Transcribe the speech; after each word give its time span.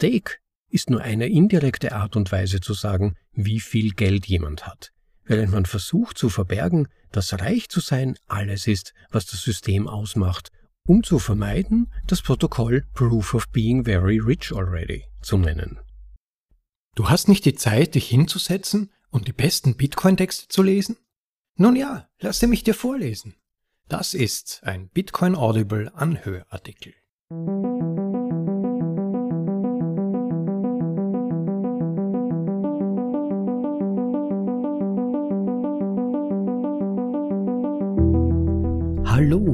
Stake 0.00 0.36
ist 0.70 0.88
nur 0.88 1.02
eine 1.02 1.28
indirekte 1.28 1.92
Art 1.92 2.16
und 2.16 2.32
Weise 2.32 2.60
zu 2.60 2.72
sagen, 2.72 3.16
wie 3.32 3.60
viel 3.60 3.90
Geld 3.90 4.24
jemand 4.24 4.66
hat, 4.66 4.92
während 5.24 5.52
man 5.52 5.66
versucht 5.66 6.16
zu 6.16 6.30
verbergen, 6.30 6.88
dass 7.12 7.38
reich 7.38 7.68
zu 7.68 7.80
sein 7.80 8.16
alles 8.26 8.66
ist, 8.66 8.94
was 9.10 9.26
das 9.26 9.42
System 9.42 9.86
ausmacht, 9.88 10.52
um 10.86 11.02
zu 11.02 11.18
vermeiden, 11.18 11.92
das 12.06 12.22
Protokoll 12.22 12.86
Proof 12.94 13.34
of 13.34 13.50
Being 13.50 13.84
Very 13.84 14.18
Rich 14.18 14.52
Already 14.54 15.04
zu 15.20 15.36
nennen. 15.36 15.78
Du 16.94 17.10
hast 17.10 17.28
nicht 17.28 17.44
die 17.44 17.54
Zeit, 17.54 17.94
dich 17.94 18.08
hinzusetzen 18.08 18.90
und 19.10 19.28
die 19.28 19.34
besten 19.34 19.76
Bitcoin-Texte 19.76 20.48
zu 20.48 20.62
lesen? 20.62 20.96
Nun 21.56 21.76
ja, 21.76 22.08
lasse 22.20 22.46
mich 22.46 22.64
dir 22.64 22.74
vorlesen. 22.74 23.34
Das 23.88 24.14
ist 24.14 24.62
ein 24.64 24.88
Bitcoin 24.88 25.34
Audible 25.34 25.92
Anhörartikel. 25.94 26.94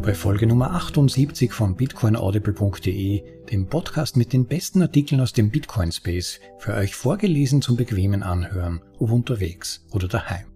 Bei 0.07 0.15
Folge 0.15 0.47
Nummer 0.47 0.71
78 0.71 1.53
von 1.53 1.75
bitcoinaudible.de, 1.75 3.25
dem 3.51 3.67
Podcast 3.67 4.17
mit 4.17 4.33
den 4.33 4.47
besten 4.47 4.81
Artikeln 4.81 5.21
aus 5.21 5.33
dem 5.33 5.51
Bitcoin 5.51 5.91
Space, 5.91 6.39
für 6.59 6.75
euch 6.75 6.95
vorgelesen 6.95 7.61
zum 7.61 7.77
bequemen 7.77 8.23
Anhören, 8.23 8.83
ob 9.01 9.11
unterwegs 9.11 9.85
oder 9.91 10.07
daheim. 10.07 10.47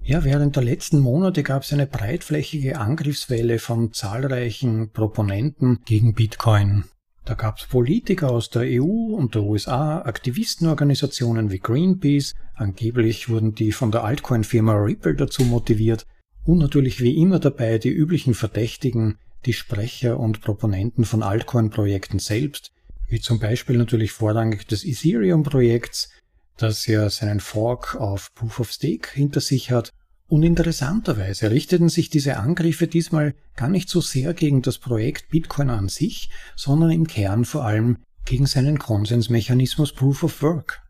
Ja, 0.00 0.24
während 0.24 0.56
der 0.56 0.62
letzten 0.62 1.00
Monate 1.00 1.42
gab 1.42 1.64
es 1.64 1.74
eine 1.74 1.86
breitflächige 1.86 2.80
Angriffswelle 2.80 3.58
von 3.58 3.92
zahlreichen 3.92 4.92
Proponenten 4.92 5.80
gegen 5.84 6.14
Bitcoin. 6.14 6.84
Da 7.26 7.34
gab 7.34 7.58
es 7.58 7.66
Politiker 7.66 8.30
aus 8.30 8.48
der 8.48 8.62
EU 8.62 9.14
und 9.14 9.34
der 9.34 9.42
USA, 9.42 10.00
Aktivistenorganisationen 10.00 11.50
wie 11.50 11.58
Greenpeace, 11.58 12.34
angeblich 12.54 13.28
wurden 13.28 13.54
die 13.54 13.72
von 13.72 13.90
der 13.90 14.04
Altcoin-Firma 14.04 14.72
Ripple 14.72 15.16
dazu 15.16 15.42
motiviert, 15.44 16.06
und 16.44 16.58
natürlich 16.58 17.00
wie 17.00 17.16
immer 17.16 17.38
dabei 17.38 17.78
die 17.78 17.90
üblichen 17.90 18.34
Verdächtigen, 18.34 19.18
die 19.46 19.52
Sprecher 19.52 20.18
und 20.18 20.40
Proponenten 20.40 21.04
von 21.04 21.22
Altcoin-Projekten 21.22 22.18
selbst, 22.18 22.70
wie 23.08 23.20
zum 23.20 23.38
Beispiel 23.38 23.76
natürlich 23.76 24.12
vorrangig 24.12 24.66
des 24.66 24.84
Ethereum-Projekts, 24.84 26.10
das 26.56 26.86
ja 26.86 27.08
seinen 27.10 27.40
Fork 27.40 27.96
auf 27.96 28.32
Proof 28.34 28.60
of 28.60 28.72
Stake 28.72 29.10
hinter 29.12 29.40
sich 29.40 29.70
hat. 29.70 29.90
Und 30.26 30.42
interessanterweise 30.42 31.50
richteten 31.50 31.88
sich 31.88 32.08
diese 32.08 32.38
Angriffe 32.38 32.86
diesmal 32.86 33.34
gar 33.56 33.68
nicht 33.68 33.88
so 33.88 34.00
sehr 34.00 34.32
gegen 34.32 34.62
das 34.62 34.78
Projekt 34.78 35.28
Bitcoin 35.28 35.68
an 35.68 35.88
sich, 35.88 36.30
sondern 36.56 36.90
im 36.90 37.06
Kern 37.06 37.44
vor 37.44 37.64
allem 37.64 37.98
gegen 38.24 38.46
seinen 38.46 38.78
Konsensmechanismus 38.78 39.92
Proof 39.92 40.22
of 40.22 40.42
Work. 40.42 40.82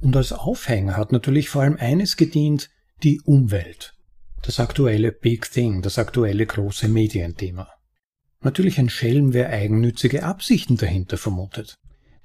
Und 0.00 0.16
als 0.16 0.32
Aufhänger 0.32 0.96
hat 0.96 1.12
natürlich 1.12 1.48
vor 1.48 1.62
allem 1.62 1.76
eines 1.76 2.16
gedient, 2.16 2.68
die 3.02 3.20
Umwelt 3.22 3.97
das 4.42 4.60
aktuelle 4.60 5.12
Big 5.12 5.50
Thing, 5.50 5.82
das 5.82 5.98
aktuelle 5.98 6.46
große 6.46 6.88
Medienthema. 6.88 7.68
Natürlich 8.40 8.78
ein 8.78 8.88
Schelm, 8.88 9.32
wer 9.32 9.50
eigennützige 9.50 10.22
Absichten 10.22 10.76
dahinter 10.76 11.18
vermutet. 11.18 11.76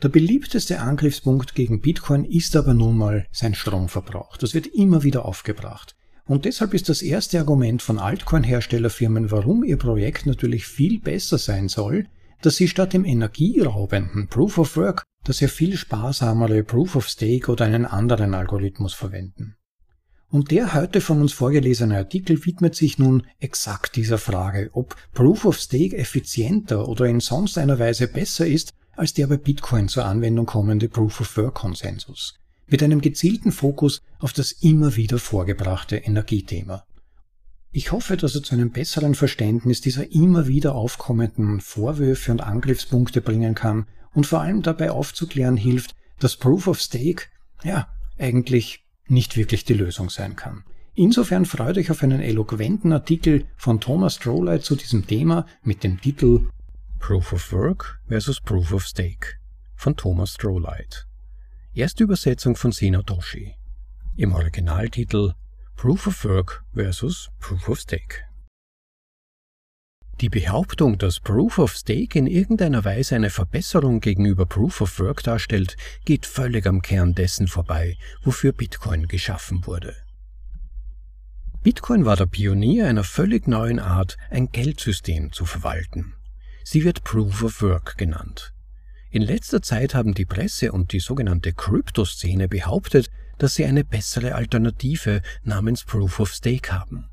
Der 0.02 0.09
beliebteste 0.09 0.80
Angriffspunkt 0.80 1.55
gegen 1.55 1.81
Bitcoin 1.81 2.25
ist 2.25 2.55
aber 2.55 2.73
nun 2.73 2.97
mal 2.97 3.25
sein 3.31 3.55
Stromverbrauch. 3.55 4.38
Das 4.38 4.53
wird 4.53 4.67
immer 4.67 5.03
wieder 5.03 5.25
aufgebracht. 5.25 5.95
Und 6.25 6.45
deshalb 6.45 6.73
ist 6.73 6.89
das 6.89 7.02
erste 7.02 7.39
Argument 7.39 7.81
von 7.81 8.00
Altcoin-Herstellerfirmen, 8.00 9.31
warum 9.31 9.64
ihr 9.64 9.77
Projekt 9.77 10.25
natürlich 10.25 10.66
viel 10.66 11.00
besser 11.00 11.38
sein 11.38 11.67
soll, 11.67 12.08
dass 12.42 12.58
sie 12.58 12.67
statt 12.67 12.94
dem 12.94 13.05
energieraubenden 13.05 14.27
Proof 14.27 14.58
of 14.58 14.77
Work 14.77 15.03
das 15.23 15.39
ja 15.39 15.48
viel 15.48 15.77
sparsamere 15.77 16.64
Proof 16.64 16.95
of 16.95 17.08
Stake 17.08 17.52
oder 17.52 17.66
einen 17.66 17.86
anderen 17.86 18.33
Algorithmus 18.33 18.94
verwenden. 18.94 19.55
Und 20.34 20.50
der 20.50 20.73
heute 20.73 21.00
von 21.00 21.22
uns 21.22 21.31
vorgelesene 21.31 21.95
Artikel 21.95 22.44
widmet 22.44 22.73
sich 22.73 22.98
nun 22.98 23.21
exakt 23.39 23.95
dieser 23.95 24.17
Frage, 24.17 24.71
ob 24.73 24.95
Proof 25.14 25.45
of 25.45 25.60
Stake 25.60 25.95
effizienter 25.95 26.88
oder 26.88 27.05
in 27.05 27.20
sonst 27.20 27.60
einer 27.60 27.77
Weise 27.77 28.08
besser 28.08 28.48
ist 28.48 28.73
als 28.95 29.14
der 29.14 29.27
bei 29.27 29.38
Bitcoin 29.38 29.89
zur 29.89 30.05
Anwendung 30.05 30.48
kommende 30.48 30.89
Proof 30.89 31.21
of 31.21 31.38
Work 31.38 31.54
Konsensus, 31.54 32.39
mit 32.66 32.82
einem 32.82 32.99
gezielten 32.99 33.52
Fokus 33.52 34.02
auf 34.17 34.33
das 34.33 34.54
immer 34.54 34.95
wieder 34.95 35.20
vorgebrachte 35.20 35.98
Energiethema. 35.98 36.83
Ich 37.71 37.92
hoffe, 37.92 38.17
dass 38.17 38.33
er 38.33 38.42
zu 38.42 38.55
einem 38.55 38.71
besseren 38.71 39.14
Verständnis 39.14 39.82
dieser 39.82 40.11
immer 40.11 40.48
wieder 40.48 40.73
aufkommenden 40.73 41.61
Vorwürfe 41.61 42.32
und 42.32 42.42
Angriffspunkte 42.42 43.21
bringen 43.21 43.54
kann 43.54 43.86
und 44.15 44.26
vor 44.26 44.42
allem 44.42 44.64
dabei 44.64 44.89
aufzuklären 44.89 45.58
hilft, 45.58 45.94
dass 46.17 46.38
Proof 46.38 46.65
of 46.65 46.82
Stake, 46.82 47.26
ja, 47.64 47.88
eigentlich 48.17 48.83
nicht 49.08 49.37
wirklich 49.37 49.65
die 49.65 49.73
Lösung 49.73 50.09
sein 50.09 50.36
kann. 50.36 50.64
Insofern 50.95 51.45
freut 51.45 51.77
euch 51.77 51.89
auf 51.89 52.03
einen 52.03 52.21
eloquenten 52.21 52.93
Artikel 52.93 53.45
von 53.58 53.80
Thomas 53.80 54.15
Strollite 54.15 54.61
zu 54.61 54.75
diesem 54.75 55.08
Thema 55.08 55.47
mit 55.64 55.83
dem 55.83 55.99
Titel 55.99 56.49
Proof 56.99 57.33
of 57.33 57.52
Work 57.52 57.99
versus 58.08 58.39
Proof 58.39 58.71
of 58.71 58.86
Stake 58.86 59.39
von 59.75 59.95
Thomas 59.95 60.36
Strollite. 60.36 61.05
Erste 61.73 62.03
Übersetzung 62.03 62.55
von 62.55 62.71
Senotoshi. 62.71 63.55
Im 64.15 64.33
Originaltitel 64.33 65.33
Proof 65.75 66.08
of 66.08 66.23
Work 66.25 66.64
versus 66.73 67.30
Proof 67.39 67.67
of 67.67 67.80
Stake. 67.80 68.23
Die 70.22 70.30
Behauptung, 70.30 70.98
dass 70.98 71.20
Proof 71.20 71.58
of 71.58 71.76
Stake 71.76 72.18
in 72.18 72.28
irgendeiner 72.28 72.86
Weise 72.86 73.16
eine 73.16 73.30
Verbesserung 73.30 74.00
gegenüber 74.00 74.46
Proof 74.46 74.82
of 74.82 75.00
Work 75.00 75.24
darstellt, 75.24 75.76
geht 76.06 76.26
völlig 76.26 76.66
am 76.68 76.82
Kern 76.82 77.16
dessen 77.16 77.48
vorbei, 77.48 77.98
wofür 78.22 78.54
Bitcoin 78.54 79.08
geschaffen 79.08 79.66
wurde. 79.66 79.96
Bitcoin 81.64 82.06
war 82.06 82.16
der 82.16 82.26
Pionier 82.26 82.88
einer 82.88 83.04
völlig 83.04 83.48
neuen 83.48 83.80
Art, 83.80 84.18
ein 84.30 84.52
Geldsystem 84.52 85.32
zu 85.32 85.46
verwalten. 85.46 86.14
Sie 86.64 86.84
wird 86.84 87.04
Proof 87.04 87.44
of 87.44 87.62
Work 87.62 87.98
genannt. 87.98 88.54
In 89.10 89.22
letzter 89.22 89.62
Zeit 89.62 89.94
haben 89.95 90.14
die 90.14 90.26
Presse 90.26 90.72
und 90.72 90.92
die 90.92 91.00
sogenannte 91.00 91.54
Kryptoszene 91.54 92.48
behauptet, 92.48 93.10
dass 93.38 93.56
sie 93.56 93.66
eine 93.66 93.84
bessere 93.84 94.36
Alternative 94.36 95.22
namens 95.44 95.84
Proof 95.84 96.20
of 96.20 96.34
Stake 96.34 96.72
haben. 96.72 97.10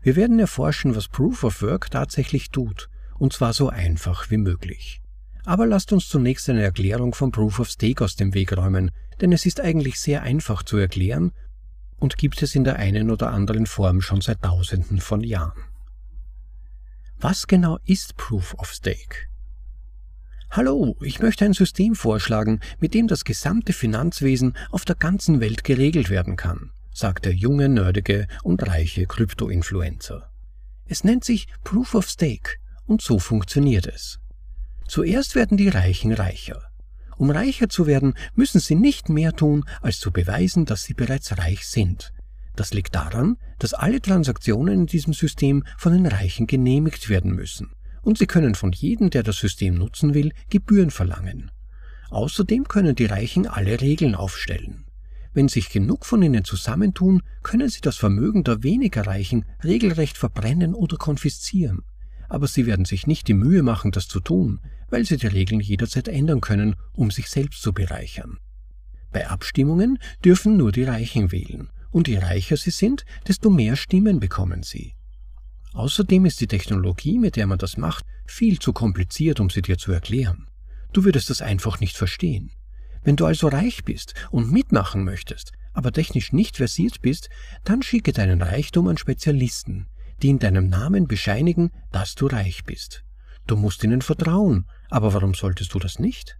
Wir 0.00 0.16
werden 0.16 0.38
erforschen, 0.38 0.94
was 0.94 1.08
Proof 1.08 1.44
of 1.44 1.62
Work 1.62 1.90
tatsächlich 1.90 2.50
tut, 2.50 2.88
und 3.18 3.32
zwar 3.32 3.52
so 3.52 3.68
einfach 3.68 4.30
wie 4.30 4.36
möglich. 4.36 5.02
Aber 5.44 5.66
lasst 5.66 5.92
uns 5.92 6.08
zunächst 6.08 6.48
eine 6.48 6.62
Erklärung 6.62 7.14
von 7.14 7.32
Proof 7.32 7.58
of 7.58 7.68
Stake 7.68 8.04
aus 8.04 8.14
dem 8.14 8.34
Weg 8.34 8.56
räumen, 8.56 8.90
denn 9.20 9.32
es 9.32 9.44
ist 9.44 9.60
eigentlich 9.60 9.98
sehr 9.98 10.22
einfach 10.22 10.62
zu 10.62 10.76
erklären 10.76 11.32
und 11.98 12.16
gibt 12.16 12.42
es 12.42 12.54
in 12.54 12.64
der 12.64 12.76
einen 12.76 13.10
oder 13.10 13.32
anderen 13.32 13.66
Form 13.66 14.00
schon 14.00 14.20
seit 14.20 14.42
Tausenden 14.42 15.00
von 15.00 15.24
Jahren. 15.24 15.64
Was 17.18 17.48
genau 17.48 17.78
ist 17.84 18.16
Proof 18.16 18.54
of 18.54 18.70
Stake? 18.72 19.26
Hallo, 20.50 20.96
ich 21.00 21.18
möchte 21.18 21.44
ein 21.44 21.52
System 21.52 21.96
vorschlagen, 21.96 22.60
mit 22.78 22.94
dem 22.94 23.08
das 23.08 23.24
gesamte 23.24 23.72
Finanzwesen 23.72 24.56
auf 24.70 24.84
der 24.84 24.94
ganzen 24.94 25.40
Welt 25.40 25.64
geregelt 25.64 26.08
werden 26.08 26.36
kann 26.36 26.70
sagt 26.98 27.26
der 27.26 27.34
junge, 27.34 27.68
nerdige 27.68 28.26
und 28.42 28.66
reiche 28.66 29.06
Krypto-Influencer. 29.06 30.28
Es 30.86 31.04
nennt 31.04 31.24
sich 31.24 31.46
Proof 31.62 31.94
of 31.94 32.08
Stake 32.08 32.56
und 32.86 33.02
so 33.02 33.20
funktioniert 33.20 33.86
es. 33.86 34.18
Zuerst 34.88 35.36
werden 35.36 35.56
die 35.56 35.68
Reichen 35.68 36.12
reicher. 36.12 36.60
Um 37.16 37.30
reicher 37.30 37.68
zu 37.68 37.86
werden, 37.86 38.14
müssen 38.34 38.60
sie 38.60 38.74
nicht 38.74 39.08
mehr 39.08 39.32
tun, 39.32 39.64
als 39.80 40.00
zu 40.00 40.10
beweisen, 40.10 40.64
dass 40.64 40.82
sie 40.82 40.94
bereits 40.94 41.38
reich 41.38 41.68
sind. 41.68 42.12
Das 42.56 42.74
liegt 42.74 42.96
daran, 42.96 43.36
dass 43.60 43.74
alle 43.74 44.00
Transaktionen 44.00 44.80
in 44.80 44.86
diesem 44.86 45.12
System 45.12 45.62
von 45.76 45.92
den 45.92 46.06
Reichen 46.06 46.48
genehmigt 46.48 47.08
werden 47.08 47.32
müssen. 47.32 47.70
Und 48.02 48.18
sie 48.18 48.26
können 48.26 48.56
von 48.56 48.72
jedem, 48.72 49.10
der 49.10 49.22
das 49.22 49.36
System 49.36 49.74
nutzen 49.74 50.14
will, 50.14 50.32
Gebühren 50.50 50.90
verlangen. 50.90 51.52
Außerdem 52.10 52.66
können 52.66 52.96
die 52.96 53.06
Reichen 53.06 53.46
alle 53.46 53.80
Regeln 53.80 54.16
aufstellen. 54.16 54.87
Wenn 55.32 55.48
sich 55.48 55.70
genug 55.70 56.06
von 56.06 56.22
ihnen 56.22 56.44
zusammentun, 56.44 57.22
können 57.42 57.68
sie 57.68 57.80
das 57.80 57.96
Vermögen 57.96 58.44
der 58.44 58.62
weniger 58.62 59.06
Reichen 59.06 59.44
regelrecht 59.62 60.16
verbrennen 60.16 60.74
oder 60.74 60.96
konfiszieren. 60.96 61.82
Aber 62.28 62.46
sie 62.46 62.66
werden 62.66 62.84
sich 62.84 63.06
nicht 63.06 63.28
die 63.28 63.34
Mühe 63.34 63.62
machen, 63.62 63.90
das 63.90 64.08
zu 64.08 64.20
tun, 64.20 64.60
weil 64.90 65.04
sie 65.04 65.16
die 65.16 65.26
Regeln 65.26 65.60
jederzeit 65.60 66.08
ändern 66.08 66.40
können, 66.40 66.76
um 66.92 67.10
sich 67.10 67.28
selbst 67.28 67.62
zu 67.62 67.72
bereichern. 67.72 68.38
Bei 69.10 69.28
Abstimmungen 69.28 69.98
dürfen 70.24 70.56
nur 70.56 70.72
die 70.72 70.84
Reichen 70.84 71.32
wählen, 71.32 71.70
und 71.90 72.08
je 72.08 72.18
reicher 72.18 72.56
sie 72.56 72.70
sind, 72.70 73.04
desto 73.26 73.50
mehr 73.50 73.76
Stimmen 73.76 74.20
bekommen 74.20 74.62
sie. 74.62 74.94
Außerdem 75.72 76.26
ist 76.26 76.40
die 76.40 76.46
Technologie, 76.46 77.18
mit 77.18 77.36
der 77.36 77.46
man 77.46 77.58
das 77.58 77.76
macht, 77.76 78.04
viel 78.26 78.58
zu 78.58 78.72
kompliziert, 78.72 79.40
um 79.40 79.48
sie 79.50 79.62
dir 79.62 79.78
zu 79.78 79.92
erklären. 79.92 80.48
Du 80.92 81.04
würdest 81.04 81.30
das 81.30 81.42
einfach 81.42 81.80
nicht 81.80 81.96
verstehen. 81.96 82.50
Wenn 83.08 83.16
du 83.16 83.24
also 83.24 83.48
reich 83.48 83.84
bist 83.84 84.12
und 84.30 84.52
mitmachen 84.52 85.02
möchtest, 85.02 85.52
aber 85.72 85.92
technisch 85.92 86.34
nicht 86.34 86.58
versiert 86.58 87.00
bist, 87.00 87.30
dann 87.64 87.80
schicke 87.80 88.12
deinen 88.12 88.42
Reichtum 88.42 88.86
an 88.86 88.98
Spezialisten, 88.98 89.86
die 90.20 90.28
in 90.28 90.38
deinem 90.38 90.68
Namen 90.68 91.08
bescheinigen, 91.08 91.70
dass 91.90 92.16
du 92.16 92.26
reich 92.26 92.64
bist. 92.64 93.04
Du 93.46 93.56
musst 93.56 93.82
ihnen 93.82 94.02
vertrauen, 94.02 94.66
aber 94.90 95.14
warum 95.14 95.32
solltest 95.32 95.72
du 95.72 95.78
das 95.78 95.98
nicht? 95.98 96.36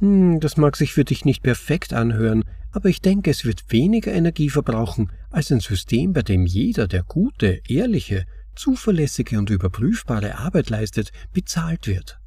Hm, 0.00 0.40
das 0.40 0.58
mag 0.58 0.76
sich 0.76 0.92
für 0.92 1.06
dich 1.06 1.24
nicht 1.24 1.42
perfekt 1.42 1.94
anhören, 1.94 2.44
aber 2.70 2.90
ich 2.90 3.00
denke, 3.00 3.30
es 3.30 3.46
wird 3.46 3.72
weniger 3.72 4.12
Energie 4.12 4.50
verbrauchen 4.50 5.10
als 5.30 5.50
ein 5.50 5.60
System, 5.60 6.12
bei 6.12 6.20
dem 6.20 6.44
jeder, 6.44 6.86
der 6.86 7.04
gute, 7.04 7.62
ehrliche, 7.66 8.26
zuverlässige 8.54 9.38
und 9.38 9.48
überprüfbare 9.48 10.36
Arbeit 10.36 10.68
leistet, 10.68 11.12
bezahlt 11.32 11.86
wird. 11.86 12.18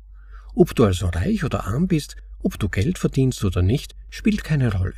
Ob 0.56 0.74
du 0.74 0.86
also 0.86 1.10
reich 1.10 1.44
oder 1.44 1.68
arm 1.68 1.86
bist, 1.86 2.16
ob 2.40 2.60
du 2.60 2.70
Geld 2.70 2.98
verdienst 2.98 3.44
oder 3.44 3.62
nicht, 3.62 3.96
spielt 4.10 4.44
keine 4.44 4.74
Rolle. 4.74 4.94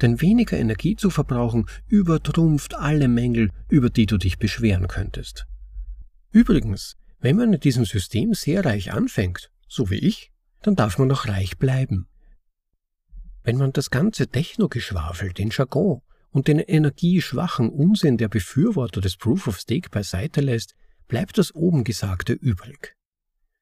Denn 0.00 0.20
weniger 0.20 0.58
Energie 0.58 0.96
zu 0.96 1.10
verbrauchen 1.10 1.66
übertrumpft 1.86 2.74
alle 2.74 3.08
Mängel, 3.08 3.50
über 3.68 3.90
die 3.90 4.06
du 4.06 4.18
dich 4.18 4.38
beschweren 4.38 4.88
könntest. 4.88 5.46
Übrigens, 6.30 6.96
wenn 7.20 7.36
man 7.36 7.52
in 7.52 7.60
diesem 7.60 7.84
System 7.84 8.34
sehr 8.34 8.64
reich 8.64 8.92
anfängt, 8.92 9.50
so 9.68 9.88
wie 9.90 9.98
ich, 9.98 10.32
dann 10.62 10.74
darf 10.74 10.98
man 10.98 11.10
auch 11.12 11.26
reich 11.26 11.58
bleiben. 11.58 12.08
Wenn 13.44 13.56
man 13.56 13.72
das 13.72 13.90
ganze 13.90 14.26
Technogeschwafel, 14.26 15.32
den 15.32 15.50
Jargon 15.50 16.00
und 16.30 16.48
den 16.48 16.58
energieschwachen 16.58 17.70
Unsinn 17.70 18.16
der 18.16 18.28
Befürworter 18.28 19.00
des 19.00 19.16
Proof 19.16 19.46
of 19.46 19.58
Stake 19.58 19.90
beiseite 19.90 20.40
lässt, 20.40 20.74
bleibt 21.06 21.38
das 21.38 21.54
oben 21.54 21.84
Gesagte 21.84 22.32
übrig. 22.32 22.96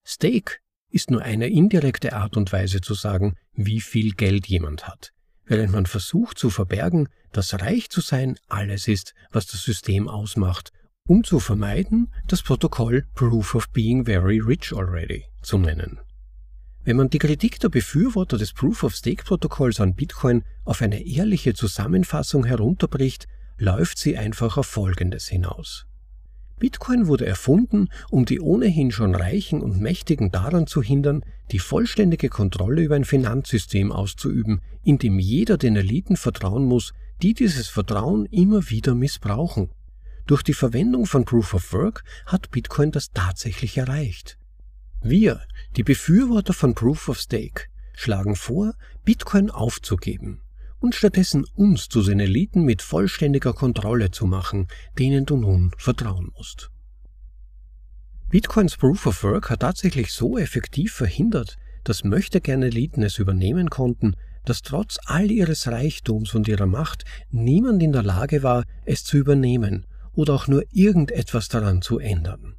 Stake 0.05 0.59
ist 0.93 1.11
nur 1.11 1.23
eine 1.23 1.49
indirekte 1.49 2.13
Art 2.13 2.37
und 2.37 2.53
Weise 2.53 2.81
zu 2.81 2.95
sagen, 2.95 3.35
wie 3.55 3.81
viel 3.81 4.13
Geld 4.13 4.47
jemand 4.47 4.87
hat, 4.87 5.13
während 5.47 5.73
man 5.73 5.87
versucht 5.87 6.39
zu 6.39 6.51
verbergen, 6.51 7.09
dass 7.33 7.55
reich 7.61 7.91
zu 7.91 8.01
sein 8.01 8.37
alles 8.49 8.89
ist, 8.89 9.15
was 9.31 9.47
das 9.47 9.63
System 9.63 10.09
ausmacht, 10.09 10.71
um 11.07 11.25
zu 11.25 11.41
vermeiden, 11.41 12.13
das 12.29 12.43
Protokoll 12.43 13.07
Proof 13.15 13.55
of 13.55 13.71
Being 13.71 14.05
Very 14.05 14.39
Rich 14.39 14.73
Already 14.73 15.25
zu 15.43 15.59
nennen. 15.59 15.99
Wenn 16.85 16.97
man 16.97 17.11
die 17.11 17.19
Kritik 17.19 17.61
der 17.61 17.69
Befürworter 17.69 18.39
des 18.39 18.53
Proof-of-Stake-Protokolls 18.53 19.81
an 19.81 19.95
Bitcoin 19.95 20.43
auf 20.65 20.83
eine 20.83 21.07
ehrliche 21.07 21.55
Zusammenfassung 21.55 22.45
herunterbricht, 22.45 23.29
läuft 23.57 23.99
sie 23.99 24.19
einfach 24.19 24.57
auf 24.57 24.67
Folgendes 24.67 25.29
hinaus. 25.29 25.87
Bitcoin 26.63 27.09
wurde 27.09 27.27
erfunden, 27.27 27.89
um 28.09 28.25
die 28.25 28.39
ohnehin 28.39 28.93
schon 28.93 29.17
Reichen 29.17 29.63
und 29.63 29.81
Mächtigen 29.81 30.31
daran 30.31 30.69
zu 30.69 30.81
hindern, 30.81 31.25
die 31.51 31.59
vollständige 31.59 32.29
Kontrolle 32.29 32.83
über 32.83 32.95
ein 32.95 33.05
Finanzsystem 33.05 33.91
auszuüben, 33.91 34.61
in 34.85 34.97
dem 34.97 35.19
jeder 35.19 35.59
den 35.59 35.75
Eliten 35.75 36.17
vertrauen 36.17 36.65
muss, 36.65 36.93
die 37.21 37.35
dieses 37.35 37.67
Vertrauen 37.67 38.27
immer 38.27 38.71
wieder 38.71 38.95
missbrauchen. 38.95 39.71
Durch 40.29 40.45
die 40.45 40.55
Verwendung 40.55 41.07
von 41.07 41.25
Proof 41.25 41.53
of 41.55 41.73
Work 41.73 42.05
hat 42.27 42.53
Bitcoin 42.53 42.93
das 42.93 43.11
tatsächlich 43.11 43.77
erreicht. 43.77 44.39
Wir, 45.01 45.41
die 45.75 45.83
Befürworter 45.83 46.53
von 46.53 46.77
Proof 46.77 47.09
of 47.09 47.19
Stake, 47.19 47.65
schlagen 47.93 48.37
vor, 48.37 48.75
Bitcoin 49.05 49.51
aufzugeben 49.51 50.42
und 50.83 50.95
stattdessen 50.95 51.45
uns 51.55 51.89
zu 51.89 52.03
den 52.03 52.19
Eliten 52.19 52.65
mit 52.65 52.83
vollständiger 52.83 53.53
Kontrolle 53.53 54.11
zu 54.11 54.27
machen, 54.27 54.67
denen 54.99 55.25
du 55.25 55.37
nun 55.37 55.73
vertrauen 55.79 56.31
musst. 56.37 56.71
Bitcoins 58.29 58.77
Proof 58.77 59.07
of 59.07 59.23
Work 59.23 59.51
hat 59.51 59.61
tatsächlich 59.61 60.13
so 60.13 60.39
effektiv 60.39 60.93
verhindert, 60.93 61.57
dass 61.85 62.03
möchtegern 62.03 62.63
Eliten 62.63 63.03
es 63.03 63.19
übernehmen 63.19 63.71
konnten, 63.71 64.17
dass 64.45 64.63
trotz 64.63 64.99
all 65.05 65.31
ihres 65.31 65.69
Reichtums 65.69 66.35
und 66.35 66.49
ihrer 66.49 66.67
Macht 66.67 67.05
niemand 67.31 67.83
in 67.83 67.93
der 67.93 68.03
Lage 68.03 68.43
war, 68.43 68.65
es 68.85 69.05
zu 69.05 69.19
übernehmen 69.19 69.87
oder 70.15 70.35
auch 70.35 70.49
nur 70.49 70.65
irgendetwas 70.73 71.49
daran 71.49 71.81
zu 71.81 71.99
ändern. 71.99 72.57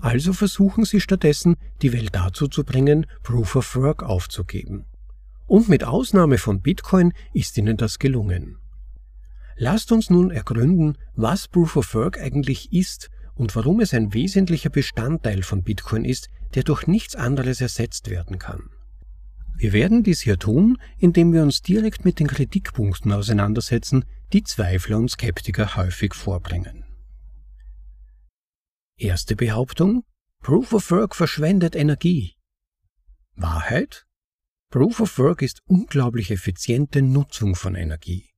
Also 0.00 0.32
versuchen 0.32 0.84
sie 0.84 1.00
stattdessen, 1.00 1.56
die 1.82 1.92
Welt 1.92 2.14
dazu 2.14 2.48
zu 2.48 2.64
bringen, 2.64 3.06
Proof 3.22 3.54
of 3.56 3.76
Work 3.76 4.02
aufzugeben. 4.02 4.86
Und 5.50 5.68
mit 5.68 5.82
Ausnahme 5.82 6.38
von 6.38 6.60
Bitcoin 6.60 7.12
ist 7.32 7.58
ihnen 7.58 7.76
das 7.76 7.98
gelungen. 7.98 8.58
Lasst 9.56 9.90
uns 9.90 10.08
nun 10.08 10.30
ergründen, 10.30 10.96
was 11.16 11.48
Proof 11.48 11.74
of 11.74 11.92
Work 11.96 12.20
eigentlich 12.20 12.72
ist 12.72 13.10
und 13.34 13.56
warum 13.56 13.80
es 13.80 13.92
ein 13.92 14.14
wesentlicher 14.14 14.70
Bestandteil 14.70 15.42
von 15.42 15.64
Bitcoin 15.64 16.04
ist, 16.04 16.30
der 16.54 16.62
durch 16.62 16.86
nichts 16.86 17.16
anderes 17.16 17.60
ersetzt 17.60 18.10
werden 18.10 18.38
kann. 18.38 18.70
Wir 19.56 19.72
werden 19.72 20.04
dies 20.04 20.20
hier 20.20 20.38
tun, 20.38 20.78
indem 20.98 21.32
wir 21.32 21.42
uns 21.42 21.62
direkt 21.62 22.04
mit 22.04 22.20
den 22.20 22.28
Kritikpunkten 22.28 23.10
auseinandersetzen, 23.10 24.04
die 24.32 24.44
Zweifler 24.44 24.98
und 24.98 25.10
Skeptiker 25.10 25.74
häufig 25.74 26.14
vorbringen. 26.14 26.84
Erste 28.96 29.34
Behauptung. 29.34 30.04
Proof 30.44 30.72
of 30.72 30.88
Work 30.92 31.16
verschwendet 31.16 31.74
Energie. 31.74 32.36
Wahrheit? 33.34 34.06
Proof 34.70 35.00
of 35.00 35.18
Work 35.18 35.42
ist 35.42 35.62
unglaublich 35.66 36.30
effiziente 36.30 37.02
Nutzung 37.02 37.56
von 37.56 37.74
Energie. 37.74 38.30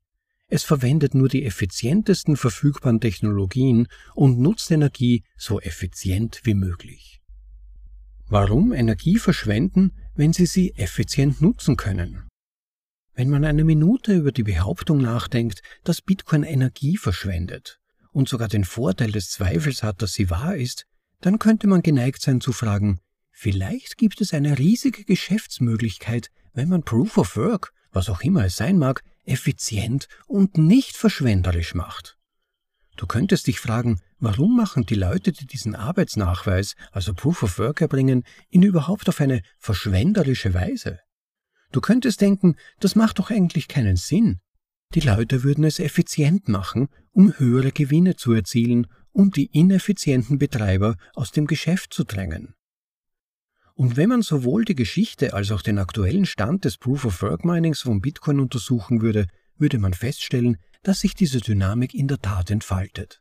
Es 0.49 0.65
verwendet 0.65 1.15
nur 1.15 1.29
die 1.29 1.45
effizientesten 1.45 2.37
verfügbaren 2.37 3.01
Technologien 3.01 3.87
und 4.15 4.39
nutzt 4.39 4.71
Energie 4.71 5.25
so 5.37 5.61
effizient 5.61 6.41
wie 6.45 6.55
möglich. 6.55 7.21
Warum 8.29 8.73
Energie 8.73 9.19
verschwenden, 9.19 9.93
wenn 10.15 10.33
Sie 10.33 10.47
sie 10.47 10.75
effizient 10.77 11.43
nutzen 11.43 11.77
können? 11.77 12.29
Wenn 13.15 13.29
man 13.29 13.45
eine 13.45 13.65
Minute 13.65 14.15
über 14.15 14.33
die 14.33 14.43
Behauptung 14.43 15.03
nachdenkt, 15.03 15.63
dass 15.85 16.01
Bitcoin 16.01 16.45
Energie 16.45 16.97
verschwendet, 16.97 17.79
und 18.13 18.29
sogar 18.29 18.49
den 18.49 18.65
Vorteil 18.65 19.11
des 19.11 19.31
Zweifels 19.31 19.83
hat, 19.83 20.01
dass 20.03 20.13
sie 20.13 20.31
wahr 20.31 20.57
ist, 20.57 20.87
dann 21.21 21.39
könnte 21.39 21.67
man 21.67 21.83
geneigt 21.83 22.23
sein 22.23 22.41
zu 22.41 22.53
fragen, 22.53 23.01
vielleicht 23.33 23.97
gibt 23.97 24.21
es 24.21 24.33
eine 24.33 24.59
riesige 24.59 25.05
Geschäftsmöglichkeit, 25.05 26.31
wenn 26.53 26.69
man 26.69 26.85
Proof 26.85 27.19
of 27.19 27.37
Work, 27.37 27.73
was 27.91 28.09
auch 28.09 28.21
immer 28.21 28.45
es 28.45 28.57
sein 28.57 28.79
mag, 28.79 29.03
effizient 29.25 30.09
und 30.27 30.59
nicht 30.59 30.97
verschwenderisch 30.97 31.75
macht. 31.75 32.17
Du 32.97 33.07
könntest 33.07 33.47
dich 33.47 33.59
fragen, 33.59 34.01
warum 34.19 34.57
machen 34.57 34.85
die 34.85 34.95
Leute, 34.95 35.33
die 35.33 35.47
diesen 35.47 35.75
Arbeitsnachweis, 35.75 36.75
also 36.91 37.15
Proof 37.15 37.43
of 37.43 37.59
Work 37.59 37.81
erbringen, 37.81 38.25
ihn 38.51 38.63
überhaupt 38.63 39.09
auf 39.09 39.21
eine 39.21 39.43
verschwenderische 39.59 40.55
Weise? 40.55 41.01
Du 41.73 41.81
könntest 41.81 42.21
denken, 42.21 42.57
das 42.81 42.95
macht 42.95 43.19
doch 43.19 43.31
eigentlich 43.31 43.67
keinen 43.67 43.97
Sinn. 43.97 44.41
Die 44.95 45.01
Leute 45.01 45.43
würden 45.43 45.65
es 45.65 45.79
effizient 45.79 46.49
machen, 46.49 46.89
um 47.13 47.33
höhere 47.39 47.73
Gewinne 47.73 48.17
zu 48.17 48.33
erzielen 48.33 48.87
und 49.11 49.37
die 49.37 49.47
ineffizienten 49.47 50.39
Betreiber 50.39 50.97
aus 51.15 51.33
dem 51.33 51.47
Geschäft 51.47 51.95
zu 51.95 52.05
drängen. 52.05 52.55
Und 53.75 53.97
wenn 53.97 54.09
man 54.09 54.23
sowohl 54.23 54.65
die 54.65 54.75
Geschichte 54.75 55.35
als 55.35 55.51
auch 55.51 55.63
den 55.63 55.79
aktuellen 55.79 56.27
Stand 56.27 56.65
des 56.65 56.77
Proof 56.77 57.05
of 57.05 57.23
Work 57.23 57.45
Minings 57.45 57.81
von 57.81 58.01
Bitcoin 58.01 58.41
untersuchen 58.41 59.01
würde, 59.01 59.27
würde 59.57 59.79
man 59.79 59.95
feststellen, 59.95 60.59
dass 60.83 61.01
sich 61.01 61.15
diese 61.15 61.41
Dynamik 61.41 61.95
in 61.95 62.09
der 62.09 62.19
Tat 62.19 62.51
entfaltet. 62.51 63.21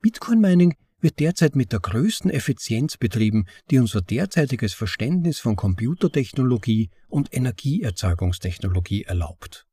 Bitcoin 0.00 0.40
Mining 0.40 0.74
wird 1.00 1.18
derzeit 1.18 1.56
mit 1.56 1.72
der 1.72 1.80
größten 1.80 2.30
Effizienz 2.30 2.96
betrieben, 2.96 3.46
die 3.70 3.78
unser 3.78 4.02
derzeitiges 4.02 4.72
Verständnis 4.72 5.40
von 5.40 5.56
Computertechnologie 5.56 6.90
und 7.08 7.34
Energieerzeugungstechnologie 7.34 9.02
erlaubt 9.02 9.66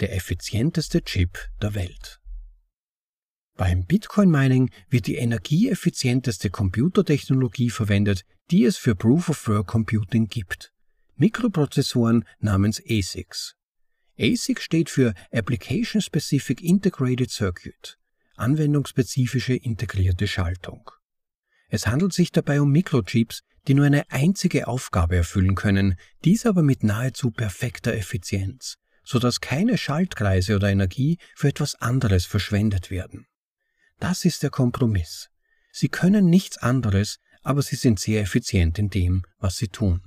der 0.00 0.14
effizienteste 0.14 1.02
Chip 1.02 1.38
der 1.60 1.74
Welt. 1.74 2.21
Beim 3.56 3.84
Bitcoin 3.86 4.30
Mining 4.30 4.70
wird 4.88 5.06
die 5.06 5.16
energieeffizienteste 5.16 6.50
Computertechnologie 6.50 7.70
verwendet, 7.70 8.24
die 8.50 8.64
es 8.64 8.76
für 8.76 8.94
Proof 8.94 9.28
of 9.28 9.48
Work 9.48 9.66
Computing 9.66 10.26
gibt. 10.26 10.72
Mikroprozessoren 11.16 12.24
namens 12.40 12.82
ASICs. 12.88 13.54
ASIC 14.18 14.60
steht 14.60 14.90
für 14.90 15.14
Application 15.30 16.00
Specific 16.00 16.62
Integrated 16.62 17.30
Circuit, 17.30 17.98
anwendungsspezifische 18.36 19.54
integrierte 19.54 20.26
Schaltung. 20.26 20.90
Es 21.68 21.86
handelt 21.86 22.12
sich 22.12 22.32
dabei 22.32 22.60
um 22.60 22.70
Mikrochips, 22.70 23.42
die 23.68 23.74
nur 23.74 23.86
eine 23.86 24.10
einzige 24.10 24.66
Aufgabe 24.66 25.16
erfüllen 25.16 25.54
können, 25.54 25.96
dies 26.24 26.46
aber 26.46 26.62
mit 26.62 26.82
nahezu 26.82 27.30
perfekter 27.30 27.94
Effizienz 27.94 28.78
sodass 29.04 29.40
keine 29.40 29.78
Schaltkreise 29.78 30.56
oder 30.56 30.70
Energie 30.70 31.18
für 31.34 31.48
etwas 31.48 31.74
anderes 31.76 32.24
verschwendet 32.24 32.90
werden. 32.90 33.26
Das 34.02 34.24
ist 34.24 34.42
der 34.42 34.50
Kompromiss. 34.50 35.30
Sie 35.70 35.88
können 35.88 36.28
nichts 36.28 36.58
anderes, 36.58 37.20
aber 37.44 37.62
sie 37.62 37.76
sind 37.76 38.00
sehr 38.00 38.20
effizient 38.20 38.76
in 38.76 38.90
dem, 38.90 39.22
was 39.38 39.58
sie 39.58 39.68
tun. 39.68 40.00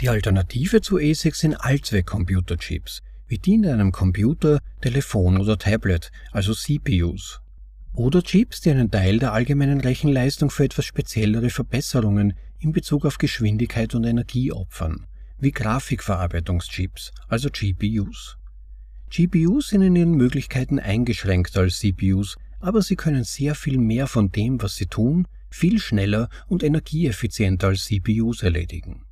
Die 0.00 0.08
Alternative 0.08 0.80
zu 0.80 0.98
ASIC 0.98 1.36
sind 1.36 1.54
Allzweck-Computerchips, 1.54 3.00
wie 3.28 3.38
die 3.38 3.54
in 3.54 3.66
einem 3.66 3.92
Computer, 3.92 4.58
Telefon 4.80 5.40
oder 5.40 5.56
Tablet, 5.56 6.10
also 6.32 6.52
CPUs. 6.52 7.40
Oder 7.92 8.24
Chips, 8.24 8.60
die 8.60 8.72
einen 8.72 8.90
Teil 8.90 9.20
der 9.20 9.32
allgemeinen 9.32 9.80
Rechenleistung 9.80 10.50
für 10.50 10.64
etwas 10.64 10.84
speziellere 10.84 11.50
Verbesserungen 11.50 12.36
in 12.58 12.72
Bezug 12.72 13.06
auf 13.06 13.18
Geschwindigkeit 13.18 13.94
und 13.94 14.02
Energie 14.02 14.50
opfern, 14.50 15.06
wie 15.38 15.52
Grafikverarbeitungschips, 15.52 17.12
also 17.28 17.50
GPUs. 17.50 18.36
GPUs 19.10 19.68
sind 19.68 19.82
in 19.82 19.94
ihren 19.94 20.14
Möglichkeiten 20.16 20.80
eingeschränkter 20.80 21.60
als 21.60 21.78
CPUs, 21.78 22.36
aber 22.64 22.80
sie 22.80 22.96
können 22.96 23.24
sehr 23.24 23.54
viel 23.54 23.78
mehr 23.78 24.06
von 24.06 24.32
dem, 24.32 24.62
was 24.62 24.76
sie 24.76 24.86
tun, 24.86 25.28
viel 25.50 25.78
schneller 25.78 26.30
und 26.46 26.62
energieeffizienter 26.62 27.68
als 27.68 27.84
CPUs 27.84 28.42
erledigen. 28.42 29.04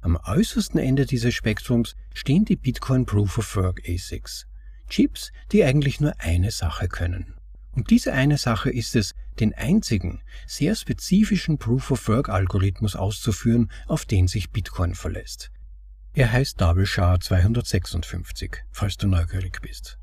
Am 0.00 0.16
äußersten 0.16 0.78
Ende 0.78 1.04
dieses 1.04 1.34
Spektrums 1.34 1.96
stehen 2.14 2.44
die 2.44 2.56
Bitcoin 2.56 3.04
Proof 3.04 3.38
of 3.38 3.56
Work 3.56 3.82
ASICs. 3.88 4.46
Chips, 4.88 5.32
die 5.50 5.64
eigentlich 5.64 6.00
nur 6.00 6.14
eine 6.18 6.50
Sache 6.50 6.86
können. 6.86 7.34
Und 7.72 7.90
diese 7.90 8.12
eine 8.12 8.38
Sache 8.38 8.70
ist 8.70 8.94
es, 8.94 9.14
den 9.40 9.54
einzigen, 9.54 10.20
sehr 10.46 10.74
spezifischen 10.76 11.58
Proof-of-Work-Algorithmus 11.58 12.96
auszuführen, 12.96 13.70
auf 13.86 14.04
den 14.04 14.28
sich 14.28 14.50
Bitcoin 14.50 14.94
verlässt. 14.94 15.50
Er 16.12 16.30
heißt 16.30 16.60
Double 16.60 16.86
SHA 16.86 17.20
256, 17.20 18.58
falls 18.70 18.98
du 18.98 19.08
neugierig 19.08 19.60
bist. 19.62 19.98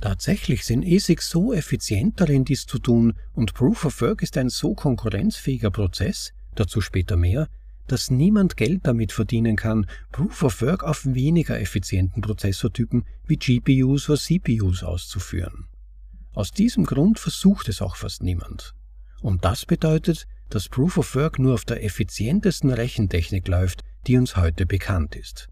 Tatsächlich 0.00 0.64
sind 0.64 0.84
ASICs 0.84 1.30
so 1.30 1.52
effizient 1.52 2.20
darin, 2.20 2.44
dies 2.44 2.66
zu 2.66 2.78
tun, 2.78 3.14
und 3.32 3.54
Proof 3.54 3.84
of 3.86 4.00
Work 4.02 4.22
ist 4.22 4.36
ein 4.36 4.50
so 4.50 4.74
konkurrenzfähiger 4.74 5.70
Prozess, 5.70 6.32
dazu 6.54 6.80
später 6.80 7.16
mehr, 7.16 7.48
dass 7.86 8.10
niemand 8.10 8.56
Geld 8.56 8.86
damit 8.86 9.12
verdienen 9.12 9.56
kann, 9.56 9.86
Proof 10.12 10.42
of 10.42 10.60
Work 10.60 10.82
auf 10.82 11.06
weniger 11.06 11.58
effizienten 11.58 12.20
Prozessortypen 12.20 13.04
wie 13.24 13.36
GPUs 13.36 14.08
oder 14.10 14.18
CPUs 14.18 14.82
auszuführen. 14.82 15.66
Aus 16.32 16.50
diesem 16.50 16.84
Grund 16.84 17.18
versucht 17.18 17.68
es 17.68 17.80
auch 17.80 17.96
fast 17.96 18.22
niemand. 18.22 18.74
Und 19.22 19.44
das 19.44 19.64
bedeutet, 19.64 20.26
dass 20.50 20.68
Proof 20.68 20.98
of 20.98 21.14
Work 21.14 21.38
nur 21.38 21.54
auf 21.54 21.64
der 21.64 21.82
effizientesten 21.82 22.70
Rechentechnik 22.70 23.48
läuft, 23.48 23.82
die 24.06 24.18
uns 24.18 24.36
heute 24.36 24.66
bekannt 24.66 25.16
ist. 25.16 25.48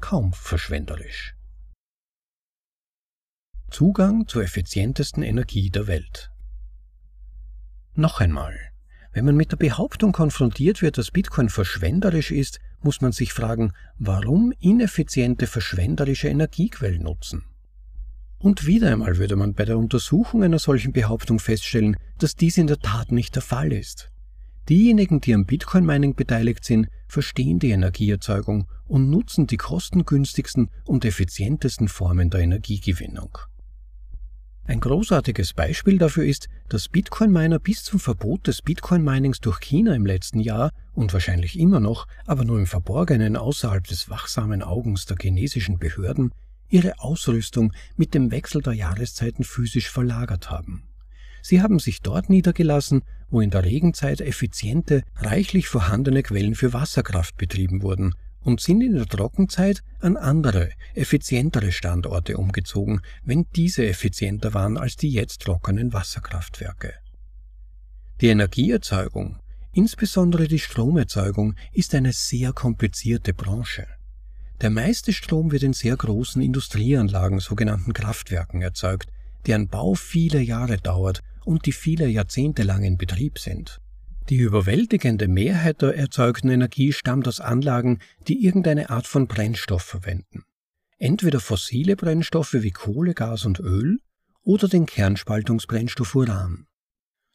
Kaum 0.00 0.32
verschwenderisch. 0.32 1.35
Zugang 3.70 4.26
zur 4.28 4.42
effizientesten 4.42 5.22
Energie 5.22 5.70
der 5.70 5.86
Welt. 5.86 6.30
Noch 7.94 8.20
einmal, 8.20 8.54
wenn 9.12 9.24
man 9.24 9.36
mit 9.36 9.50
der 9.50 9.56
Behauptung 9.56 10.12
konfrontiert 10.12 10.82
wird, 10.82 10.98
dass 10.98 11.10
Bitcoin 11.10 11.48
verschwenderisch 11.48 12.30
ist, 12.30 12.60
muss 12.82 13.00
man 13.00 13.12
sich 13.12 13.32
fragen, 13.32 13.72
warum 13.98 14.52
ineffiziente 14.60 15.46
verschwenderische 15.46 16.28
Energiequellen 16.28 17.02
nutzen. 17.02 17.44
Und 18.38 18.66
wieder 18.66 18.92
einmal 18.92 19.16
würde 19.16 19.36
man 19.36 19.54
bei 19.54 19.64
der 19.64 19.78
Untersuchung 19.78 20.42
einer 20.42 20.58
solchen 20.58 20.92
Behauptung 20.92 21.38
feststellen, 21.38 21.96
dass 22.18 22.36
dies 22.36 22.58
in 22.58 22.66
der 22.66 22.78
Tat 22.78 23.10
nicht 23.10 23.34
der 23.34 23.42
Fall 23.42 23.72
ist. 23.72 24.10
Diejenigen, 24.68 25.20
die 25.20 25.32
am 25.32 25.46
Bitcoin-Mining 25.46 26.14
beteiligt 26.14 26.64
sind, 26.64 26.88
verstehen 27.08 27.58
die 27.58 27.70
Energieerzeugung 27.70 28.68
und 28.86 29.10
nutzen 29.10 29.46
die 29.46 29.56
kostengünstigsten 29.56 30.70
und 30.84 31.04
effizientesten 31.04 31.88
Formen 31.88 32.30
der 32.30 32.40
Energiegewinnung. 32.40 33.38
Ein 34.68 34.80
großartiges 34.80 35.52
Beispiel 35.52 35.96
dafür 35.96 36.24
ist, 36.24 36.48
dass 36.68 36.88
Bitcoin-Miner 36.88 37.60
bis 37.60 37.84
zum 37.84 38.00
Verbot 38.00 38.48
des 38.48 38.62
Bitcoin-Minings 38.62 39.40
durch 39.40 39.60
China 39.60 39.94
im 39.94 40.04
letzten 40.04 40.40
Jahr 40.40 40.72
und 40.92 41.12
wahrscheinlich 41.12 41.56
immer 41.56 41.78
noch, 41.78 42.08
aber 42.26 42.44
nur 42.44 42.58
im 42.58 42.66
Verborgenen 42.66 43.36
außerhalb 43.36 43.86
des 43.86 44.10
wachsamen 44.10 44.62
Augens 44.62 45.06
der 45.06 45.18
chinesischen 45.20 45.78
Behörden, 45.78 46.32
ihre 46.68 46.98
Ausrüstung 46.98 47.72
mit 47.96 48.12
dem 48.12 48.32
Wechsel 48.32 48.60
der 48.60 48.72
Jahreszeiten 48.72 49.44
physisch 49.44 49.88
verlagert 49.88 50.50
haben. 50.50 50.88
Sie 51.42 51.62
haben 51.62 51.78
sich 51.78 52.00
dort 52.00 52.28
niedergelassen, 52.28 53.02
wo 53.30 53.40
in 53.40 53.50
der 53.50 53.64
Regenzeit 53.64 54.20
effiziente, 54.20 55.02
reichlich 55.14 55.68
vorhandene 55.68 56.24
Quellen 56.24 56.56
für 56.56 56.72
Wasserkraft 56.72 57.36
betrieben 57.36 57.82
wurden 57.82 58.14
und 58.46 58.60
sind 58.60 58.80
in 58.80 58.94
der 58.94 59.06
Trockenzeit 59.06 59.82
an 59.98 60.16
andere, 60.16 60.70
effizientere 60.94 61.72
Standorte 61.72 62.36
umgezogen, 62.36 63.00
wenn 63.24 63.46
diese 63.56 63.84
effizienter 63.84 64.54
waren 64.54 64.78
als 64.78 64.94
die 64.94 65.10
jetzt 65.10 65.42
trockenen 65.42 65.92
Wasserkraftwerke. 65.92 66.94
Die 68.20 68.28
Energieerzeugung, 68.28 69.40
insbesondere 69.72 70.46
die 70.46 70.60
Stromerzeugung, 70.60 71.56
ist 71.72 71.92
eine 71.96 72.12
sehr 72.12 72.52
komplizierte 72.52 73.34
Branche. 73.34 73.88
Der 74.60 74.70
meiste 74.70 75.12
Strom 75.12 75.50
wird 75.50 75.64
in 75.64 75.72
sehr 75.72 75.96
großen 75.96 76.40
Industrieanlagen, 76.40 77.40
sogenannten 77.40 77.92
Kraftwerken, 77.92 78.62
erzeugt, 78.62 79.08
deren 79.46 79.66
Bau 79.66 79.94
viele 79.94 80.40
Jahre 80.40 80.78
dauert 80.78 81.20
und 81.44 81.66
die 81.66 81.72
viele 81.72 82.06
Jahrzehnte 82.06 82.62
lang 82.62 82.84
in 82.84 82.96
Betrieb 82.96 83.40
sind. 83.40 83.80
Die 84.28 84.38
überwältigende 84.38 85.28
Mehrheit 85.28 85.82
der 85.82 85.96
erzeugten 85.96 86.50
Energie 86.50 86.92
stammt 86.92 87.28
aus 87.28 87.40
Anlagen, 87.40 88.00
die 88.26 88.44
irgendeine 88.44 88.90
Art 88.90 89.06
von 89.06 89.28
Brennstoff 89.28 89.82
verwenden. 89.82 90.42
Entweder 90.98 91.38
fossile 91.38 91.94
Brennstoffe 91.94 92.54
wie 92.54 92.72
Kohle, 92.72 93.14
Gas 93.14 93.44
und 93.44 93.60
Öl 93.60 94.00
oder 94.42 94.66
den 94.66 94.86
Kernspaltungsbrennstoff 94.86 96.14
Uran. 96.16 96.66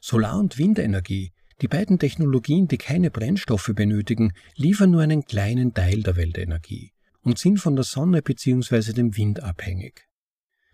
Solar- 0.02 0.40
und 0.40 0.58
Windenergie, 0.58 1.32
die 1.62 1.70
beiden 1.70 1.98
Technologien, 1.98 2.68
die 2.68 2.78
keine 2.78 3.10
Brennstoffe 3.10 3.72
benötigen, 3.74 4.34
liefern 4.56 4.92
nur 4.92 5.02
einen 5.02 5.24
kleinen 5.24 5.74
Teil 5.74 6.04
der 6.04 6.18
Weltenergie 6.18 6.92
und 7.22 7.38
sind 7.38 7.60
von 7.60 7.76
der 7.76 7.86
Sonne 7.86 8.22
bzw. 8.22 8.92
dem 8.92 9.16
Wind 9.16 9.42
abhängig. 9.42 10.08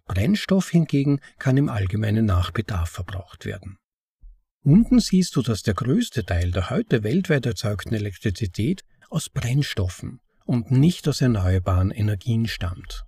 Brennstoff 0.05 0.69
hingegen 0.69 1.19
kann 1.37 1.57
im 1.57 1.69
allgemeinen 1.69 2.25
nach 2.25 2.51
Bedarf 2.51 2.89
verbraucht 2.89 3.45
werden. 3.45 3.77
Unten 4.67 4.99
siehst 4.99 5.33
du, 5.37 5.41
dass 5.41 5.63
der 5.63 5.75
größte 5.75 6.25
Teil 6.25 6.51
der 6.51 6.69
heute 6.69 7.01
weltweit 7.03 7.45
erzeugten 7.45 7.93
Elektrizität 7.93 8.81
aus 9.09 9.29
Brennstoffen 9.29 10.19
und 10.43 10.71
nicht 10.71 11.07
aus 11.07 11.21
erneuerbaren 11.21 11.89
Energien 11.89 12.47
stammt. 12.47 13.05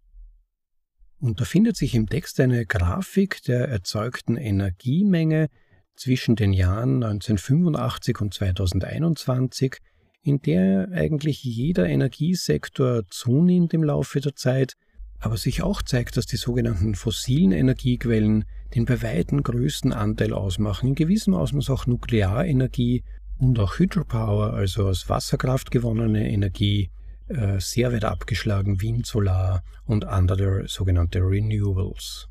Und 1.20 1.42
da 1.42 1.44
findet 1.44 1.76
sich 1.76 1.96
im 1.96 2.08
Text 2.08 2.40
eine 2.40 2.66
Grafik 2.66 3.44
der 3.44 3.68
erzeugten 3.68 4.38
Energiemenge 4.38 5.50
zwischen 5.98 6.38
den 6.38 6.54
Jahren 6.54 7.04
1985 7.04 8.22
und 8.22 8.34
2021 8.34 9.80
in 10.22 10.40
der 10.40 10.88
eigentlich 10.94 11.44
jeder 11.44 11.90
Energiesektor 11.90 13.02
zunimmt 13.10 13.74
im 13.74 13.84
Laufe 13.84 14.22
der 14.22 14.34
Zeit, 14.34 14.76
aber 15.20 15.38
sich 15.38 15.62
auch 15.62 15.82
zeigt, 15.82 16.18
dass 16.18 16.26
die 16.26 16.38
sogenannten 16.38 16.96
fossilen 16.96 17.52
Energiequellen 17.52 18.46
den 18.76 18.86
bei 18.86 19.02
weitem 19.02 19.44
größten 19.44 19.94
Anteil 19.94 20.34
ausmachen, 20.34 20.90
in 20.90 20.96
gewissem 20.96 21.34
Ausmaß 21.34 21.70
auch 21.70 21.88
Nuklearenergie 21.88 23.04
und 23.38 23.60
auch 23.60 23.80
Hydropower, 23.80 24.54
also 24.54 24.88
aus 24.88 25.10
Wasserkraft 25.10 25.72
gewonnene 25.72 26.30
Energie, 26.30 26.92
äh, 27.28 27.60
sehr 27.60 27.92
weit 27.94 28.06
abgeschlagen 28.06 28.82
Wind, 28.82 29.06
Solar 29.06 29.64
und 29.86 30.06
andere 30.06 30.68
sogenannte 30.68 31.20
Renewables. 31.20 32.28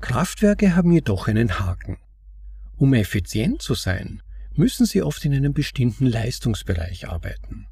Kraftwerke 0.00 0.74
haben 0.74 0.92
jedoch 0.92 1.28
einen 1.28 1.58
Haken. 1.58 1.98
Um 2.76 2.94
effizient 2.94 3.60
zu 3.60 3.74
sein, 3.74 4.22
müssen 4.54 4.86
sie 4.86 5.02
oft 5.02 5.24
in 5.24 5.34
einem 5.34 5.52
bestimmten 5.52 6.06
Leistungsbereich 6.06 7.08
arbeiten. 7.08 7.66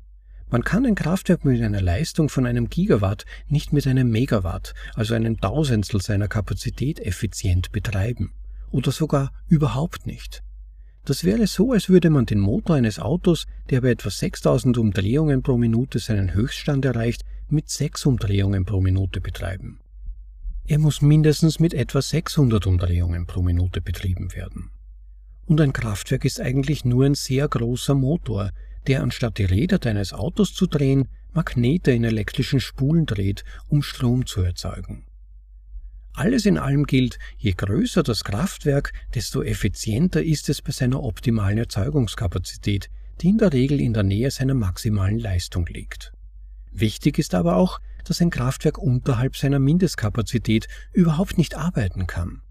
Man 0.50 0.64
kann 0.64 0.86
ein 0.86 0.94
Kraftwerk 0.94 1.44
mit 1.44 1.60
einer 1.60 1.82
Leistung 1.82 2.30
von 2.30 2.46
einem 2.46 2.70
Gigawatt 2.70 3.26
nicht 3.48 3.74
mit 3.74 3.86
einem 3.86 4.10
Megawatt, 4.10 4.74
also 4.94 5.14
einem 5.14 5.38
Tausendstel 5.38 6.00
seiner 6.00 6.28
Kapazität 6.28 7.00
effizient 7.00 7.70
betreiben. 7.70 8.32
Oder 8.70 8.90
sogar 8.90 9.32
überhaupt 9.46 10.06
nicht. 10.06 10.42
Das 11.04 11.24
wäre 11.24 11.46
so, 11.46 11.72
als 11.72 11.88
würde 11.88 12.10
man 12.10 12.26
den 12.26 12.40
Motor 12.40 12.76
eines 12.76 12.98
Autos, 12.98 13.46
der 13.70 13.82
bei 13.82 13.90
etwa 13.90 14.10
6000 14.10 14.78
Umdrehungen 14.78 15.42
pro 15.42 15.56
Minute 15.58 15.98
seinen 15.98 16.32
Höchststand 16.32 16.84
erreicht, 16.84 17.24
mit 17.48 17.68
6 17.68 18.06
Umdrehungen 18.06 18.64
pro 18.64 18.80
Minute 18.80 19.20
betreiben. 19.20 19.80
Er 20.66 20.78
muss 20.78 21.00
mindestens 21.00 21.60
mit 21.60 21.72
etwa 21.72 22.02
600 22.02 22.66
Umdrehungen 22.66 23.26
pro 23.26 23.42
Minute 23.42 23.80
betrieben 23.80 24.34
werden. 24.34 24.70
Und 25.46 25.62
ein 25.62 25.72
Kraftwerk 25.72 26.26
ist 26.26 26.40
eigentlich 26.40 26.84
nur 26.84 27.06
ein 27.06 27.14
sehr 27.14 27.48
großer 27.48 27.94
Motor, 27.94 28.50
der 28.88 29.02
anstatt 29.02 29.38
die 29.38 29.44
Räder 29.44 29.78
deines 29.78 30.12
Autos 30.12 30.54
zu 30.54 30.66
drehen, 30.66 31.08
Magnete 31.32 31.92
in 31.92 32.04
elektrischen 32.04 32.58
Spulen 32.58 33.06
dreht, 33.06 33.44
um 33.68 33.82
Strom 33.82 34.26
zu 34.26 34.40
erzeugen. 34.40 35.04
Alles 36.14 36.46
in 36.46 36.58
allem 36.58 36.84
gilt, 36.84 37.18
je 37.36 37.52
größer 37.52 38.02
das 38.02 38.24
Kraftwerk, 38.24 38.92
desto 39.14 39.42
effizienter 39.42 40.24
ist 40.24 40.48
es 40.48 40.62
bei 40.62 40.72
seiner 40.72 41.04
optimalen 41.04 41.58
Erzeugungskapazität, 41.58 42.90
die 43.20 43.28
in 43.28 43.38
der 43.38 43.52
Regel 43.52 43.80
in 43.80 43.92
der 43.92 44.02
Nähe 44.02 44.30
seiner 44.30 44.54
maximalen 44.54 45.18
Leistung 45.18 45.66
liegt. 45.66 46.12
Wichtig 46.72 47.18
ist 47.18 47.34
aber 47.34 47.56
auch, 47.56 47.78
dass 48.04 48.20
ein 48.20 48.30
Kraftwerk 48.30 48.78
unterhalb 48.78 49.36
seiner 49.36 49.58
Mindestkapazität 49.58 50.66
überhaupt 50.92 51.38
nicht 51.38 51.56
arbeiten 51.56 52.06
kann. 52.06 52.42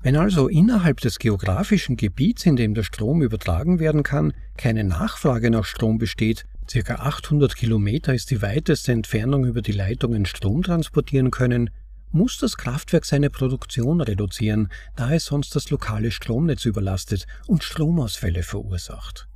Wenn 0.00 0.16
also 0.16 0.46
innerhalb 0.48 1.00
des 1.00 1.18
geografischen 1.18 1.96
Gebiets, 1.96 2.46
in 2.46 2.54
dem 2.54 2.74
der 2.74 2.84
Strom 2.84 3.20
übertragen 3.20 3.80
werden 3.80 4.04
kann, 4.04 4.32
keine 4.56 4.84
Nachfrage 4.84 5.50
nach 5.50 5.64
Strom 5.64 5.98
besteht, 5.98 6.44
circa 6.70 6.96
800 6.96 7.56
Kilometer 7.56 8.14
ist 8.14 8.30
die 8.30 8.40
weiteste 8.40 8.92
Entfernung 8.92 9.44
über 9.44 9.60
die 9.60 9.72
Leitungen 9.72 10.24
Strom 10.24 10.62
transportieren 10.62 11.32
können, 11.32 11.70
muss 12.12 12.38
das 12.38 12.56
Kraftwerk 12.56 13.04
seine 13.04 13.28
Produktion 13.28 14.00
reduzieren, 14.00 14.68
da 14.94 15.12
es 15.12 15.24
sonst 15.24 15.54
das 15.56 15.68
lokale 15.70 16.10
Stromnetz 16.10 16.64
überlastet 16.64 17.26
und 17.46 17.64
Stromausfälle 17.64 18.44
verursacht. 18.44 19.28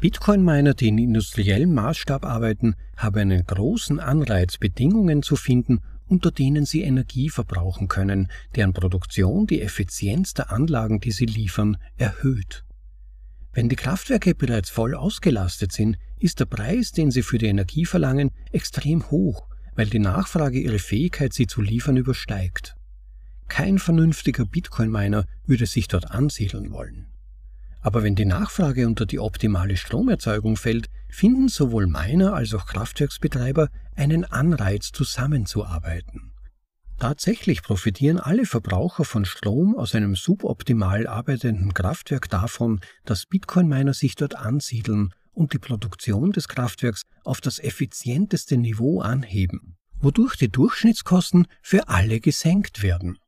Bitcoin-Miner, 0.00 0.74
die 0.74 0.88
in 0.88 0.98
industriellem 0.98 1.72
Maßstab 1.74 2.24
arbeiten, 2.24 2.74
haben 2.96 3.20
einen 3.20 3.46
großen 3.46 4.00
Anreiz, 4.00 4.58
Bedingungen 4.58 5.22
zu 5.22 5.36
finden, 5.36 5.80
unter 6.06 6.30
denen 6.30 6.64
sie 6.64 6.82
Energie 6.82 7.30
verbrauchen 7.30 7.88
können, 7.88 8.30
deren 8.56 8.72
Produktion 8.72 9.46
die 9.46 9.60
Effizienz 9.60 10.34
der 10.34 10.52
Anlagen, 10.52 11.00
die 11.00 11.12
sie 11.12 11.26
liefern, 11.26 11.76
erhöht. 11.96 12.64
Wenn 13.52 13.68
die 13.68 13.76
Kraftwerke 13.76 14.34
bereits 14.34 14.70
voll 14.70 14.94
ausgelastet 14.94 15.72
sind, 15.72 15.96
ist 16.18 16.40
der 16.40 16.46
Preis, 16.46 16.90
den 16.92 17.10
sie 17.10 17.22
für 17.22 17.38
die 17.38 17.46
Energie 17.46 17.84
verlangen, 17.84 18.30
extrem 18.50 19.10
hoch, 19.10 19.46
weil 19.76 19.86
die 19.86 20.00
Nachfrage 20.00 20.58
ihre 20.58 20.78
Fähigkeit, 20.78 21.32
sie 21.32 21.46
zu 21.46 21.62
liefern, 21.62 21.96
übersteigt. 21.96 22.76
Kein 23.48 23.78
vernünftiger 23.78 24.44
Bitcoin-Miner 24.44 25.26
würde 25.46 25.66
sich 25.66 25.86
dort 25.86 26.10
ansiedeln 26.10 26.72
wollen. 26.72 27.06
Aber 27.80 28.02
wenn 28.02 28.14
die 28.14 28.24
Nachfrage 28.24 28.86
unter 28.86 29.04
die 29.04 29.18
optimale 29.18 29.76
Stromerzeugung 29.76 30.56
fällt, 30.56 30.88
finden 31.10 31.48
sowohl 31.48 31.86
Miner 31.86 32.32
als 32.32 32.54
auch 32.54 32.64
Kraftwerksbetreiber 32.64 33.68
einen 33.96 34.24
Anreiz, 34.24 34.92
zusammenzuarbeiten. 34.92 36.32
Tatsächlich 36.98 37.62
profitieren 37.62 38.18
alle 38.20 38.46
Verbraucher 38.46 39.04
von 39.04 39.24
Strom 39.24 39.76
aus 39.76 39.94
einem 39.94 40.14
suboptimal 40.14 41.06
arbeitenden 41.06 41.74
Kraftwerk 41.74 42.30
davon, 42.30 42.80
dass 43.04 43.26
Bitcoin-Miner 43.26 43.94
sich 43.94 44.14
dort 44.14 44.36
ansiedeln 44.36 45.12
und 45.32 45.52
die 45.52 45.58
Produktion 45.58 46.30
des 46.30 46.48
Kraftwerks 46.48 47.02
auf 47.24 47.40
das 47.40 47.58
effizienteste 47.58 48.56
Niveau 48.56 49.00
anheben, 49.00 49.76
wodurch 49.98 50.36
die 50.36 50.48
Durchschnittskosten 50.48 51.46
für 51.62 51.88
alle 51.88 52.20
gesenkt 52.20 52.82
werden. 52.82 53.18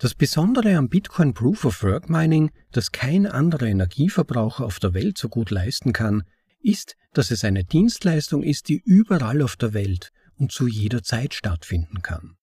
Das 0.00 0.14
Besondere 0.14 0.76
am 0.76 0.88
Bitcoin 0.88 1.34
Proof 1.34 1.64
of 1.64 1.82
Work 1.82 2.08
Mining, 2.08 2.50
das 2.70 2.92
kein 2.92 3.26
anderer 3.26 3.66
Energieverbraucher 3.66 4.64
auf 4.64 4.78
der 4.78 4.94
Welt 4.94 5.18
so 5.18 5.28
gut 5.28 5.50
leisten 5.50 5.92
kann, 5.92 6.22
ist, 6.60 6.96
dass 7.12 7.30
es 7.30 7.44
eine 7.44 7.64
Dienstleistung 7.64 8.42
ist, 8.42 8.68
die 8.68 8.82
überall 8.84 9.42
auf 9.42 9.56
der 9.56 9.74
Welt 9.74 10.12
und 10.36 10.52
zu 10.52 10.66
jeder 10.66 11.02
Zeit 11.02 11.34
stattfinden 11.34 12.02
kann. 12.02 12.36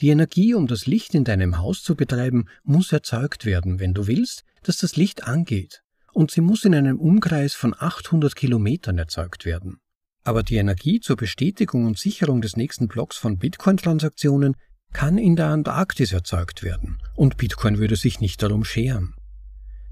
Die 0.00 0.08
Energie, 0.08 0.54
um 0.54 0.66
das 0.66 0.86
Licht 0.86 1.14
in 1.14 1.24
deinem 1.24 1.58
Haus 1.58 1.82
zu 1.82 1.94
betreiben, 1.94 2.46
muss 2.62 2.92
erzeugt 2.92 3.46
werden, 3.46 3.80
wenn 3.80 3.94
du 3.94 4.06
willst, 4.06 4.44
dass 4.62 4.78
das 4.78 4.96
Licht 4.96 5.24
angeht, 5.24 5.82
und 6.12 6.30
sie 6.30 6.42
muss 6.42 6.64
in 6.64 6.74
einem 6.74 6.98
Umkreis 6.98 7.54
von 7.54 7.74
800 7.76 8.36
Kilometern 8.36 8.98
erzeugt 8.98 9.44
werden. 9.44 9.78
Aber 10.24 10.42
die 10.42 10.56
Energie 10.56 11.00
zur 11.00 11.16
Bestätigung 11.16 11.86
und 11.86 11.98
Sicherung 11.98 12.40
des 12.40 12.56
nächsten 12.56 12.88
Blocks 12.88 13.16
von 13.16 13.38
Bitcoin-Transaktionen 13.38 14.56
kann 14.92 15.18
in 15.18 15.36
der 15.36 15.48
Antarktis 15.48 16.12
erzeugt 16.12 16.62
werden 16.62 16.98
und 17.14 17.36
Bitcoin 17.36 17.78
würde 17.78 17.96
sich 17.96 18.20
nicht 18.20 18.42
darum 18.42 18.64
scheren. 18.64 19.14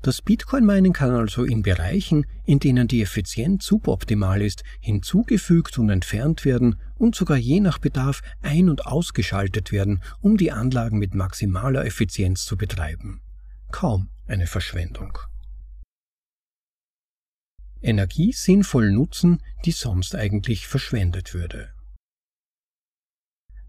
Das 0.05 0.21
Bitcoin-Mining 0.21 0.93
kann 0.93 1.13
also 1.13 1.45
in 1.45 1.63
Bereichen, 1.63 2.27
in 2.45 2.59
denen 2.59 2.89
die 2.89 3.01
Effizienz 3.01 3.65
suboptimal 3.65 4.43
ist, 4.43 4.63
hinzugefügt 4.79 5.79
und 5.79 5.89
entfernt 5.89 6.45
werden 6.45 6.79
und 6.97 7.15
sogar 7.15 7.39
je 7.39 7.61
nach 7.61 7.79
Bedarf 7.79 8.21
ein- 8.43 8.69
und 8.69 8.85
ausgeschaltet 8.85 9.73
werden, 9.73 10.03
um 10.21 10.37
die 10.37 10.53
Anlagen 10.53 10.99
mit 10.99 11.15
maximaler 11.15 11.87
Effizienz 11.87 12.45
zu 12.45 12.59
betreiben. 12.59 13.23
Kaum 13.73 14.11
eine 14.27 14.47
Verschwendung. 14.47 15.17
Energie 17.81 18.33
sinnvoll 18.33 18.91
nutzen, 18.91 19.43
die 19.65 19.73
sonst 19.73 20.15
eigentlich 20.15 20.67
verschwendet 20.67 21.33
würde. 21.33 21.71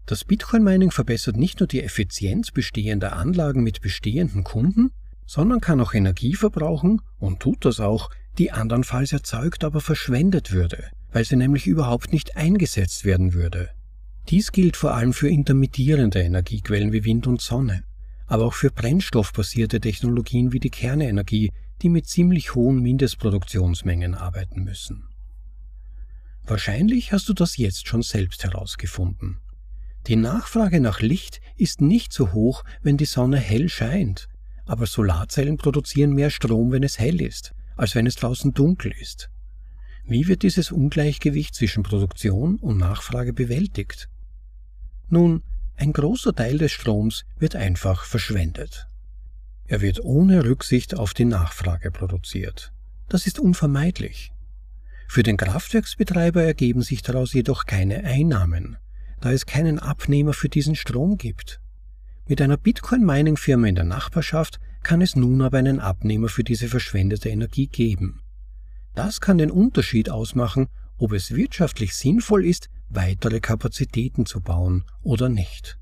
Das 0.04 0.24
Bitcoin-Mining 0.24 0.90
verbessert 0.90 1.38
nicht 1.38 1.60
nur 1.60 1.66
die 1.66 1.82
Effizienz 1.82 2.50
bestehender 2.50 3.14
Anlagen 3.14 3.62
mit 3.62 3.80
bestehenden 3.80 4.44
Kunden, 4.44 4.92
sondern 5.26 5.60
kann 5.60 5.80
auch 5.80 5.94
Energie 5.94 6.34
verbrauchen 6.34 7.02
und 7.18 7.40
tut 7.40 7.64
das 7.64 7.80
auch, 7.80 8.10
die 8.38 8.52
andernfalls 8.52 9.12
erzeugt, 9.12 9.64
aber 9.64 9.80
verschwendet 9.80 10.52
würde, 10.52 10.84
weil 11.10 11.24
sie 11.24 11.36
nämlich 11.36 11.66
überhaupt 11.66 12.12
nicht 12.12 12.36
eingesetzt 12.36 13.04
werden 13.04 13.34
würde. 13.34 13.70
Dies 14.28 14.52
gilt 14.52 14.76
vor 14.76 14.94
allem 14.94 15.12
für 15.12 15.28
intermittierende 15.28 16.20
Energiequellen 16.20 16.92
wie 16.92 17.04
Wind 17.04 17.26
und 17.26 17.40
Sonne, 17.40 17.84
aber 18.26 18.44
auch 18.44 18.54
für 18.54 18.70
brennstoffbasierte 18.70 19.80
Technologien 19.80 20.52
wie 20.52 20.60
die 20.60 20.70
Kernenergie, 20.70 21.52
die 21.82 21.88
mit 21.88 22.06
ziemlich 22.06 22.54
hohen 22.54 22.80
Mindestproduktionsmengen 22.80 24.14
arbeiten 24.14 24.64
müssen. 24.64 25.08
Wahrscheinlich 26.44 27.12
hast 27.12 27.28
du 27.28 27.34
das 27.34 27.56
jetzt 27.56 27.88
schon 27.88 28.02
selbst 28.02 28.44
herausgefunden. 28.44 29.38
Die 30.06 30.16
Nachfrage 30.16 30.80
nach 30.80 31.00
Licht 31.00 31.40
ist 31.56 31.80
nicht 31.80 32.12
so 32.12 32.32
hoch, 32.32 32.62
wenn 32.82 32.96
die 32.96 33.04
Sonne 33.04 33.38
hell 33.38 33.68
scheint, 33.68 34.28
aber 34.66 34.86
Solarzellen 34.86 35.56
produzieren 35.56 36.12
mehr 36.12 36.30
Strom, 36.30 36.72
wenn 36.72 36.82
es 36.82 36.98
hell 36.98 37.20
ist, 37.20 37.54
als 37.76 37.94
wenn 37.94 38.06
es 38.06 38.16
draußen 38.16 38.52
dunkel 38.52 38.92
ist. 39.00 39.30
Wie 40.04 40.28
wird 40.28 40.42
dieses 40.42 40.70
Ungleichgewicht 40.70 41.54
zwischen 41.54 41.82
Produktion 41.82 42.56
und 42.56 42.76
Nachfrage 42.76 43.32
bewältigt? 43.32 44.08
Nun, 45.08 45.42
ein 45.76 45.92
großer 45.92 46.34
Teil 46.34 46.58
des 46.58 46.72
Stroms 46.72 47.24
wird 47.38 47.56
einfach 47.56 48.04
verschwendet. 48.04 48.86
Er 49.66 49.80
wird 49.80 50.02
ohne 50.04 50.44
Rücksicht 50.44 50.96
auf 50.96 51.12
die 51.12 51.24
Nachfrage 51.24 51.90
produziert. 51.90 52.72
Das 53.08 53.26
ist 53.26 53.38
unvermeidlich. 53.38 54.32
Für 55.08 55.22
den 55.22 55.36
Kraftwerksbetreiber 55.36 56.42
ergeben 56.42 56.82
sich 56.82 57.02
daraus 57.02 57.32
jedoch 57.32 57.66
keine 57.66 58.04
Einnahmen, 58.04 58.76
da 59.20 59.32
es 59.32 59.46
keinen 59.46 59.78
Abnehmer 59.78 60.32
für 60.32 60.48
diesen 60.48 60.74
Strom 60.74 61.16
gibt. 61.16 61.60
Mit 62.28 62.42
einer 62.42 62.56
Bitcoin-Mining-Firma 62.56 63.68
in 63.68 63.76
der 63.76 63.84
Nachbarschaft 63.84 64.58
kann 64.82 65.00
es 65.00 65.14
nun 65.14 65.42
aber 65.42 65.58
einen 65.58 65.78
Abnehmer 65.78 66.28
für 66.28 66.42
diese 66.42 66.66
verschwendete 66.66 67.28
Energie 67.28 67.68
geben. 67.68 68.20
Das 68.96 69.20
kann 69.20 69.38
den 69.38 69.52
Unterschied 69.52 70.10
ausmachen, 70.10 70.66
ob 70.98 71.12
es 71.12 71.36
wirtschaftlich 71.36 71.94
sinnvoll 71.94 72.44
ist, 72.44 72.68
weitere 72.88 73.38
Kapazitäten 73.38 74.26
zu 74.26 74.40
bauen 74.40 74.84
oder 75.02 75.28
nicht. 75.28 75.78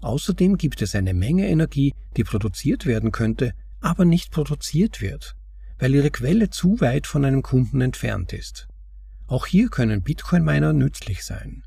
Außerdem 0.00 0.56
gibt 0.56 0.82
es 0.82 0.96
eine 0.96 1.14
Menge 1.14 1.46
Energie, 1.48 1.94
die 2.16 2.24
produziert 2.24 2.84
werden 2.84 3.12
könnte, 3.12 3.52
aber 3.80 4.04
nicht 4.04 4.32
produziert 4.32 5.00
wird, 5.00 5.36
weil 5.78 5.94
ihre 5.94 6.10
Quelle 6.10 6.50
zu 6.50 6.80
weit 6.80 7.06
von 7.06 7.24
einem 7.24 7.42
Kunden 7.42 7.80
entfernt 7.82 8.32
ist. 8.32 8.66
Auch 9.28 9.46
hier 9.46 9.68
können 9.68 10.02
Bitcoin-Miner 10.02 10.72
nützlich 10.72 11.24
sein. 11.24 11.62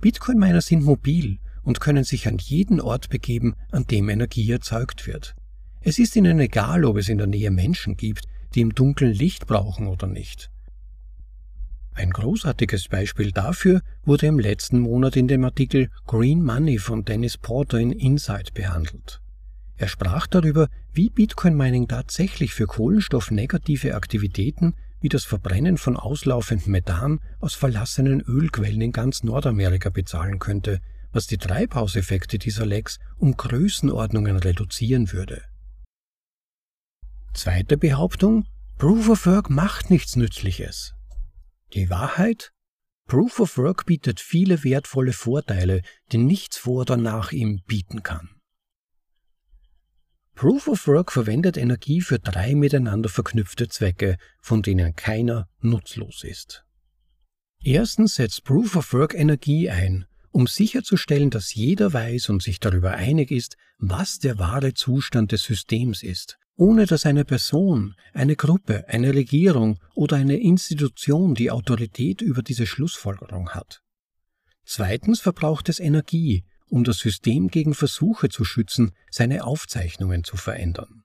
Bitcoin-Miner 0.00 0.62
sind 0.62 0.84
mobil 0.84 1.38
und 1.62 1.80
können 1.80 2.04
sich 2.04 2.26
an 2.28 2.38
jeden 2.38 2.80
Ort 2.80 3.08
begeben, 3.08 3.54
an 3.70 3.86
dem 3.86 4.08
Energie 4.08 4.50
erzeugt 4.50 5.06
wird. 5.06 5.34
Es 5.80 5.98
ist 5.98 6.16
ihnen 6.16 6.38
egal, 6.40 6.84
ob 6.84 6.96
es 6.96 7.08
in 7.08 7.18
der 7.18 7.26
Nähe 7.26 7.50
Menschen 7.50 7.96
gibt, 7.96 8.26
die 8.54 8.60
im 8.60 8.74
Dunkeln 8.74 9.12
Licht 9.12 9.46
brauchen 9.46 9.86
oder 9.86 10.06
nicht. 10.06 10.50
Ein 11.92 12.10
großartiges 12.10 12.88
Beispiel 12.88 13.32
dafür 13.32 13.82
wurde 14.04 14.26
im 14.26 14.38
letzten 14.38 14.78
Monat 14.78 15.16
in 15.16 15.28
dem 15.28 15.44
Artikel 15.44 15.90
Green 16.06 16.42
Money 16.42 16.78
von 16.78 17.04
Dennis 17.04 17.36
Porter 17.36 17.78
in 17.78 17.92
Insight 17.92 18.54
behandelt. 18.54 19.20
Er 19.76 19.88
sprach 19.88 20.26
darüber, 20.26 20.68
wie 20.92 21.10
Bitcoin 21.10 21.56
Mining 21.56 21.88
tatsächlich 21.88 22.54
für 22.54 22.66
kohlenstoffnegative 22.66 23.94
Aktivitäten 23.94 24.74
wie 25.00 25.08
das 25.08 25.24
Verbrennen 25.24 25.78
von 25.78 25.96
auslaufendem 25.96 26.72
Methan 26.72 27.20
aus 27.40 27.54
verlassenen 27.54 28.20
Ölquellen 28.20 28.80
in 28.80 28.92
ganz 28.92 29.22
Nordamerika 29.22 29.88
bezahlen 29.88 30.38
könnte, 30.38 30.80
was 31.12 31.26
die 31.26 31.38
Treibhauseffekte 31.38 32.38
dieser 32.38 32.66
Lecks 32.66 32.98
um 33.18 33.36
Größenordnungen 33.36 34.36
reduzieren 34.36 35.12
würde. 35.12 35.42
Zweite 37.34 37.76
Behauptung, 37.76 38.46
Proof 38.78 39.08
of 39.08 39.26
Work 39.26 39.50
macht 39.50 39.90
nichts 39.90 40.16
Nützliches. 40.16 40.94
Die 41.74 41.90
Wahrheit? 41.90 42.52
Proof 43.06 43.40
of 43.40 43.58
Work 43.58 43.86
bietet 43.86 44.20
viele 44.20 44.64
wertvolle 44.64 45.12
Vorteile, 45.12 45.82
die 46.12 46.18
nichts 46.18 46.56
vor 46.56 46.82
oder 46.82 46.96
nach 46.96 47.32
ihm 47.32 47.60
bieten 47.66 48.02
kann. 48.02 48.30
Proof 50.34 50.68
of 50.68 50.86
Work 50.86 51.12
verwendet 51.12 51.56
Energie 51.56 52.00
für 52.00 52.18
drei 52.18 52.54
miteinander 52.54 53.08
verknüpfte 53.08 53.68
Zwecke, 53.68 54.16
von 54.40 54.62
denen 54.62 54.96
keiner 54.96 55.48
nutzlos 55.60 56.24
ist. 56.24 56.64
Erstens 57.62 58.14
setzt 58.14 58.44
Proof 58.44 58.74
of 58.76 58.92
Work 58.94 59.14
Energie 59.14 59.68
ein, 59.68 60.06
um 60.30 60.46
sicherzustellen, 60.46 61.30
dass 61.30 61.54
jeder 61.54 61.92
weiß 61.92 62.28
und 62.28 62.42
sich 62.42 62.60
darüber 62.60 62.92
einig 62.92 63.30
ist, 63.30 63.56
was 63.78 64.18
der 64.18 64.38
wahre 64.38 64.74
Zustand 64.74 65.32
des 65.32 65.42
Systems 65.42 66.02
ist, 66.02 66.38
ohne 66.56 66.86
dass 66.86 67.06
eine 67.06 67.24
Person, 67.24 67.94
eine 68.12 68.36
Gruppe, 68.36 68.88
eine 68.88 69.14
Regierung 69.14 69.78
oder 69.94 70.16
eine 70.16 70.36
Institution 70.36 71.34
die 71.34 71.50
Autorität 71.50 72.20
über 72.20 72.42
diese 72.42 72.66
Schlussfolgerung 72.66 73.50
hat. 73.50 73.80
Zweitens 74.64 75.20
verbraucht 75.20 75.68
es 75.68 75.80
Energie, 75.80 76.44
um 76.68 76.84
das 76.84 76.98
System 76.98 77.48
gegen 77.48 77.74
Versuche 77.74 78.28
zu 78.28 78.44
schützen, 78.44 78.92
seine 79.10 79.44
Aufzeichnungen 79.44 80.22
zu 80.22 80.36
verändern. 80.36 81.02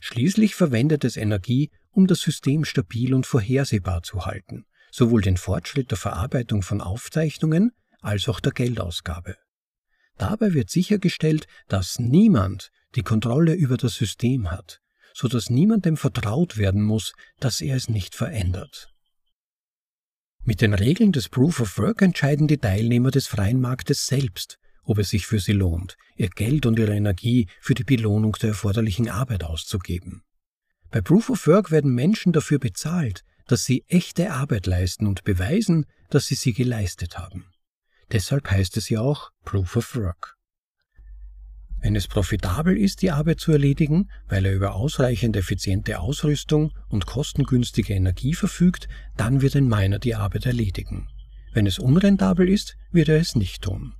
Schließlich 0.00 0.54
verwendet 0.54 1.04
es 1.04 1.16
Energie, 1.16 1.70
um 1.90 2.06
das 2.06 2.20
System 2.20 2.64
stabil 2.64 3.14
und 3.14 3.26
vorhersehbar 3.26 4.02
zu 4.02 4.26
halten, 4.26 4.64
sowohl 4.90 5.22
den 5.22 5.36
Fortschritt 5.36 5.90
der 5.90 5.98
Verarbeitung 5.98 6.62
von 6.62 6.80
Aufzeichnungen 6.80 7.72
als 8.00 8.28
auch 8.28 8.40
der 8.40 8.52
Geldausgabe. 8.52 9.36
Dabei 10.16 10.52
wird 10.52 10.70
sichergestellt, 10.70 11.46
dass 11.68 11.98
niemand 11.98 12.70
die 12.94 13.02
Kontrolle 13.02 13.54
über 13.54 13.76
das 13.76 13.94
System 13.94 14.50
hat, 14.50 14.80
so 15.14 15.28
dass 15.28 15.50
niemandem 15.50 15.96
vertraut 15.96 16.56
werden 16.56 16.82
muss, 16.82 17.12
dass 17.40 17.60
er 17.60 17.76
es 17.76 17.88
nicht 17.88 18.14
verändert. 18.14 18.92
Mit 20.44 20.60
den 20.60 20.74
Regeln 20.74 21.12
des 21.12 21.28
Proof 21.28 21.60
of 21.60 21.78
Work 21.78 22.02
entscheiden 22.02 22.48
die 22.48 22.58
Teilnehmer 22.58 23.10
des 23.10 23.26
freien 23.26 23.60
Marktes 23.60 24.06
selbst, 24.06 24.58
ob 24.82 24.98
es 24.98 25.10
sich 25.10 25.26
für 25.26 25.40
sie 25.40 25.52
lohnt, 25.52 25.96
ihr 26.16 26.30
Geld 26.30 26.64
und 26.64 26.78
ihre 26.78 26.94
Energie 26.94 27.48
für 27.60 27.74
die 27.74 27.84
Belohnung 27.84 28.32
der 28.40 28.50
erforderlichen 28.50 29.08
Arbeit 29.08 29.44
auszugeben. 29.44 30.22
Bei 30.90 31.02
Proof 31.02 31.28
of 31.28 31.46
Work 31.46 31.70
werden 31.70 31.94
Menschen 31.94 32.32
dafür 32.32 32.58
bezahlt, 32.58 33.22
dass 33.46 33.64
sie 33.64 33.84
echte 33.88 34.32
Arbeit 34.32 34.66
leisten 34.66 35.06
und 35.06 35.24
beweisen, 35.24 35.84
dass 36.08 36.26
sie 36.26 36.34
sie 36.34 36.54
geleistet 36.54 37.18
haben. 37.18 37.44
Deshalb 38.12 38.50
heißt 38.50 38.76
es 38.76 38.88
ja 38.88 39.00
auch 39.00 39.30
Proof 39.44 39.76
of 39.76 39.96
Work. 39.96 40.36
Wenn 41.80 41.94
es 41.94 42.08
profitabel 42.08 42.76
ist, 42.76 43.02
die 43.02 43.12
Arbeit 43.12 43.38
zu 43.38 43.52
erledigen, 43.52 44.10
weil 44.26 44.44
er 44.46 44.54
über 44.54 44.74
ausreichend 44.74 45.36
effiziente 45.36 46.00
Ausrüstung 46.00 46.72
und 46.88 47.06
kostengünstige 47.06 47.94
Energie 47.94 48.34
verfügt, 48.34 48.88
dann 49.16 49.42
wird 49.42 49.54
ein 49.54 49.68
Miner 49.68 49.98
die 49.98 50.16
Arbeit 50.16 50.46
erledigen. 50.46 51.08
Wenn 51.52 51.66
es 51.66 51.78
unrentabel 51.78 52.48
ist, 52.48 52.76
wird 52.90 53.08
er 53.08 53.18
es 53.18 53.36
nicht 53.36 53.62
tun. 53.62 53.94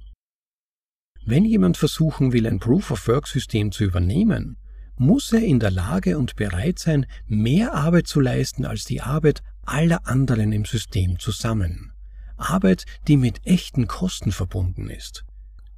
Wenn 1.25 1.45
jemand 1.45 1.77
versuchen 1.77 2.33
will, 2.33 2.47
ein 2.47 2.59
Proof-of-Work-System 2.59 3.71
zu 3.71 3.85
übernehmen, 3.85 4.57
muss 4.97 5.33
er 5.33 5.43
in 5.43 5.61
der 5.61 5.71
Lage 5.71 6.19
und 6.19 6.35
bereit 6.35 6.79
sein, 6.79 7.07
mehr 7.27 7.75
Arbeit 7.75 8.09
zu 8.09 8.21
leisten 8.21 8.65
als 8.65 8.85
die 8.85 9.03
Arbeit 9.03 9.43
aller 9.65 10.07
anderen 10.07 10.53
im 10.53 10.65
System 10.65 11.19
zusammen. 11.19 11.93
Arbeit, 12.39 12.85
die 13.07 13.17
mit 13.17 13.47
echten 13.47 13.87
Kosten 13.87 14.33
verbunden 14.33 14.91
ist. 14.91 15.25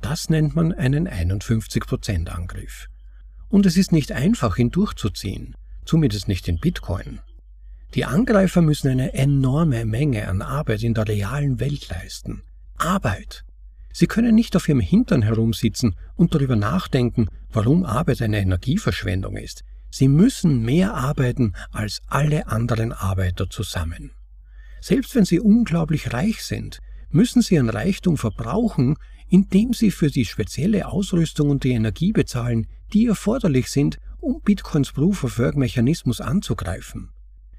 Das 0.01 0.31
nennt 0.31 0.55
man 0.55 0.73
einen 0.73 1.09
51%-Angriff. 1.09 2.89
Und 3.49 3.67
es 3.67 3.77
ist 3.77 3.93
nicht 3.93 4.13
einfach, 4.13 4.57
ihn 4.57 4.71
durchzuziehen, 4.71 5.55
zumindest 5.85 6.29
nicht 6.29 6.49
in 6.49 6.59
Bitcoin. 6.59 7.21
Die 7.95 8.05
Angreifer 8.05 8.63
müssen 8.63 8.89
eine 8.89 9.15
enorme 9.15 9.85
Menge 9.85 10.29
an 10.29 10.43
Arbeit 10.43 10.83
in 10.83 10.95
der 10.95 11.09
realen 11.09 11.59
Welt 11.59 11.89
leisten. 11.89 12.43
Arbeit. 12.77 13.45
Sie 13.93 14.07
können 14.07 14.37
nicht 14.37 14.55
auf 14.55 14.69
ihrem 14.69 14.81
Hintern 14.81 15.23
herumsitzen 15.23 15.97
und 16.15 16.35
darüber 16.35 16.55
nachdenken, 16.55 17.29
warum 17.51 17.85
Arbeit 17.85 18.23
eine 18.23 18.39
Energieverschwendung 18.39 19.37
ist. 19.37 19.65
Sie 19.91 20.07
müssen 20.07 20.63
mehr 20.63 20.95
arbeiten 20.95 21.55
als 21.73 22.01
alle 22.07 22.47
anderen 22.47 22.93
Arbeiter 22.93 23.51
zusammen. 23.51 24.13
Selbst 24.81 25.15
wenn 25.15 25.25
sie 25.25 25.41
unglaublich 25.41 26.13
reich 26.13 26.43
sind, 26.43 26.79
müssen 27.11 27.43
sie 27.43 27.57
ihren 27.57 27.71
Reichtum 27.71 28.17
verbrauchen, 28.17 28.97
indem 29.29 29.73
sie 29.73 29.91
für 29.91 30.11
die 30.11 30.25
spezielle 30.25 30.89
Ausrüstung 30.89 31.51
und 31.51 31.65
die 31.65 31.73
Energie 31.73 32.13
bezahlen, 32.13 32.67
die 32.93 33.07
erforderlich 33.07 33.71
sind, 33.71 33.99
um 34.21 34.41
Bitcoins 34.43 34.93
Proof-of-Work-Mechanismus 34.93 36.21
anzugreifen. 36.21 37.11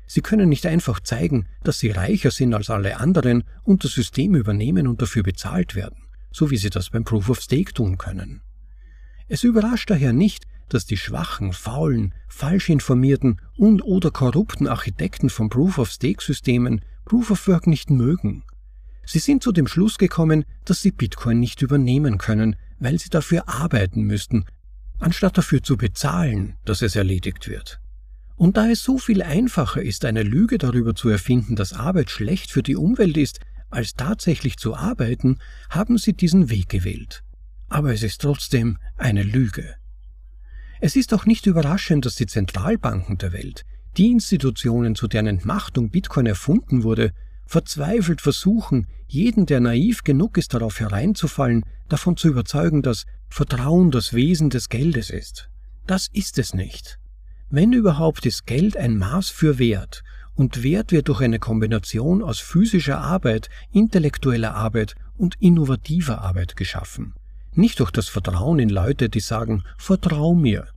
Sie 0.05 0.21
können 0.21 0.49
nicht 0.49 0.65
einfach 0.65 0.99
zeigen, 0.99 1.47
dass 1.63 1.79
sie 1.79 1.89
reicher 1.89 2.31
sind 2.31 2.53
als 2.53 2.69
alle 2.69 2.97
anderen 2.97 3.45
und 3.63 3.85
das 3.85 3.93
System 3.93 4.35
übernehmen 4.35 4.87
und 4.87 5.01
dafür 5.01 5.23
bezahlt 5.23 5.73
werden, 5.73 6.03
so 6.31 6.51
wie 6.51 6.57
sie 6.57 6.69
das 6.69 6.89
beim 6.89 7.05
Proof 7.05 7.29
of 7.29 7.39
Stake 7.39 7.73
tun 7.73 7.97
können. 7.97 8.41
Es 9.29 9.45
überrascht 9.45 9.89
daher 9.89 10.11
nicht, 10.11 10.45
dass 10.67 10.85
die 10.85 10.97
schwachen, 10.97 11.53
faulen, 11.53 12.13
falsch 12.27 12.69
informierten 12.69 13.39
und 13.55 13.81
oder 13.81 14.11
korrupten 14.11 14.67
Architekten 14.67 15.29
von 15.29 15.49
Proof 15.49 15.77
of 15.77 15.89
Stake 15.89 16.21
Systemen 16.21 16.81
Proof 17.05 17.31
of 17.31 17.47
Work 17.47 17.67
nicht 17.67 17.89
mögen 17.89 18.43
Sie 19.05 19.19
sind 19.19 19.43
zu 19.43 19.51
dem 19.51 19.67
Schluss 19.67 19.97
gekommen, 19.97 20.45
dass 20.65 20.81
sie 20.81 20.91
Bitcoin 20.91 21.39
nicht 21.39 21.61
übernehmen 21.61 22.17
können, 22.17 22.55
weil 22.79 22.99
sie 22.99 23.09
dafür 23.09 23.49
arbeiten 23.49 24.03
müssten, 24.03 24.45
anstatt 24.99 25.37
dafür 25.37 25.63
zu 25.63 25.77
bezahlen, 25.77 26.55
dass 26.65 26.81
es 26.81 26.95
erledigt 26.95 27.49
wird. 27.49 27.79
Und 28.35 28.57
da 28.57 28.69
es 28.69 28.83
so 28.83 28.97
viel 28.97 29.21
einfacher 29.21 29.81
ist, 29.81 30.05
eine 30.05 30.23
Lüge 30.23 30.57
darüber 30.57 30.95
zu 30.95 31.09
erfinden, 31.09 31.55
dass 31.55 31.73
Arbeit 31.73 32.09
schlecht 32.09 32.51
für 32.51 32.63
die 32.63 32.75
Umwelt 32.75 33.17
ist, 33.17 33.39
als 33.69 33.95
tatsächlich 33.95 34.57
zu 34.57 34.75
arbeiten, 34.75 35.39
haben 35.69 35.97
sie 35.97 36.13
diesen 36.13 36.49
Weg 36.49 36.69
gewählt. 36.69 37.23
Aber 37.69 37.93
es 37.93 38.03
ist 38.03 38.21
trotzdem 38.21 38.77
eine 38.97 39.23
Lüge. 39.23 39.75
Es 40.79 40.95
ist 40.95 41.13
auch 41.13 41.25
nicht 41.25 41.45
überraschend, 41.45 42.05
dass 42.05 42.15
die 42.15 42.25
Zentralbanken 42.25 43.17
der 43.17 43.33
Welt, 43.33 43.65
die 43.97 44.11
Institutionen, 44.11 44.95
zu 44.95 45.07
deren 45.07 45.27
Entmachtung 45.27 45.89
Bitcoin 45.89 46.25
erfunden 46.25 46.83
wurde, 46.83 47.11
verzweifelt 47.45 48.21
versuchen, 48.21 48.87
jeden, 49.07 49.45
der 49.45 49.59
naiv 49.59 50.03
genug 50.03 50.37
ist, 50.37 50.53
darauf 50.53 50.79
hereinzufallen, 50.79 51.65
davon 51.89 52.15
zu 52.15 52.29
überzeugen, 52.29 52.81
dass 52.81 53.05
Vertrauen 53.29 53.91
das 53.91 54.13
Wesen 54.13 54.49
des 54.49 54.69
Geldes 54.69 55.09
ist. 55.09 55.49
Das 55.85 56.07
ist 56.13 56.39
es 56.39 56.53
nicht. 56.53 56.97
Wenn 57.49 57.73
überhaupt 57.73 58.25
ist 58.25 58.45
Geld 58.45 58.77
ein 58.77 58.97
Maß 58.97 59.29
für 59.29 59.59
Wert, 59.59 60.03
und 60.33 60.63
Wert 60.63 60.91
wird 60.91 61.09
durch 61.09 61.21
eine 61.21 61.39
Kombination 61.39 62.23
aus 62.23 62.39
physischer 62.39 62.99
Arbeit, 62.99 63.49
intellektueller 63.71 64.55
Arbeit 64.55 64.95
und 65.17 65.35
innovativer 65.39 66.21
Arbeit 66.21 66.55
geschaffen. 66.55 67.13
Nicht 67.53 67.81
durch 67.81 67.91
das 67.91 68.07
Vertrauen 68.07 68.59
in 68.59 68.69
Leute, 68.69 69.09
die 69.09 69.19
sagen, 69.19 69.63
vertrau 69.77 70.33
mir. 70.33 70.67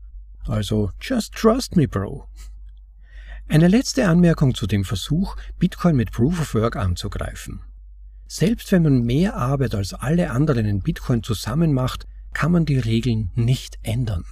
Also, 0.47 0.91
just 1.01 1.35
trust 1.35 1.77
me, 1.77 1.87
Bro. 1.87 2.29
Eine 3.47 3.69
letzte 3.69 4.09
Anmerkung 4.09 4.55
zu 4.55 4.67
dem 4.67 4.85
Versuch, 4.85 5.37
Bitcoin 5.59 5.97
mit 5.97 6.13
Proof 6.13 6.41
of 6.41 6.55
Work 6.55 6.77
anzugreifen. 6.77 7.61
Selbst 8.27 8.73
wenn 8.73 8.83
man 8.83 9.03
mehr 9.03 9.37
Arbeit 9.37 9.75
als 9.75 9.93
alle 9.93 10.31
anderen 10.31 10.65
in 10.65 10.81
Bitcoin 10.81 11.23
zusammen 11.23 11.73
macht, 11.73 12.07
kann 12.33 12.53
man 12.53 12.65
die 12.65 12.79
Regeln 12.79 13.31
nicht 13.35 13.79
ändern. 13.83 14.25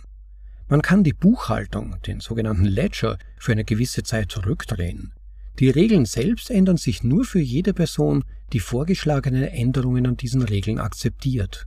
Man 0.67 0.81
kann 0.81 1.05
die 1.05 1.13
Buchhaltung, 1.13 1.97
den 2.07 2.21
sogenannten 2.21 2.65
Ledger, 2.65 3.19
für 3.37 3.53
eine 3.53 3.65
gewisse 3.65 4.03
Zeit 4.03 4.33
zurückdrehen. 4.33 5.13
Die 5.59 5.69
Regeln 5.69 6.07
selbst 6.07 6.51
ändern 6.51 6.79
sich 6.79 7.05
nur 7.05 7.25
für 7.25 7.41
jede 7.41 7.75
Person, 7.75 8.25
die 8.55 8.61
vorgeschlagene 8.61 9.53
Änderungen 9.53 10.07
an 10.07 10.17
diesen 10.17 10.43
Regeln 10.43 10.79
akzeptiert. 10.79 11.67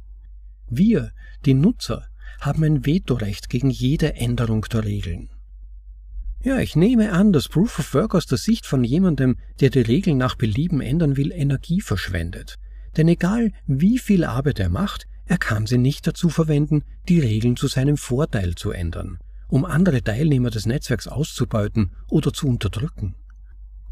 Wir, 0.68 1.12
die 1.46 1.54
Nutzer, 1.54 2.08
haben 2.42 2.64
ein 2.64 2.86
Vetorecht 2.88 3.50
gegen 3.50 3.70
jede 3.70 4.16
Änderung 4.16 4.66
der 4.72 4.84
Regeln. 4.84 5.30
Ja, 6.46 6.60
ich 6.60 6.76
nehme 6.76 7.12
an, 7.12 7.34
dass 7.34 7.50
Proof 7.50 7.80
of 7.80 7.96
Work 7.96 8.14
aus 8.14 8.28
der 8.28 8.38
Sicht 8.38 8.68
von 8.68 8.84
jemandem, 8.84 9.38
der 9.62 9.72
die 9.72 9.80
Regeln 9.80 10.20
nach 10.20 10.36
Belieben 10.36 10.80
ändern 10.80 11.18
will, 11.18 11.32
Energie 11.32 11.82
verschwendet. 11.82 12.60
Denn 12.96 13.08
egal 13.08 13.52
wie 13.66 13.98
viel 13.98 14.24
Arbeit 14.24 14.60
er 14.60 14.70
macht, 14.70 15.08
er 15.26 15.40
kann 15.40 15.66
sie 15.66 15.80
nicht 15.80 16.06
dazu 16.06 16.30
verwenden, 16.30 16.84
die 17.10 17.20
Regeln 17.20 17.58
zu 17.58 17.66
seinem 17.66 17.98
Vorteil 17.98 18.54
zu 18.54 18.70
ändern, 18.70 19.18
um 19.48 19.66
andere 19.66 20.04
Teilnehmer 20.04 20.52
des 20.52 20.68
Netzwerks 20.68 21.08
auszubeuten 21.08 21.94
oder 22.10 22.32
zu 22.32 22.48
unterdrücken. 22.48 23.16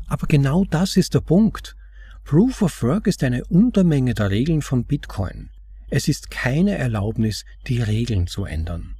Aber 0.06 0.28
genau 0.28 0.64
das 0.64 0.96
ist 0.96 1.16
der 1.16 1.22
Punkt. 1.22 1.76
Proof 2.24 2.62
of 2.62 2.84
Work 2.84 3.08
ist 3.08 3.24
eine 3.24 3.46
Untermenge 3.46 4.14
der 4.14 4.30
Regeln 4.30 4.62
von 4.62 4.86
Bitcoin. 4.86 5.50
Es 5.90 6.08
ist 6.08 6.30
keine 6.30 6.78
Erlaubnis, 6.78 7.46
die 7.66 7.82
Regeln 7.82 8.28
zu 8.28 8.46
ändern. 8.46 8.94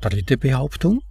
Dritte 0.00 0.38
Behauptung. 0.38 1.02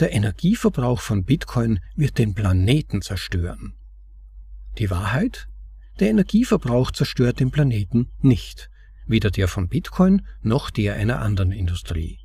Der 0.00 0.14
Energieverbrauch 0.14 1.02
von 1.02 1.24
Bitcoin 1.24 1.78
wird 1.94 2.16
den 2.16 2.32
Planeten 2.32 3.02
zerstören. 3.02 3.74
Die 4.78 4.88
Wahrheit? 4.88 5.46
Der 5.98 6.08
Energieverbrauch 6.08 6.90
zerstört 6.90 7.38
den 7.38 7.50
Planeten 7.50 8.08
nicht, 8.22 8.70
weder 9.06 9.30
der 9.30 9.46
von 9.46 9.68
Bitcoin 9.68 10.26
noch 10.40 10.70
der 10.70 10.94
einer 10.94 11.20
anderen 11.20 11.52
Industrie. 11.52 12.18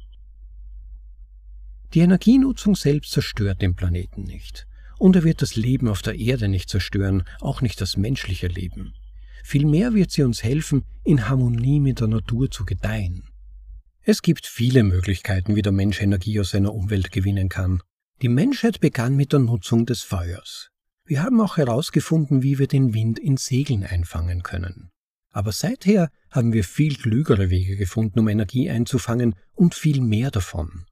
Die 1.93 1.99
Energienutzung 1.99 2.75
selbst 2.75 3.11
zerstört 3.11 3.61
den 3.61 3.75
Planeten 3.75 4.23
nicht, 4.23 4.67
und 4.97 5.17
er 5.17 5.25
wird 5.25 5.41
das 5.41 5.57
Leben 5.57 5.89
auf 5.89 6.01
der 6.01 6.15
Erde 6.15 6.47
nicht 6.47 6.69
zerstören, 6.69 7.23
auch 7.41 7.59
nicht 7.59 7.81
das 7.81 7.97
menschliche 7.97 8.47
Leben. 8.47 8.93
Vielmehr 9.43 9.93
wird 9.93 10.11
sie 10.11 10.23
uns 10.23 10.43
helfen, 10.43 10.85
in 11.03 11.27
Harmonie 11.27 11.81
mit 11.81 11.99
der 11.99 12.07
Natur 12.07 12.49
zu 12.49 12.63
gedeihen. 12.63 13.27
Es 14.07 14.21
gibt 14.21 14.45
viele 14.45 14.83
Möglichkeiten, 14.83 15.55
wie 15.55 15.63
der 15.63 15.71
Mensch 15.71 15.99
Energie 15.99 16.39
aus 16.39 16.51
seiner 16.51 16.75
Umwelt 16.75 17.11
gewinnen 17.11 17.49
kann. 17.49 17.81
Die 18.21 18.29
Menschheit 18.29 18.79
begann 18.79 19.15
mit 19.15 19.33
der 19.33 19.39
Nutzung 19.39 19.87
des 19.87 20.03
Feuers. 20.03 20.69
Wir 21.05 21.23
haben 21.23 21.41
auch 21.41 21.57
herausgefunden, 21.57 22.43
wie 22.43 22.59
wir 22.59 22.67
den 22.67 22.93
Wind 22.93 23.17
in 23.17 23.37
Segeln 23.37 23.83
einfangen 23.83 24.43
können. 24.43 24.91
Aber 25.31 25.51
seither 25.51 26.11
haben 26.29 26.53
wir 26.53 26.63
viel 26.63 26.97
klügere 26.97 27.49
Wege 27.49 27.77
gefunden, 27.77 28.19
um 28.19 28.27
Energie 28.27 28.69
einzufangen 28.69 29.33
und 29.55 29.73
viel 29.73 30.01
mehr 30.01 30.29
davon. 30.29 30.85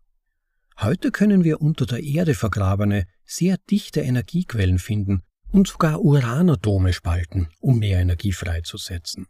Heute 0.80 1.12
können 1.12 1.43
wir 1.43 1.62
unter 1.62 1.86
der 1.86 2.02
Erde 2.02 2.34
vergrabene, 2.34 3.06
sehr 3.26 3.58
dichte 3.69 4.02
Energiequellen 4.02 4.80
finden 4.80 5.21
und 5.52 5.67
sogar 5.67 6.02
Uranatome 6.02 6.93
spalten, 6.93 7.49
um 7.60 7.78
mehr 7.78 7.99
Energie 7.99 8.32
freizusetzen. 8.32 9.28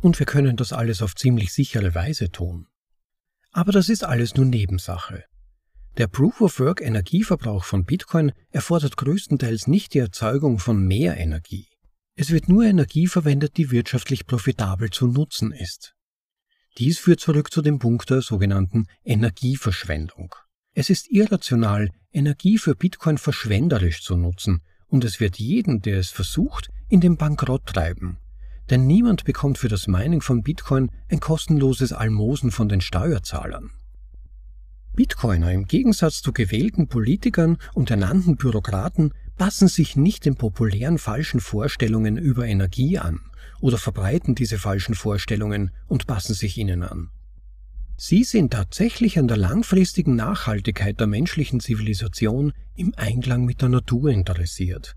Und 0.00 0.18
wir 0.18 0.24
können 0.24 0.56
das 0.56 0.72
alles 0.72 1.02
auf 1.02 1.14
ziemlich 1.14 1.52
sichere 1.52 1.94
Weise 1.94 2.30
tun. 2.30 2.68
Aber 3.58 3.72
das 3.72 3.88
ist 3.88 4.04
alles 4.04 4.36
nur 4.36 4.46
Nebensache. 4.46 5.24
Der 5.96 6.06
Proof-of-Work 6.06 6.80
Energieverbrauch 6.80 7.64
von 7.64 7.84
Bitcoin 7.84 8.30
erfordert 8.50 8.96
größtenteils 8.96 9.66
nicht 9.66 9.94
die 9.94 9.98
Erzeugung 9.98 10.60
von 10.60 10.86
mehr 10.86 11.16
Energie. 11.16 11.66
Es 12.14 12.30
wird 12.30 12.48
nur 12.48 12.62
Energie 12.62 13.08
verwendet, 13.08 13.56
die 13.56 13.72
wirtschaftlich 13.72 14.28
profitabel 14.28 14.90
zu 14.90 15.08
nutzen 15.08 15.50
ist. 15.50 15.96
Dies 16.78 17.00
führt 17.00 17.18
zurück 17.18 17.52
zu 17.52 17.60
dem 17.60 17.80
Punkt 17.80 18.08
der 18.10 18.22
sogenannten 18.22 18.86
Energieverschwendung. 19.02 20.36
Es 20.74 20.88
ist 20.88 21.10
irrational, 21.10 21.90
Energie 22.12 22.58
für 22.58 22.76
Bitcoin 22.76 23.18
verschwenderisch 23.18 24.04
zu 24.04 24.16
nutzen, 24.16 24.60
und 24.86 25.02
es 25.02 25.18
wird 25.18 25.36
jeden, 25.40 25.82
der 25.82 25.98
es 25.98 26.10
versucht, 26.10 26.70
in 26.88 27.00
den 27.00 27.16
Bankrott 27.16 27.66
treiben, 27.66 28.18
denn 28.70 28.86
niemand 28.86 29.24
bekommt 29.24 29.58
für 29.58 29.68
das 29.68 29.86
Mining 29.86 30.20
von 30.20 30.42
Bitcoin 30.42 30.90
ein 31.10 31.20
kostenloses 31.20 31.92
Almosen 31.92 32.50
von 32.50 32.68
den 32.68 32.80
Steuerzahlern. 32.80 33.70
Bitcoiner 34.94 35.52
im 35.52 35.66
Gegensatz 35.66 36.22
zu 36.22 36.32
gewählten 36.32 36.88
Politikern 36.88 37.58
und 37.72 37.90
ernannten 37.90 38.36
Bürokraten 38.36 39.12
passen 39.36 39.68
sich 39.68 39.94
nicht 39.94 40.24
den 40.24 40.34
populären 40.34 40.98
falschen 40.98 41.40
Vorstellungen 41.40 42.16
über 42.16 42.46
Energie 42.46 42.98
an 42.98 43.20
oder 43.60 43.78
verbreiten 43.78 44.34
diese 44.34 44.58
falschen 44.58 44.94
Vorstellungen 44.94 45.70
und 45.86 46.06
passen 46.06 46.34
sich 46.34 46.58
ihnen 46.58 46.82
an. 46.82 47.10
Sie 47.96 48.22
sind 48.24 48.52
tatsächlich 48.52 49.18
an 49.18 49.26
der 49.26 49.36
langfristigen 49.36 50.14
Nachhaltigkeit 50.14 51.00
der 51.00 51.06
menschlichen 51.06 51.60
Zivilisation 51.60 52.52
im 52.74 52.92
Einklang 52.96 53.44
mit 53.44 53.62
der 53.62 53.68
Natur 53.68 54.10
interessiert. 54.10 54.94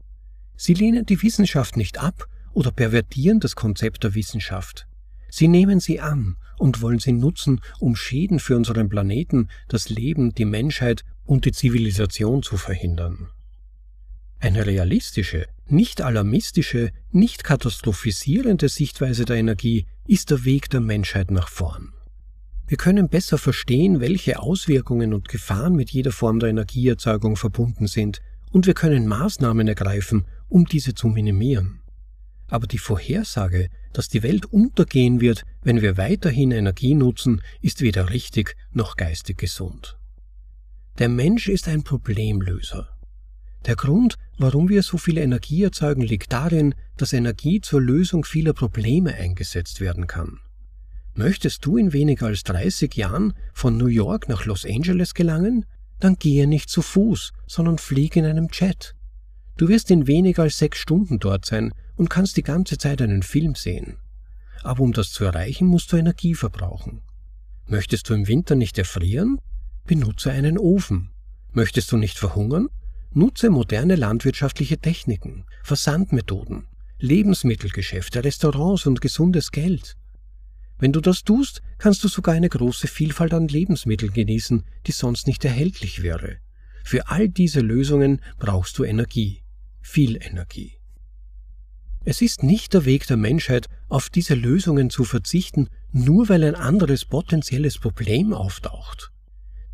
Sie 0.56 0.76
lehnen 0.76 1.06
die 1.06 1.22
Wissenschaft 1.24 1.78
nicht 1.78 2.00
ab 2.00 2.28
oder 2.54 2.72
pervertieren 2.72 3.40
das 3.40 3.56
Konzept 3.56 4.04
der 4.04 4.16
Wissenschaft. 4.16 4.88
Sie 5.30 5.48
nehmen 5.48 5.80
sie 5.80 6.00
an 6.00 6.36
und 6.58 6.82
wollen 6.82 7.00
sie 7.00 7.14
nutzen, 7.14 7.62
um 7.80 7.96
Schäden 7.96 8.40
für 8.40 8.58
unseren 8.58 8.90
Planeten, 8.90 9.50
das 9.68 9.90
Leben, 9.90 10.36
die 10.36 10.46
Menschheit 10.46 11.04
und 11.24 11.46
die 11.46 11.54
Zivilisation 11.54 12.44
zu 12.44 12.58
verhindern. 12.58 13.30
Eine 14.40 14.66
realistische, 14.66 15.46
nicht 15.68 16.02
alarmistische, 16.02 16.92
nicht 17.12 17.44
katastrophisierende 17.44 18.70
Sichtweise 18.70 19.24
der 19.24 19.38
Energie 19.38 19.86
ist 20.06 20.32
der 20.32 20.44
Weg 20.44 20.70
der 20.70 20.82
Menschheit 20.82 21.32
nach 21.32 21.48
vorn. 21.48 21.94
Wir 22.68 22.78
können 22.78 23.10
besser 23.10 23.38
verstehen, 23.38 24.00
welche 24.00 24.40
Auswirkungen 24.40 25.14
und 25.14 25.30
Gefahren 25.30 25.76
mit 25.76 25.92
jeder 25.92 26.12
Form 26.12 26.40
der 26.40 26.50
Energieerzeugung 26.50 27.36
verbunden 27.36 27.88
sind, 27.88 28.22
und 28.50 28.66
wir 28.66 28.74
können 28.74 29.08
Maßnahmen 29.08 29.68
ergreifen, 29.68 30.26
um 30.50 30.66
diese 30.66 30.94
zu 30.94 31.08
minimieren. 31.08 31.81
Aber 32.52 32.68
die 32.68 32.80
Vorhersage, 32.80 33.70
dass 33.94 34.10
die 34.10 34.24
Welt 34.24 34.46
untergehen 34.46 35.22
wird, 35.22 35.44
wenn 35.64 35.82
wir 35.82 35.96
weiterhin 35.96 36.52
Energie 36.52 36.96
nutzen, 36.96 37.42
ist 37.62 37.80
weder 37.80 38.10
richtig 38.10 38.58
noch 38.74 38.98
geistig 38.98 39.38
gesund. 39.38 39.98
Der 41.00 41.08
Mensch 41.08 41.48
ist 41.48 41.70
ein 41.70 41.84
Problemlöser. 41.84 42.90
Der 43.66 43.78
Grund, 43.78 44.18
warum 44.38 44.68
wir 44.68 44.84
so 44.84 44.98
viel 44.98 45.18
Energie 45.18 45.64
erzeugen, 45.64 46.02
liegt 46.02 46.34
darin, 46.34 46.76
dass 46.98 47.14
Energie 47.14 47.62
zur 47.62 47.82
Lösung 47.82 48.26
vieler 48.26 48.54
Probleme 48.54 49.16
eingesetzt 49.16 49.80
werden 49.80 50.08
kann. 50.08 50.40
Möchtest 51.14 51.66
du 51.66 51.78
in 51.78 51.94
weniger 51.94 52.26
als 52.26 52.44
30 52.44 52.94
Jahren 52.96 53.34
von 53.54 53.78
New 53.78 53.88
York 53.88 54.28
nach 54.28 54.46
Los 54.46 54.66
Angeles 54.66 55.14
gelangen? 55.14 55.66
Dann 56.02 56.18
gehe 56.18 56.48
nicht 56.48 56.70
zu 56.70 56.82
Fuß, 56.82 57.32
sondern 57.48 57.78
fliege 57.78 58.20
in 58.20 58.26
einem 58.26 58.50
Jet. 58.52 58.96
Du 59.58 59.68
wirst 59.68 59.92
in 59.92 60.08
weniger 60.08 60.44
als 60.44 60.58
sechs 60.58 60.80
Stunden 60.80 61.20
dort 61.20 61.46
sein 61.46 61.72
und 61.96 62.10
kannst 62.10 62.38
die 62.38 62.44
ganze 62.44 62.78
Zeit 62.78 63.02
einen 63.02 63.24
Film 63.24 63.56
sehen. 63.56 63.98
Aber 64.64 64.82
um 64.82 64.94
das 64.94 65.12
zu 65.12 65.24
erreichen, 65.24 65.68
musst 65.68 65.92
du 65.92 65.98
Energie 65.98 66.36
verbrauchen. 66.36 67.02
Möchtest 67.68 68.10
du 68.10 68.14
im 68.14 68.28
Winter 68.28 68.56
nicht 68.56 68.78
erfrieren? 68.78 69.40
Benutze 69.86 70.32
einen 70.32 70.58
Ofen. 70.58 71.12
Möchtest 71.54 71.92
du 71.92 71.98
nicht 71.98 72.18
verhungern? 72.18 72.70
Nutze 73.14 73.50
moderne 73.50 73.96
landwirtschaftliche 73.96 74.78
Techniken, 74.78 75.46
Versandmethoden, 75.64 76.68
Lebensmittelgeschäfte, 77.00 78.24
Restaurants 78.24 78.86
und 78.86 79.02
gesundes 79.02 79.52
Geld. 79.52 79.98
Wenn 80.80 80.94
du 80.94 81.02
das 81.02 81.24
tust, 81.24 81.62
kannst 81.78 82.04
du 82.04 82.08
sogar 82.08 82.36
eine 82.36 82.50
große 82.50 82.88
Vielfalt 82.88 83.34
an 83.34 83.48
Lebensmitteln 83.48 84.14
genießen, 84.14 84.64
die 84.88 84.92
sonst 84.92 85.28
nicht 85.28 85.44
erhältlich 85.44 86.04
wäre. 86.04 86.38
Für 86.84 87.10
all 87.10 87.30
diese 87.30 87.60
Lösungen 87.60 88.22
brauchst 88.40 88.78
du 88.78 88.84
Energie, 88.84 89.41
viel 89.82 90.18
Energie. 90.22 90.78
Es 92.04 92.22
ist 92.22 92.42
nicht 92.42 92.74
der 92.74 92.86
Weg 92.86 93.06
der 93.06 93.18
Menschheit, 93.18 93.68
auf 93.88 94.10
diese 94.10 94.34
Lösungen 94.34 94.90
zu 94.90 95.04
verzichten, 95.04 95.68
nur 95.92 96.30
weil 96.30 96.44
ein 96.44 96.56
anderes 96.56 97.06
potenzielles 97.06 97.78
Problem 97.78 98.34
auftaucht. 98.34 99.12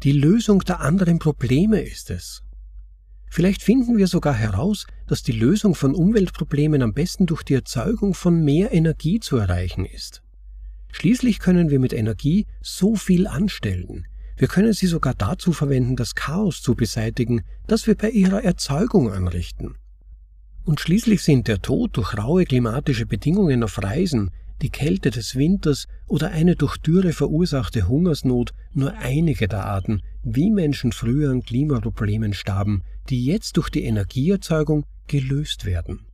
Die 0.04 0.12
Lösung 0.12 0.60
der 0.60 0.82
anderen 0.82 1.20
Probleme 1.20 1.82
ist 1.82 2.10
es. 2.10 2.44
Vielleicht 3.30 3.62
finden 3.62 3.98
wir 3.98 4.08
sogar 4.08 4.34
heraus, 4.34 4.88
dass 5.08 5.24
die 5.24 5.32
Lösung 5.32 5.76
von 5.76 5.96
Umweltproblemen 5.96 6.82
am 6.82 6.94
besten 6.94 7.26
durch 7.26 7.44
die 7.44 7.54
Erzeugung 7.54 8.14
von 8.14 8.44
mehr 8.44 8.74
Energie 8.74 9.20
zu 9.20 9.38
erreichen 9.38 9.86
ist. 9.86 10.22
Schließlich 10.92 11.40
können 11.40 11.70
wir 11.70 11.80
mit 11.80 11.94
Energie 11.94 12.46
so 12.62 12.96
viel 12.96 13.28
anstellen. 13.28 14.06
Wir 14.36 14.48
können 14.48 14.74
sie 14.74 14.88
sogar 14.88 15.14
dazu 15.14 15.52
verwenden, 15.52 15.96
das 15.96 16.16
Chaos 16.16 16.62
zu 16.62 16.76
beseitigen, 16.76 17.42
das 17.68 17.88
wir 17.88 17.96
bei 17.96 18.10
ihrer 18.10 18.44
Erzeugung 18.44 19.12
anrichten. 19.12 19.76
Und 20.68 20.82
schließlich 20.82 21.22
sind 21.24 21.48
der 21.48 21.62
Tod 21.62 21.96
durch 21.96 22.18
raue 22.18 22.44
klimatische 22.44 23.06
Bedingungen 23.06 23.64
auf 23.64 23.82
Reisen, 23.82 24.32
die 24.62 24.70
Kälte 24.70 25.12
des 25.12 25.36
Winters 25.36 25.88
oder 26.08 26.32
eine 26.32 26.58
durch 26.58 26.76
Dürre 26.76 27.14
verursachte 27.14 27.88
Hungersnot 27.88 28.54
nur 28.74 28.92
einige 28.98 29.48
der 29.48 29.64
Arten, 29.64 30.02
wie 30.24 30.52
Menschen 30.52 30.92
früher 30.92 31.32
an 31.32 31.42
Klimaproblemen 31.42 32.34
starben, 32.34 32.84
die 33.10 33.24
jetzt 33.24 33.56
durch 33.56 33.70
die 33.70 33.86
Energieerzeugung 33.86 34.86
gelöst 35.08 35.64
werden. 35.64 36.06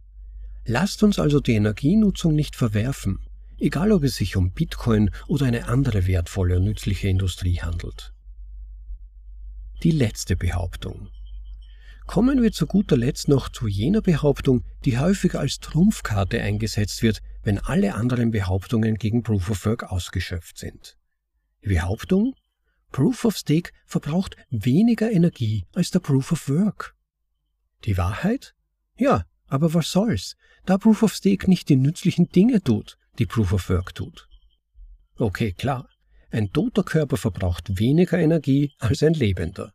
Lasst 0.68 1.02
uns 1.02 1.18
also 1.18 1.39
die 1.39 1.54
Energienutzung 1.54 2.36
nicht 2.36 2.56
verwerfen, 2.56 3.18
egal 3.58 3.92
ob 3.92 4.04
es 4.04 4.18
sich 4.18 4.36
um 4.36 4.52
Bitcoin 4.52 5.10
oder 5.26 5.48
eine 5.48 5.68
andere 5.68 6.06
wertvolle 6.06 6.58
und 6.58 6.66
nützliche 6.66 7.08
Industrie 7.08 7.60
handelt. 7.60 8.13
Die 9.82 9.89
letzte 9.89 10.36
Behauptung. 10.36 11.10
Kommen 12.06 12.42
wir 12.42 12.52
zu 12.52 12.68
guter 12.68 12.98
Letzt 12.98 13.28
noch 13.28 13.50
zu 13.50 13.68
jener 13.68 14.02
Behauptung, 14.02 14.63
die 14.86 14.98
häufig 14.98 15.36
als 15.36 15.60
Trumpfkarte 15.60 16.42
eingesetzt 16.42 17.02
wird, 17.02 17.22
wenn 17.44 17.60
alle 17.60 17.96
anderen 17.96 18.32
Behauptungen 18.32 18.96
gegen 18.96 19.24
Proof 19.24 19.50
of 19.50 19.66
Work 19.66 19.84
ausgeschöpft 19.84 20.58
sind. 20.58 20.98
Die 21.63 21.70
Behauptung, 21.70 22.36
Proof 22.92 23.26
of 23.26 23.38
Stake 23.38 23.72
verbraucht 23.86 24.36
weniger 24.50 25.12
Energie 25.12 25.66
als 25.74 25.92
der 25.92 26.00
Proof 26.00 26.32
of 26.32 26.50
Work. 26.50 26.96
Die 27.86 27.98
Wahrheit? 27.98 28.54
Ja, 28.98 29.26
aber 29.48 29.74
was 29.74 29.92
soll's, 29.92 30.36
da 30.66 30.78
Proof 30.78 31.04
of 31.04 31.13
Stake 31.13 31.50
nicht 31.50 31.70
die 31.70 31.76
nützlichen 31.76 32.30
Dinge 32.30 32.62
tut, 32.62 32.98
die 33.18 33.26
Proof 33.26 33.54
of 33.54 33.70
Work 33.70 33.96
tut. 33.96 34.28
Okay, 35.16 35.54
klar, 35.54 35.89
ein 36.32 36.52
toter 36.52 36.84
Körper 36.84 37.18
verbraucht 37.18 37.80
weniger 37.80 38.18
Energie 38.18 38.74
als 38.80 39.04
ein 39.04 39.13
lebender. 39.13 39.74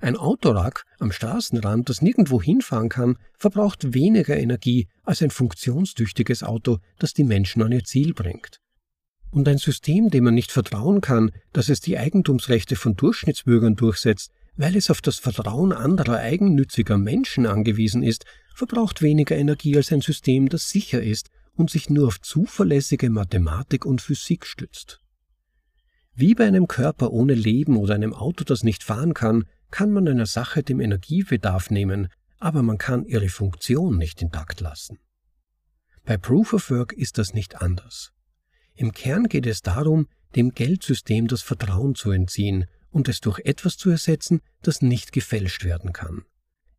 Ein 0.00 0.16
Autorad 0.16 0.82
am 0.98 1.10
Straßenrand, 1.10 1.88
das 1.88 2.02
nirgendwo 2.02 2.42
hinfahren 2.42 2.88
kann, 2.88 3.18
verbraucht 3.38 3.94
weniger 3.94 4.36
Energie 4.36 4.88
als 5.04 5.22
ein 5.22 5.30
funktionstüchtiges 5.30 6.42
Auto, 6.42 6.78
das 6.98 7.14
die 7.14 7.24
Menschen 7.24 7.62
an 7.62 7.72
ihr 7.72 7.84
Ziel 7.84 8.12
bringt. 8.12 8.60
Und 9.30 9.48
ein 9.48 9.58
System, 9.58 10.10
dem 10.10 10.24
man 10.24 10.34
nicht 10.34 10.52
vertrauen 10.52 11.00
kann, 11.00 11.32
dass 11.52 11.68
es 11.68 11.80
die 11.80 11.98
Eigentumsrechte 11.98 12.76
von 12.76 12.94
Durchschnittsbürgern 12.94 13.76
durchsetzt, 13.76 14.30
weil 14.56 14.76
es 14.76 14.90
auf 14.90 15.00
das 15.00 15.18
Vertrauen 15.18 15.72
anderer 15.72 16.18
eigennütziger 16.18 16.96
Menschen 16.96 17.46
angewiesen 17.46 18.02
ist, 18.02 18.24
verbraucht 18.54 19.02
weniger 19.02 19.36
Energie 19.36 19.76
als 19.76 19.92
ein 19.92 20.00
System, 20.00 20.48
das 20.48 20.70
sicher 20.70 21.02
ist 21.02 21.30
und 21.54 21.70
sich 21.70 21.90
nur 21.90 22.06
auf 22.06 22.20
zuverlässige 22.20 23.10
Mathematik 23.10 23.84
und 23.84 24.00
Physik 24.00 24.46
stützt. 24.46 25.00
Wie 26.14 26.34
bei 26.34 26.46
einem 26.46 26.66
Körper 26.66 27.10
ohne 27.10 27.34
Leben 27.34 27.76
oder 27.76 27.94
einem 27.94 28.14
Auto, 28.14 28.44
das 28.44 28.64
nicht 28.64 28.82
fahren 28.82 29.12
kann, 29.12 29.44
kann 29.70 29.92
man 29.92 30.08
einer 30.08 30.26
Sache 30.26 30.62
dem 30.62 30.80
Energiebedarf 30.80 31.70
nehmen, 31.70 32.08
aber 32.38 32.62
man 32.62 32.78
kann 32.78 33.04
ihre 33.04 33.28
Funktion 33.28 33.96
nicht 33.96 34.22
intakt 34.22 34.60
lassen. 34.60 34.98
Bei 36.04 36.16
Proof 36.16 36.52
of 36.52 36.70
Work 36.70 36.92
ist 36.92 37.18
das 37.18 37.34
nicht 37.34 37.60
anders. 37.60 38.12
Im 38.74 38.92
Kern 38.92 39.24
geht 39.24 39.46
es 39.46 39.62
darum, 39.62 40.08
dem 40.36 40.52
Geldsystem 40.52 41.28
das 41.28 41.42
Vertrauen 41.42 41.94
zu 41.94 42.10
entziehen 42.10 42.66
und 42.90 43.08
es 43.08 43.20
durch 43.20 43.40
etwas 43.40 43.76
zu 43.76 43.90
ersetzen, 43.90 44.40
das 44.62 44.82
nicht 44.82 45.12
gefälscht 45.12 45.64
werden 45.64 45.92
kann. 45.92 46.24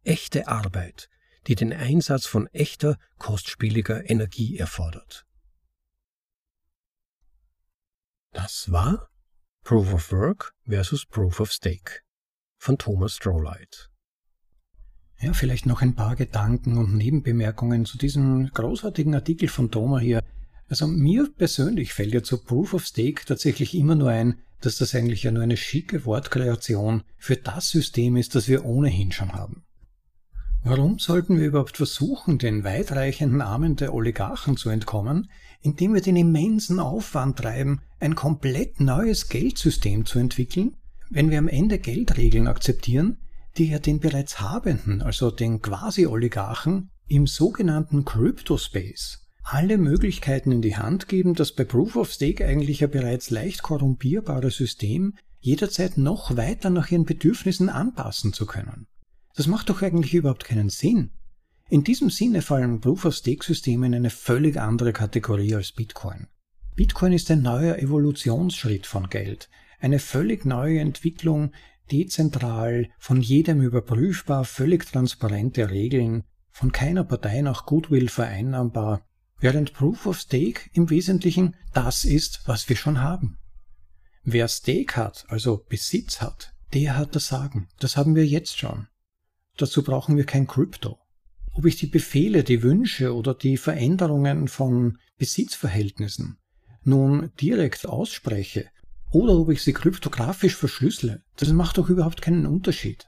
Echte 0.04 0.48
Arbeit, 0.48 1.10
die 1.48 1.56
den 1.56 1.74
Einsatz 1.74 2.26
von 2.26 2.48
echter, 2.48 2.98
kostspieliger 3.18 4.10
Energie 4.10 4.58
erfordert. 4.58 5.26
Das 8.32 8.72
war 8.72 9.10
Proof 9.64 9.94
of 9.94 10.12
Work 10.12 10.54
versus 10.66 11.06
Proof 11.06 11.40
of 11.40 11.52
Stake 11.52 12.02
von 12.58 12.78
Thomas 12.78 13.16
Strohlight. 13.16 13.90
Ja, 15.20 15.34
vielleicht 15.34 15.66
noch 15.66 15.82
ein 15.82 15.96
paar 15.96 16.16
Gedanken 16.16 16.78
und 16.78 16.96
Nebenbemerkungen 16.96 17.86
zu 17.86 17.98
diesem 17.98 18.50
großartigen 18.54 19.16
Artikel 19.16 19.50
von 19.50 19.72
Thomas 19.72 20.02
hier. 20.02 20.24
Also 20.70 20.86
mir 20.88 21.30
persönlich 21.36 21.94
fällt 21.94 22.14
ja 22.14 22.22
zu 22.22 22.44
Proof 22.44 22.74
of 22.74 22.86
Stake 22.86 23.26
tatsächlich 23.26 23.74
immer 23.74 23.96
nur 23.96 24.10
ein, 24.10 24.40
dass 24.62 24.78
das 24.78 24.94
eigentlich 24.94 25.24
ja 25.24 25.32
nur 25.32 25.44
eine 25.44 25.58
schicke 25.58 26.06
Wortkreation 26.06 27.04
für 27.18 27.36
das 27.36 27.70
System 27.70 28.16
ist, 28.16 28.36
das 28.36 28.48
wir 28.48 28.66
ohnehin 28.66 29.12
schon 29.12 29.34
haben. 29.34 29.64
Warum 30.64 31.00
sollten 31.00 31.40
wir 31.40 31.48
überhaupt 31.48 31.78
versuchen, 31.78 32.40
den 32.40 32.64
weitreichenden 32.64 33.42
Armen 33.42 33.76
der 33.76 33.94
Oligarchen 33.94 34.58
zu 34.58 34.70
entkommen, 34.70 35.30
indem 35.62 35.94
wir 35.94 36.02
den 36.02 36.18
immensen 36.18 36.80
Aufwand 36.80 37.38
treiben, 37.38 37.82
ein 38.00 38.16
komplett 38.16 38.80
neues 38.80 39.30
Geldsystem 39.30 40.06
zu 40.06 40.20
entwickeln, 40.20 40.76
wenn 41.10 41.30
wir 41.30 41.40
am 41.40 41.48
Ende 41.48 41.80
Geldregeln 41.80 42.48
akzeptieren, 42.48 43.18
die 43.58 43.70
ja 43.70 43.80
den 43.80 44.00
bereits 44.00 44.40
Habenden, 44.40 45.02
also 45.02 45.32
den 45.32 45.62
Quasi-Oligarchen, 45.62 46.92
im 47.08 47.28
sogenannten 47.28 48.06
Crypto-Space 48.06 49.28
alle 49.50 49.78
Möglichkeiten 49.78 50.52
in 50.52 50.62
die 50.62 50.76
Hand 50.76 51.08
geben, 51.08 51.34
das 51.34 51.54
bei 51.54 51.64
Proof 51.64 51.96
of 51.96 52.12
Stake 52.12 52.46
eigentlich 52.46 52.82
ja 52.82 52.88
bereits 52.88 53.30
leicht 53.30 53.64
korrumpierbare 53.64 54.52
System 54.52 55.14
jederzeit 55.40 55.98
noch 55.98 56.36
weiter 56.36 56.70
nach 56.70 56.92
ihren 56.92 57.06
Bedürfnissen 57.06 57.70
anpassen 57.70 58.34
zu 58.34 58.46
können. 58.46 58.88
Das 59.36 59.48
macht 59.48 59.70
doch 59.70 59.82
eigentlich 59.82 60.14
überhaupt 60.14 60.44
keinen 60.44 60.70
Sinn. 60.70 61.12
In 61.70 61.86
diesem 61.86 62.10
Sinne 62.10 62.42
fallen 62.42 62.82
Proof-of-Stake-Systeme 62.82 63.88
in 63.88 63.96
eine 63.96 64.10
völlig 64.10 64.58
andere 64.60 64.92
Kategorie 64.92 65.56
als 65.56 65.72
Bitcoin. 65.72 66.28
Bitcoin 66.76 67.14
ist 67.14 67.32
ein 67.32 67.42
neuer 67.42 67.78
Evolutionsschritt 67.78 68.86
von 68.86 69.10
Geld, 69.10 69.50
eine 69.80 70.00
völlig 70.00 70.46
neue 70.46 70.80
Entwicklung, 70.80 71.52
dezentral, 71.92 72.90
von 72.98 73.22
jedem 73.22 73.62
überprüfbar, 73.62 74.46
völlig 74.46 74.86
transparente 74.86 75.70
Regeln, 75.70 76.24
von 76.52 76.72
keiner 76.72 77.04
Partei 77.04 77.42
nach 77.42 77.66
Goodwill 77.66 78.10
vereinnahmbar, 78.10 79.06
während 79.40 79.74
Proof 79.74 80.06
of 80.08 80.20
Stake 80.20 80.70
im 80.74 80.90
Wesentlichen 80.90 81.56
das 81.74 82.04
ist, 82.04 82.42
was 82.46 82.68
wir 82.70 82.76
schon 82.76 83.02
haben. 83.02 83.38
Wer 84.24 84.48
Stake 84.48 84.96
hat, 84.96 85.26
also 85.30 85.66
Besitz 85.70 86.20
hat, 86.20 86.54
der 86.74 86.98
hat 86.98 87.16
das 87.16 87.28
Sagen. 87.28 87.70
Das 87.80 87.96
haben 87.96 88.16
wir 88.16 88.26
jetzt 88.26 88.58
schon. 88.58 88.88
Dazu 89.56 89.84
brauchen 89.84 90.18
wir 90.18 90.26
kein 90.26 90.48
Krypto. 90.48 91.00
Ob 91.54 91.66
ich 91.66 91.78
die 91.78 91.88
Befehle, 91.88 92.44
die 92.44 92.62
Wünsche 92.62 93.16
oder 93.16 93.34
die 93.34 93.58
Veränderungen 93.58 94.48
von 94.48 94.98
Besitzverhältnissen 95.18 96.38
nun 96.84 97.32
direkt 97.40 97.86
ausspreche 97.86 98.70
oder 99.12 99.34
ob 99.38 99.50
ich 99.50 99.62
sie 99.62 99.74
kryptografisch 99.74 100.56
verschlüssele, 100.56 101.24
das 101.36 101.52
macht 101.54 101.78
doch 101.78 101.90
überhaupt 101.90 102.22
keinen 102.22 102.46
Unterschied. 102.46 103.08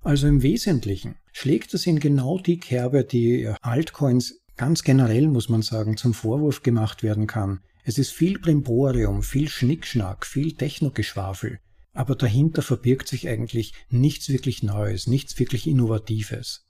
Also 0.00 0.26
im 0.26 0.42
Wesentlichen 0.42 1.16
schlägt 1.32 1.72
es 1.72 1.86
in 1.86 1.98
genau 1.98 2.38
die 2.38 2.58
Kerbe, 2.58 3.04
die 3.04 3.50
Altcoins 3.62 4.40
ganz 4.56 4.82
generell, 4.82 5.28
muss 5.28 5.48
man 5.48 5.62
sagen, 5.62 5.96
zum 5.96 6.14
Vorwurf 6.14 6.62
gemacht 6.62 7.02
werden 7.02 7.26
kann. 7.26 7.60
Es 7.84 7.98
ist 7.98 8.12
viel 8.12 8.38
Brimborium, 8.38 9.22
viel 9.22 9.48
Schnickschnack, 9.48 10.26
viel 10.26 10.52
Technogeschwafel, 10.52 11.58
aber 11.92 12.16
dahinter 12.16 12.62
verbirgt 12.62 13.08
sich 13.08 13.28
eigentlich 13.28 13.72
nichts 13.88 14.28
wirklich 14.28 14.62
Neues, 14.62 15.06
nichts 15.06 15.38
wirklich 15.38 15.66
Innovatives. 15.66 16.66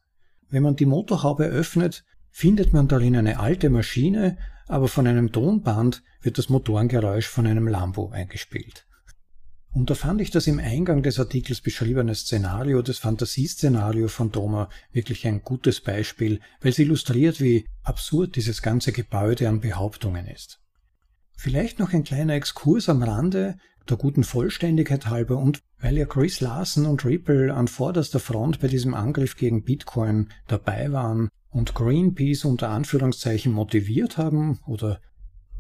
Wenn 0.49 0.63
man 0.63 0.77
die 0.77 0.87
Motorhaube 0.87 1.45
öffnet, 1.47 2.05
findet 2.37 2.73
man 2.73 2.89
darin 2.89 3.15
eine 3.15 3.39
alte 3.39 3.71
Maschine, 3.71 4.37
aber 4.67 4.89
von 4.89 5.07
einem 5.07 5.31
Tonband 5.31 6.03
wird 6.21 6.37
das 6.37 6.49
Motorengeräusch 6.49 7.29
von 7.29 7.47
einem 7.47 7.69
Lambo 7.69 8.11
eingespielt. 8.11 8.89
Und 9.71 9.89
da 9.89 9.95
fand 9.95 10.21
ich 10.21 10.33
das 10.33 10.49
im 10.49 10.59
Eingang 10.59 11.05
des 11.05 11.21
Artikels 11.21 11.61
beschriebene 11.61 12.13
Szenario, 12.13 12.83
das 12.83 12.99
Fantasieszenario 12.99 14.09
von 14.09 14.33
Doma, 14.33 14.69
wirklich 14.91 15.29
ein 15.29 15.43
gutes 15.43 15.81
Beispiel, 15.81 16.41
weil 16.61 16.73
es 16.73 16.81
illustriert, 16.81 17.41
wie 17.41 17.67
absurd 17.85 18.35
dieses 18.35 18.63
ganze 18.63 18.91
Gebäude 18.91 19.49
an 19.49 19.61
Behauptungen 19.61 20.27
ist. 20.27 20.59
Vielleicht 21.37 21.79
noch 21.79 21.93
ein 21.93 22.03
kleiner 22.03 22.35
Exkurs 22.35 22.89
am 22.89 23.05
Rande, 23.05 23.59
der 23.89 23.97
guten 23.97 24.25
Vollständigkeit 24.25 25.07
halber 25.07 25.39
und 25.39 25.61
weil 25.81 25.99
ja 25.99 26.07
Chris 26.07 26.41
Larsen 26.41 26.87
und 26.87 27.05
Ripple 27.05 27.53
an 27.53 27.69
vorderster 27.69 28.21
Front 28.21 28.61
bei 28.61 28.69
diesem 28.69 28.95
Angriff 28.95 29.37
gegen 29.37 29.65
Bitcoin 29.65 30.29
dabei 30.47 30.93
waren 30.93 31.29
und 31.51 31.75
Greenpeace 31.75 32.45
unter 32.45 32.71
Anführungszeichen 32.71 33.53
motiviert 33.53 34.19
haben 34.19 34.59
oder 34.67 35.01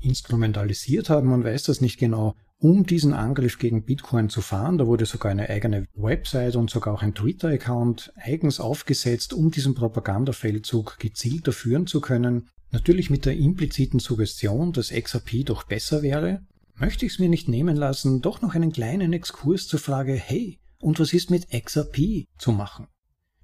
instrumentalisiert 0.00 1.10
haben, 1.10 1.28
man 1.28 1.44
weiß 1.44 1.64
das 1.64 1.80
nicht 1.80 1.98
genau, 1.98 2.34
um 2.58 2.86
diesen 2.86 3.12
Angriff 3.12 3.58
gegen 3.58 3.84
Bitcoin 3.84 4.28
zu 4.28 4.40
fahren. 4.40 4.78
Da 4.78 4.86
wurde 4.86 5.06
sogar 5.06 5.30
eine 5.30 5.48
eigene 5.48 5.86
Website 5.94 6.56
und 6.56 6.70
sogar 6.70 6.94
auch 6.94 7.02
ein 7.02 7.14
Twitter-Account 7.14 8.12
eigens 8.16 8.60
aufgesetzt, 8.60 9.32
um 9.34 9.50
diesen 9.50 9.74
Propagandafeldzug 9.74 10.98
gezielter 10.98 11.52
führen 11.52 11.86
zu 11.86 12.00
können. 12.00 12.48
Natürlich 12.70 13.10
mit 13.10 13.24
der 13.26 13.36
impliziten 13.36 14.00
Suggestion, 14.00 14.72
dass 14.72 14.90
XRP 14.90 15.44
doch 15.44 15.64
besser 15.64 16.02
wäre, 16.02 16.40
möchte 16.76 17.06
ich 17.06 17.12
es 17.12 17.18
mir 17.18 17.28
nicht 17.28 17.48
nehmen 17.48 17.76
lassen, 17.76 18.20
doch 18.20 18.42
noch 18.42 18.54
einen 18.54 18.72
kleinen 18.72 19.12
Exkurs 19.12 19.66
zur 19.66 19.80
Frage, 19.80 20.14
hey, 20.14 20.58
und 20.80 20.98
was 21.00 21.12
ist 21.12 21.30
mit 21.30 21.50
XRP 21.50 22.26
zu 22.38 22.52
machen? 22.52 22.88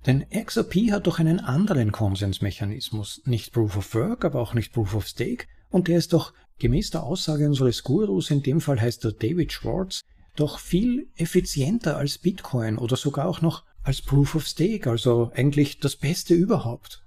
Denn 0.07 0.27
XRP 0.31 0.93
hat 0.93 1.07
doch 1.07 1.19
einen 1.19 1.41
anderen 1.41 1.93
Konsensmechanismus, 1.93 3.23
nicht 3.25 3.53
Proof 3.53 3.77
of 3.77 3.95
Work, 3.95 4.25
aber 4.25 4.41
auch 4.41 4.55
nicht 4.55 4.73
Proof 4.73 4.95
of 4.95 5.07
Stake, 5.07 5.47
und 5.69 5.89
der 5.89 5.99
ist 5.99 6.13
doch 6.13 6.33
gemäß 6.59 6.91
der 6.91 7.05
Aussage 7.05 7.47
unseres 7.47 7.83
Gurus, 7.83 8.31
in 8.31 8.43
dem 8.43 8.61
Fall 8.61 8.81
heißt 8.81 9.05
er 9.05 9.13
David 9.13 9.53
Schwartz, 9.53 10.01
doch 10.37 10.59
viel 10.59 11.09
effizienter 11.17 11.97
als 11.97 12.19
Bitcoin 12.19 12.79
oder 12.79 12.97
sogar 12.97 13.27
auch 13.27 13.41
noch 13.41 13.65
als 13.83 14.03
Proof 14.03 14.35
of 14.35 14.47
Stake, 14.47 14.89
also 14.89 15.31
eigentlich 15.35 15.79
das 15.79 15.97
Beste 15.97 16.35
überhaupt. 16.35 17.03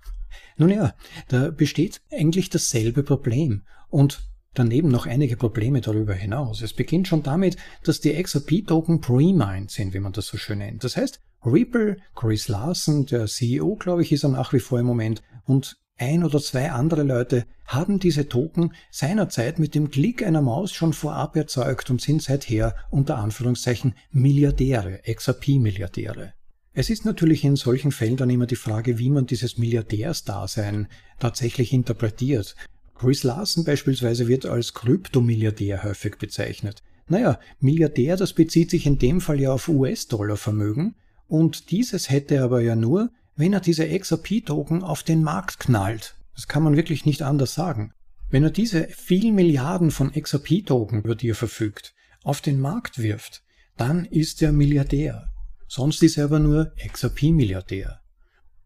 Nun 0.58 0.70
ja, 0.70 0.94
da 1.30 1.50
besteht 1.50 2.02
eigentlich 2.12 2.50
dasselbe 2.50 3.04
Problem 3.04 3.64
und 3.90 4.24
daneben 4.54 4.90
noch 4.90 5.06
einige 5.06 5.38
Probleme 5.38 5.82
darüber 5.82 6.14
hinaus. 6.14 6.62
Es 6.62 6.74
beginnt 6.74 7.08
schon 7.08 7.24
damit, 7.24 7.58
dass 7.84 8.00
die 8.00 8.14
XRP-Token 8.22 9.02
pre-mined 9.02 9.72
sind, 9.72 9.94
wie 9.94 10.00
man 10.00 10.14
das 10.14 10.28
so 10.28 10.38
schön 10.38 10.60
nennt. 10.60 10.84
Das 10.84 10.98
heißt, 10.98 11.20
Ripple, 11.46 11.98
Chris 12.16 12.48
Larsen, 12.48 13.06
der 13.06 13.28
CEO, 13.28 13.76
glaube 13.76 14.02
ich, 14.02 14.12
ist 14.12 14.24
er 14.24 14.30
nach 14.30 14.54
wie 14.54 14.60
vor 14.60 14.80
im 14.80 14.86
Moment, 14.86 15.22
und 15.46 15.78
ein 15.98 16.24
oder 16.24 16.40
zwei 16.40 16.72
andere 16.72 17.04
Leute 17.04 17.46
haben 17.66 18.00
diese 18.00 18.28
Token 18.28 18.74
seinerzeit 18.92 19.60
mit 19.60 19.76
dem 19.76 19.92
Klick 19.92 20.26
einer 20.26 20.42
Maus 20.42 20.72
schon 20.72 20.94
vorab 20.94 21.36
erzeugt 21.36 21.90
und 21.90 22.02
sind 22.02 22.22
seither 22.22 22.76
unter 22.90 23.18
Anführungszeichen 23.18 23.94
Milliardäre, 24.12 25.02
XRP-Milliardäre. 25.06 26.34
Es 26.74 26.90
ist 26.90 27.06
natürlich 27.06 27.44
in 27.44 27.56
solchen 27.56 27.92
Fällen 27.92 28.18
dann 28.18 28.32
immer 28.32 28.48
die 28.48 28.56
Frage, 28.56 28.98
wie 28.98 29.12
man 29.12 29.28
dieses 29.28 29.60
Milliardärsdasein 29.60 30.88
tatsächlich 31.20 31.72
interpretiert. 31.72 32.56
Chris 33.04 33.24
Larsen 33.24 33.66
beispielsweise 33.66 34.30
wird 34.30 34.46
als 34.46 34.74
Kryptomilliardär 34.74 35.84
häufig 35.84 36.18
bezeichnet. 36.20 36.84
Naja, 37.10 37.38
Milliardär, 37.60 38.16
das 38.16 38.32
bezieht 38.32 38.70
sich 38.70 38.86
in 38.86 38.98
dem 38.98 39.20
Fall 39.20 39.42
ja 39.42 39.52
auf 39.52 39.68
US-Dollar-Vermögen, 39.68 40.96
und 41.28 41.70
dieses 41.72 42.10
hätte 42.10 42.36
er 42.36 42.46
aber 42.46 42.62
ja 42.62 42.78
nur, 42.78 43.12
wenn 43.36 43.52
er 43.52 43.60
diese 43.60 43.86
XRP-Token 43.90 44.84
auf 44.84 45.04
den 45.04 45.22
Markt 45.22 45.60
knallt. 45.60 46.16
Das 46.34 46.48
kann 46.48 46.64
man 46.64 46.78
wirklich 46.78 47.06
nicht 47.06 47.24
anders 47.24 47.54
sagen. 47.54 47.92
Wenn 48.30 48.44
er 48.44 48.52
diese 48.52 48.88
vielen 48.88 49.36
Milliarden 49.36 49.92
von 49.92 50.14
XRP-Token, 50.14 51.02
über 51.02 51.16
die 51.16 51.32
er 51.32 51.36
verfügt, 51.36 51.94
auf 52.24 52.40
den 52.40 52.62
Markt 52.62 53.02
wirft, 53.02 53.44
dann 53.76 54.06
ist 54.06 54.42
er 54.42 54.54
Milliardär. 54.54 55.28
Sonst 55.68 56.04
ist 56.04 56.18
er 56.18 56.26
aber 56.26 56.40
nur 56.40 56.72
XRP-Milliardär. 56.88 58.00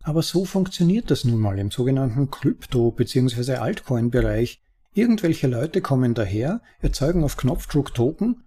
Aber 0.08 0.24
so 0.24 0.46
funktioniert 0.46 1.12
das 1.12 1.26
nun 1.26 1.38
mal 1.38 1.60
im 1.60 1.70
sogenannten 1.70 2.32
Krypto- 2.32 2.92
bzw. 2.92 3.56
Altcoin-Bereich. 3.56 4.62
Irgendwelche 4.94 5.48
Leute 5.48 5.82
kommen 5.82 6.14
daher, 6.14 6.62
erzeugen 6.80 7.26
auf 7.26 7.36
Knopfdruck 7.36 7.94
Token 7.94 8.46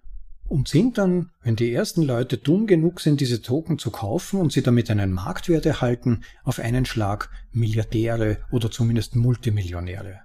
und 0.49 0.69
sind 0.69 0.97
dann, 0.97 1.33
wenn 1.43 1.57
die 1.57 1.71
ersten 1.71 2.01
Leute 2.01 2.39
dumm 2.39 2.67
genug 2.67 3.03
sind, 3.03 3.21
diese 3.21 3.43
Token 3.43 3.79
zu 3.79 3.91
kaufen 3.91 4.41
und 4.41 4.53
sie 4.53 4.63
damit 4.63 4.91
einen 4.91 5.13
Marktwert 5.13 5.67
erhalten, 5.67 6.23
auf 6.45 6.61
einen 6.61 6.87
Schlag 6.87 7.29
Milliardäre 7.53 8.39
oder 8.51 8.71
zumindest 8.71 9.15
Multimillionäre. 9.15 10.21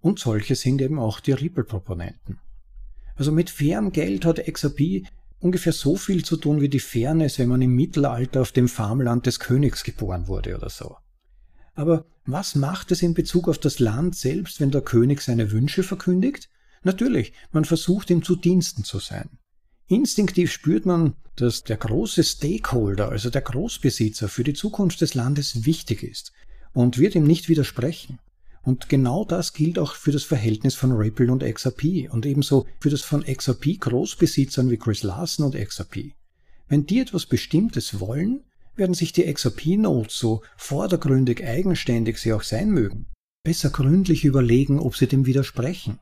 Und 0.00 0.20
solche 0.20 0.54
sind 0.54 0.80
eben 0.80 1.00
auch 1.00 1.18
die 1.18 1.32
Ripple-Proponenten. 1.32 2.38
Also 3.16 3.32
mit 3.32 3.50
fairem 3.50 3.90
Geld 3.90 4.24
hat 4.24 4.38
XRP 4.46 5.02
ungefähr 5.40 5.72
so 5.72 5.96
viel 5.96 6.24
zu 6.24 6.36
tun 6.36 6.60
wie 6.60 6.68
die 6.68 6.80
Fairness, 6.80 7.38
wenn 7.38 7.48
man 7.48 7.62
im 7.62 7.74
Mittelalter 7.74 8.40
auf 8.42 8.52
dem 8.52 8.68
Farmland 8.68 9.26
des 9.26 9.40
Königs 9.40 9.84
geboren 9.84 10.28
wurde 10.28 10.56
oder 10.56 10.70
so. 10.70 10.96
Aber 11.74 12.06
was 12.24 12.54
macht 12.54 12.92
es 12.92 13.02
in 13.02 13.14
Bezug 13.14 13.48
auf 13.48 13.58
das 13.58 13.78
Land 13.78 14.16
selbst, 14.16 14.60
wenn 14.60 14.70
der 14.70 14.80
König 14.80 15.20
seine 15.20 15.50
Wünsche 15.50 15.82
verkündigt? 15.82 16.48
Natürlich, 16.82 17.32
man 17.52 17.64
versucht 17.64 18.10
ihm 18.10 18.22
zu 18.22 18.36
Diensten 18.36 18.84
zu 18.84 18.98
sein. 18.98 19.38
Instinktiv 19.86 20.50
spürt 20.50 20.86
man, 20.86 21.14
dass 21.36 21.64
der 21.64 21.76
große 21.76 22.24
Stakeholder, 22.24 23.10
also 23.10 23.28
der 23.28 23.42
Großbesitzer 23.42 24.28
für 24.28 24.44
die 24.44 24.54
Zukunft 24.54 25.00
des 25.00 25.14
Landes 25.14 25.66
wichtig 25.66 26.02
ist 26.02 26.32
und 26.72 26.98
wird 26.98 27.14
ihm 27.14 27.26
nicht 27.26 27.48
widersprechen. 27.48 28.18
Und 28.64 28.88
genau 28.88 29.24
das 29.24 29.52
gilt 29.52 29.78
auch 29.78 29.94
für 29.94 30.10
das 30.10 30.24
Verhältnis 30.24 30.74
von 30.74 30.92
Ripple 30.92 31.30
und 31.30 31.44
XRP 31.44 32.10
und 32.10 32.24
ebenso 32.24 32.66
für 32.80 32.90
das 32.90 33.02
von 33.02 33.22
XRP 33.22 33.78
Großbesitzern 33.78 34.70
wie 34.70 34.78
Chris 34.78 35.02
Larsen 35.02 35.44
und 35.44 35.54
XRP. 35.54 36.12
Wenn 36.68 36.86
die 36.86 37.00
etwas 37.00 37.26
Bestimmtes 37.26 38.00
wollen, 38.00 38.42
werden 38.74 38.94
sich 38.94 39.12
die 39.12 39.32
XRP-Nodes, 39.32 40.18
so 40.18 40.42
vordergründig 40.56 41.44
eigenständig 41.44 42.18
sie 42.18 42.32
auch 42.32 42.42
sein 42.42 42.70
mögen, 42.70 43.06
besser 43.44 43.70
gründlich 43.70 44.24
überlegen, 44.24 44.80
ob 44.80 44.96
sie 44.96 45.06
dem 45.06 45.26
widersprechen. 45.26 46.00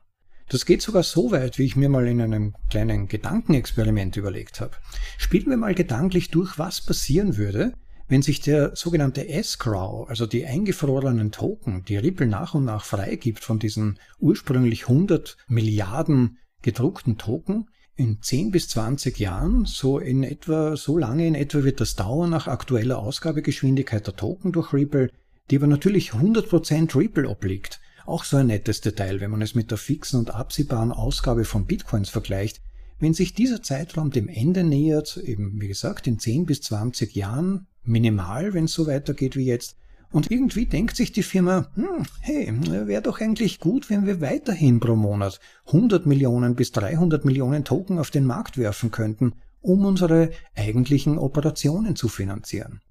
Das 0.49 0.65
geht 0.65 0.81
sogar 0.81 1.03
so 1.03 1.31
weit, 1.31 1.57
wie 1.57 1.63
ich 1.63 1.75
mir 1.75 1.89
mal 1.89 2.07
in 2.07 2.21
einem 2.21 2.55
kleinen 2.69 3.07
Gedankenexperiment 3.07 4.17
überlegt 4.17 4.61
habe. 4.61 4.75
Spielen 5.17 5.49
wir 5.49 5.57
mal 5.57 5.75
gedanklich 5.75 6.31
durch, 6.31 6.57
was 6.57 6.81
passieren 6.81 7.37
würde, 7.37 7.73
wenn 8.13 8.21
sich 8.21 8.41
der 8.41 8.75
sogenannte 8.75 9.27
Escrow, 9.27 10.07
also 10.07 10.27
die 10.27 10.45
eingefrorenen 10.45 11.31
Token, 11.31 11.83
die 11.83 11.97
Ripple 11.97 12.27
nach 12.27 12.53
und 12.53 12.63
nach 12.63 12.85
freigibt 12.85 13.43
von 13.43 13.57
diesen 13.57 13.97
ursprünglich 14.19 14.83
100 14.83 15.35
Milliarden 15.47 16.37
gedruckten 16.61 17.17
Token, 17.17 17.71
in 17.95 18.21
10 18.21 18.51
bis 18.51 18.69
20 18.69 19.17
Jahren, 19.17 19.65
so 19.65 19.97
in 19.97 20.21
etwa, 20.21 20.77
so 20.77 20.99
lange 20.99 21.25
in 21.25 21.33
etwa 21.33 21.63
wird 21.63 21.81
das 21.81 21.95
dauern 21.95 22.29
nach 22.29 22.45
aktueller 22.47 22.99
Ausgabegeschwindigkeit 22.99 24.05
der 24.05 24.15
Token 24.15 24.51
durch 24.51 24.73
Ripple, 24.73 25.09
die 25.49 25.55
aber 25.55 25.65
natürlich 25.65 26.11
100% 26.11 26.95
Ripple 26.95 27.27
obliegt. 27.27 27.81
Auch 28.05 28.25
so 28.25 28.37
ein 28.37 28.45
nettes 28.45 28.81
Detail, 28.81 29.21
wenn 29.21 29.31
man 29.31 29.41
es 29.41 29.55
mit 29.55 29.71
der 29.71 29.79
fixen 29.79 30.19
und 30.19 30.35
absehbaren 30.35 30.91
Ausgabe 30.91 31.45
von 31.45 31.65
Bitcoins 31.65 32.09
vergleicht. 32.09 32.61
Wenn 32.99 33.15
sich 33.15 33.33
dieser 33.33 33.63
Zeitraum 33.63 34.11
dem 34.11 34.27
Ende 34.27 34.63
nähert, 34.63 35.17
eben 35.17 35.59
wie 35.59 35.67
gesagt 35.67 36.05
in 36.05 36.19
10 36.19 36.45
bis 36.45 36.61
20 36.61 37.15
Jahren, 37.15 37.65
minimal, 37.83 38.53
wenn 38.53 38.65
es 38.65 38.73
so 38.73 38.87
weitergeht 38.87 39.35
wie 39.35 39.45
jetzt, 39.45 39.77
und 40.11 40.29
irgendwie 40.29 40.67
denkt 40.67 40.95
sich 40.95 41.11
die 41.11 41.23
Firma, 41.23 41.71
hm, 41.73 42.05
hey, 42.21 42.53
wäre 42.87 43.01
doch 43.01 43.19
eigentlich 43.19 43.59
gut, 43.59 43.89
wenn 43.89 44.05
wir 44.05 44.21
weiterhin 44.21 44.79
pro 44.79 44.95
Monat 44.95 45.39
100 45.65 46.05
Millionen 46.05 46.55
bis 46.55 46.71
300 46.71 47.25
Millionen 47.25 47.65
Token 47.65 47.97
auf 47.97 48.11
den 48.11 48.25
Markt 48.25 48.59
werfen 48.59 48.91
könnten, 48.91 49.33
um 49.61 49.85
unsere 49.85 50.29
eigentlichen 50.55 51.17
Operationen 51.17 51.95
zu 51.95 52.09
finanzieren. 52.09 52.81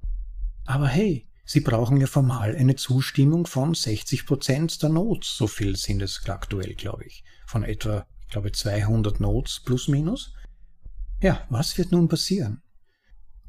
Aber 0.64 0.88
hey, 0.88 1.28
Sie 1.44 1.60
brauchen 1.60 2.00
ja 2.00 2.06
formal 2.06 2.56
eine 2.56 2.76
Zustimmung 2.76 3.46
von 3.46 3.74
60 3.74 4.26
Prozent 4.26 4.82
der 4.82 4.90
Nodes. 4.90 5.36
So 5.36 5.46
viel 5.46 5.76
sind 5.76 6.00
es 6.00 6.22
aktuell, 6.26 6.74
glaube 6.74 7.04
ich. 7.04 7.24
Von 7.46 7.64
etwa, 7.64 8.06
ich 8.22 8.28
glaube, 8.28 8.52
200 8.52 9.20
Nodes 9.20 9.60
plus 9.64 9.88
minus. 9.88 10.32
Ja, 11.20 11.44
was 11.50 11.76
wird 11.78 11.92
nun 11.92 12.08
passieren? 12.08 12.62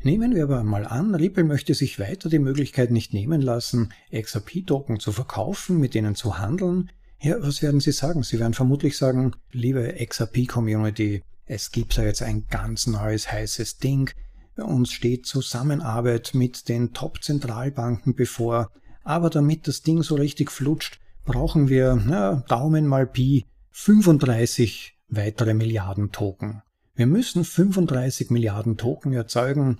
Nehmen 0.05 0.35
wir 0.35 0.43
aber 0.43 0.63
mal 0.65 0.85
an, 0.85 1.15
Ripple 1.15 1.45
möchte 1.45 1.73
sich 1.73 1.97
weiter 1.97 2.27
die 2.27 2.39
Möglichkeit 2.39 2.91
nicht 2.91 3.13
nehmen 3.13 3.41
lassen, 3.41 3.93
XRP-Token 4.13 4.99
zu 4.99 5.13
verkaufen, 5.13 5.79
mit 5.79 5.93
denen 5.93 6.15
zu 6.15 6.39
handeln. 6.39 6.91
Ja, 7.21 7.37
was 7.39 7.61
werden 7.61 7.79
Sie 7.79 7.93
sagen? 7.93 8.21
Sie 8.21 8.37
werden 8.37 8.53
vermutlich 8.53 8.97
sagen, 8.97 9.33
liebe 9.53 9.95
XRP-Community, 10.05 11.23
es 11.45 11.71
gibt 11.71 11.97
da 11.97 12.03
jetzt 12.03 12.21
ein 12.21 12.47
ganz 12.49 12.85
neues 12.85 13.31
heißes 13.31 13.77
Ding. 13.77 14.09
Uns 14.57 14.91
steht 14.91 15.25
Zusammenarbeit 15.25 16.31
mit 16.33 16.67
den 16.67 16.91
Top-Zentralbanken 16.91 18.13
bevor. 18.13 18.71
Aber 19.05 19.29
damit 19.29 19.69
das 19.69 19.83
Ding 19.83 20.03
so 20.03 20.15
richtig 20.15 20.51
flutscht, 20.51 20.99
brauchen 21.23 21.69
wir, 21.69 21.95
na, 21.95 22.43
Daumen 22.49 22.87
mal 22.87 23.07
Pi, 23.07 23.45
35 23.71 24.97
weitere 25.07 25.53
Milliarden 25.53 26.11
Token. 26.11 26.61
Wir 26.93 27.07
müssen 27.07 27.45
35 27.45 28.31
Milliarden 28.31 28.75
Token 28.75 29.13
erzeugen, 29.13 29.77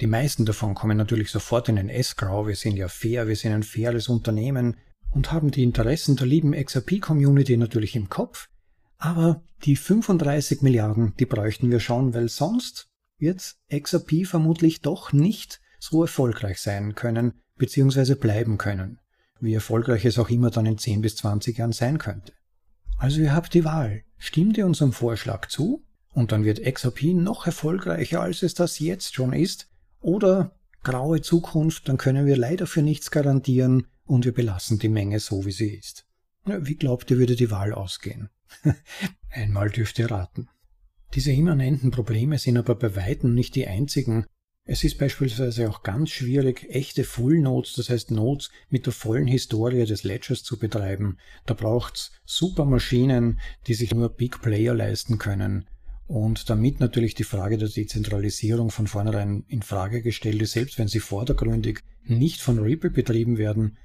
die 0.00 0.06
meisten 0.06 0.44
davon 0.44 0.74
kommen 0.74 0.96
natürlich 0.96 1.30
sofort 1.30 1.68
in 1.68 1.76
den 1.76 1.88
Escrow. 1.88 2.46
Wir 2.46 2.56
sind 2.56 2.76
ja 2.76 2.88
fair, 2.88 3.28
wir 3.28 3.36
sind 3.36 3.52
ein 3.52 3.62
faires 3.62 4.08
Unternehmen 4.08 4.76
und 5.10 5.30
haben 5.30 5.50
die 5.50 5.62
Interessen 5.62 6.16
der 6.16 6.26
lieben 6.26 6.52
XRP-Community 6.52 7.56
natürlich 7.56 7.94
im 7.94 8.08
Kopf. 8.08 8.48
Aber 8.98 9.42
die 9.64 9.76
35 9.76 10.62
Milliarden, 10.62 11.14
die 11.18 11.26
bräuchten 11.26 11.70
wir 11.70 11.80
schon, 11.80 12.14
weil 12.14 12.28
sonst 12.28 12.88
wird 13.18 13.56
XRP 13.72 14.26
vermutlich 14.26 14.80
doch 14.80 15.12
nicht 15.12 15.60
so 15.78 16.02
erfolgreich 16.02 16.60
sein 16.60 16.94
können, 16.94 17.34
beziehungsweise 17.56 18.16
bleiben 18.16 18.58
können. 18.58 18.98
Wie 19.40 19.54
erfolgreich 19.54 20.04
es 20.04 20.18
auch 20.18 20.30
immer 20.30 20.50
dann 20.50 20.66
in 20.66 20.78
10 20.78 21.02
bis 21.02 21.16
20 21.16 21.58
Jahren 21.58 21.72
sein 21.72 21.98
könnte. 21.98 22.32
Also 22.96 23.20
ihr 23.20 23.34
habt 23.34 23.54
die 23.54 23.64
Wahl. 23.64 24.02
Stimmt 24.18 24.56
ihr 24.56 24.66
unserem 24.66 24.92
Vorschlag 24.92 25.48
zu? 25.48 25.84
Und 26.12 26.32
dann 26.32 26.44
wird 26.44 26.62
XRP 26.62 27.14
noch 27.14 27.46
erfolgreicher, 27.46 28.20
als 28.20 28.42
es 28.42 28.54
das 28.54 28.78
jetzt 28.78 29.14
schon 29.14 29.32
ist, 29.32 29.68
oder 30.04 30.54
graue 30.82 31.22
Zukunft, 31.22 31.88
dann 31.88 31.96
können 31.96 32.26
wir 32.26 32.36
leider 32.36 32.66
für 32.66 32.82
nichts 32.82 33.10
garantieren 33.10 33.86
und 34.04 34.24
wir 34.24 34.32
belassen 34.32 34.78
die 34.78 34.90
Menge 34.90 35.18
so, 35.18 35.46
wie 35.46 35.52
sie 35.52 35.74
ist. 35.74 36.06
Wie 36.44 36.76
glaubt 36.76 37.10
ihr, 37.10 37.18
würde 37.18 37.36
die 37.36 37.50
Wahl 37.50 37.72
ausgehen? 37.72 38.28
Einmal 39.30 39.70
dürft 39.70 39.98
ihr 39.98 40.10
raten. 40.10 40.48
Diese 41.14 41.32
immanenten 41.32 41.90
Probleme 41.90 42.38
sind 42.38 42.58
aber 42.58 42.74
bei 42.74 42.94
weitem 42.96 43.34
nicht 43.34 43.54
die 43.54 43.66
einzigen. 43.66 44.26
Es 44.66 44.84
ist 44.84 44.98
beispielsweise 44.98 45.68
auch 45.70 45.82
ganz 45.82 46.10
schwierig, 46.10 46.66
echte 46.68 47.04
Full 47.04 47.38
Nodes, 47.38 47.74
das 47.74 47.88
heißt 47.88 48.10
Nodes 48.10 48.50
mit 48.68 48.84
der 48.86 48.92
vollen 48.92 49.26
Historie 49.26 49.86
des 49.86 50.04
Ledgers 50.04 50.42
zu 50.42 50.58
betreiben. 50.58 51.18
Da 51.46 51.54
braucht's 51.54 52.12
super 52.24 52.64
Maschinen, 52.64 53.40
die 53.66 53.74
sich 53.74 53.94
nur 53.94 54.10
Big 54.10 54.42
Player 54.42 54.74
leisten 54.74 55.18
können. 55.18 55.66
Und 56.06 56.50
damit 56.50 56.80
natürlich 56.80 57.14
die 57.14 57.24
Frage 57.24 57.56
der 57.56 57.68
Dezentralisierung 57.68 58.70
von 58.70 58.86
vornherein 58.86 59.44
in 59.48 59.62
Frage 59.62 60.02
gestellt 60.02 60.42
ist, 60.42 60.52
selbst 60.52 60.78
wenn 60.78 60.88
sie 60.88 61.00
vordergründig 61.00 61.80
nicht 62.04 62.42
von 62.42 62.58
Ripple 62.58 62.90
betrieben 62.90 63.38
werden. 63.38 63.78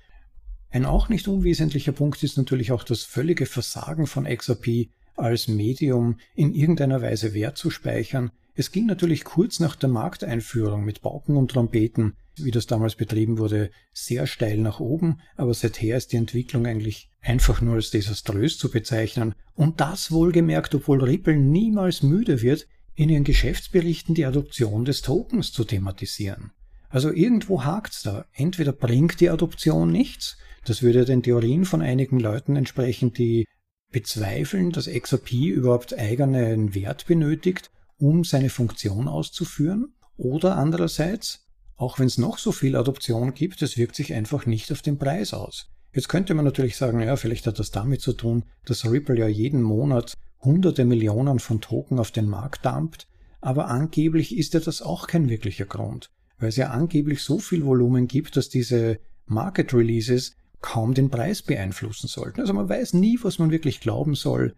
Ein 0.70 0.86
auch 0.86 1.09
nicht 1.09 1.28
unwesentlicher 1.28 1.93
Punkt 1.93 2.22
ist 2.22 2.38
natürlich 2.38 2.72
auch 2.72 2.84
das 2.84 3.03
völlige 3.03 3.45
Versagen 3.45 4.05
von 4.05 4.26
XRP 4.26 4.89
als 5.15 5.47
Medium 5.47 6.20
in 6.36 6.53
irgendeiner 6.53 7.01
Weise 7.01 7.34
Wert 7.34 7.57
zu 7.57 7.70
speichern, 7.70 8.32
es 8.59 8.74
ging 8.74 8.88
natürlich 8.88 9.24
kurz 9.24 9.61
nach 9.61 9.78
der 9.78 9.88
Markteinführung 9.88 10.84
mit 10.84 11.01
Pauken 11.01 11.38
und 11.38 11.51
Trompeten, 11.51 12.17
wie 12.43 12.51
das 12.51 12.67
damals 12.67 12.95
betrieben 12.95 13.37
wurde, 13.37 13.71
sehr 13.93 14.27
steil 14.27 14.57
nach 14.57 14.79
oben, 14.79 15.19
aber 15.35 15.53
seither 15.53 15.97
ist 15.97 16.11
die 16.11 16.17
Entwicklung 16.17 16.65
eigentlich 16.65 17.09
einfach 17.21 17.61
nur 17.61 17.75
als 17.75 17.91
desaströs 17.91 18.57
zu 18.57 18.69
bezeichnen 18.69 19.35
und 19.53 19.79
das 19.81 20.11
wohlgemerkt, 20.11 20.73
obwohl 20.75 21.03
Ripple 21.03 21.37
niemals 21.37 22.03
müde 22.03 22.41
wird, 22.41 22.67
in 22.95 23.09
ihren 23.09 23.23
Geschäftsberichten 23.23 24.15
die 24.15 24.25
Adoption 24.25 24.85
des 24.85 25.01
Tokens 25.01 25.51
zu 25.51 25.63
thematisieren. 25.63 26.51
Also 26.89 27.11
irgendwo 27.11 27.63
hakt's 27.63 28.01
da. 28.01 28.25
Entweder 28.33 28.73
bringt 28.73 29.19
die 29.21 29.29
Adoption 29.29 29.91
nichts, 29.91 30.37
das 30.65 30.81
würde 30.81 31.05
den 31.05 31.23
Theorien 31.23 31.65
von 31.65 31.81
einigen 31.81 32.19
Leuten 32.19 32.55
entsprechen, 32.55 33.13
die 33.13 33.45
bezweifeln, 33.91 34.71
dass 34.71 34.87
XRP 34.87 35.33
überhaupt 35.33 35.97
eigenen 35.97 36.75
Wert 36.75 37.07
benötigt, 37.07 37.71
um 37.97 38.23
seine 38.23 38.49
Funktion 38.49 39.07
auszuführen. 39.07 39.93
Oder 40.17 40.57
andererseits, 40.57 41.47
auch 41.80 41.97
wenn 41.97 42.07
es 42.07 42.17
noch 42.17 42.38
so 42.38 42.51
viel 42.51 42.75
Adoption 42.75 43.34
gibt, 43.34 43.61
es 43.61 43.77
wirkt 43.77 43.95
sich 43.95 44.13
einfach 44.13 44.45
nicht 44.45 44.69
auf 44.71 44.82
den 44.82 44.97
Preis 44.97 45.34
aus. 45.34 45.69
Jetzt 45.93 46.09
könnte 46.09 46.34
man 46.34 46.43
natürlich 46.43 46.75
sagen, 46.75 46.99
ja, 46.99 47.15
vielleicht 47.15 47.47
hat 47.47 47.57
das 47.57 47.71
damit 47.71 48.01
zu 48.01 48.11
tun, 48.11 48.43
dass 48.65 48.86
Ripple 48.86 49.17
ja 49.17 49.27
jeden 49.27 49.61
Monat 49.61 50.13
hunderte 50.41 50.84
Millionen 50.84 51.39
von 51.39 51.61
Token 51.61 51.97
auf 51.97 52.11
den 52.11 52.27
Markt 52.27 52.65
dumpt, 52.65 53.07
aber 53.39 53.69
angeblich 53.69 54.38
ist 54.38 54.53
ja 54.53 54.59
das 54.59 54.82
auch 54.82 55.07
kein 55.07 55.30
wirklicher 55.30 55.65
Grund, 55.65 56.09
weil 56.38 56.49
es 56.49 56.57
ja 56.57 56.69
angeblich 56.69 57.23
so 57.23 57.39
viel 57.39 57.65
Volumen 57.65 58.09
gibt, 58.09 58.36
dass 58.36 58.49
diese 58.49 58.99
Market 59.25 59.73
Releases 59.73 60.36
kaum 60.59 60.93
den 60.93 61.09
Preis 61.09 61.41
beeinflussen 61.41 62.07
sollten. 62.07 62.41
Also 62.41 62.53
man 62.53 62.67
weiß 62.67 62.93
nie, 62.93 63.17
was 63.21 63.39
man 63.39 63.51
wirklich 63.51 63.80
glauben 63.80 64.15
soll. 64.15 64.53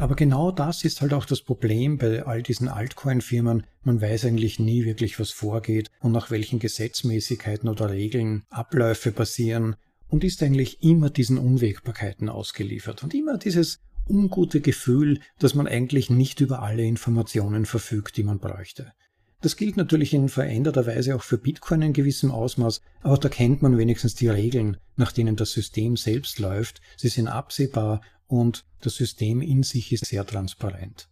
Aber 0.00 0.16
genau 0.16 0.50
das 0.50 0.82
ist 0.82 1.02
halt 1.02 1.12
auch 1.12 1.26
das 1.26 1.42
Problem 1.42 1.98
bei 1.98 2.24
all 2.24 2.42
diesen 2.42 2.68
Altcoin-Firmen. 2.68 3.64
Man 3.82 4.00
weiß 4.00 4.24
eigentlich 4.24 4.58
nie 4.58 4.86
wirklich, 4.86 5.20
was 5.20 5.30
vorgeht 5.30 5.90
und 6.00 6.12
nach 6.12 6.30
welchen 6.30 6.58
Gesetzmäßigkeiten 6.58 7.68
oder 7.68 7.90
Regeln 7.90 8.44
Abläufe 8.48 9.12
passieren 9.12 9.76
und 10.08 10.24
ist 10.24 10.42
eigentlich 10.42 10.82
immer 10.82 11.10
diesen 11.10 11.36
Unwägbarkeiten 11.36 12.30
ausgeliefert 12.30 13.02
und 13.02 13.12
immer 13.12 13.36
dieses 13.36 13.80
ungute 14.08 14.62
Gefühl, 14.62 15.20
dass 15.38 15.54
man 15.54 15.66
eigentlich 15.66 16.08
nicht 16.08 16.40
über 16.40 16.62
alle 16.62 16.86
Informationen 16.86 17.66
verfügt, 17.66 18.16
die 18.16 18.22
man 18.22 18.38
bräuchte. 18.38 18.94
Das 19.42 19.56
gilt 19.56 19.76
natürlich 19.76 20.14
in 20.14 20.30
veränderter 20.30 20.86
Weise 20.86 21.14
auch 21.14 21.22
für 21.22 21.36
Bitcoin 21.36 21.82
in 21.82 21.92
gewissem 21.92 22.30
Ausmaß, 22.30 22.80
aber 23.02 23.18
da 23.18 23.28
kennt 23.28 23.60
man 23.60 23.76
wenigstens 23.76 24.14
die 24.14 24.28
Regeln, 24.28 24.78
nach 24.96 25.12
denen 25.12 25.36
das 25.36 25.52
System 25.52 25.98
selbst 25.98 26.38
läuft. 26.38 26.80
Sie 26.96 27.08
sind 27.08 27.28
absehbar 27.28 28.00
und 28.30 28.64
das 28.80 28.94
System 28.94 29.42
in 29.42 29.62
sich 29.62 29.92
ist 29.92 30.06
sehr 30.06 30.24
transparent. 30.24 31.08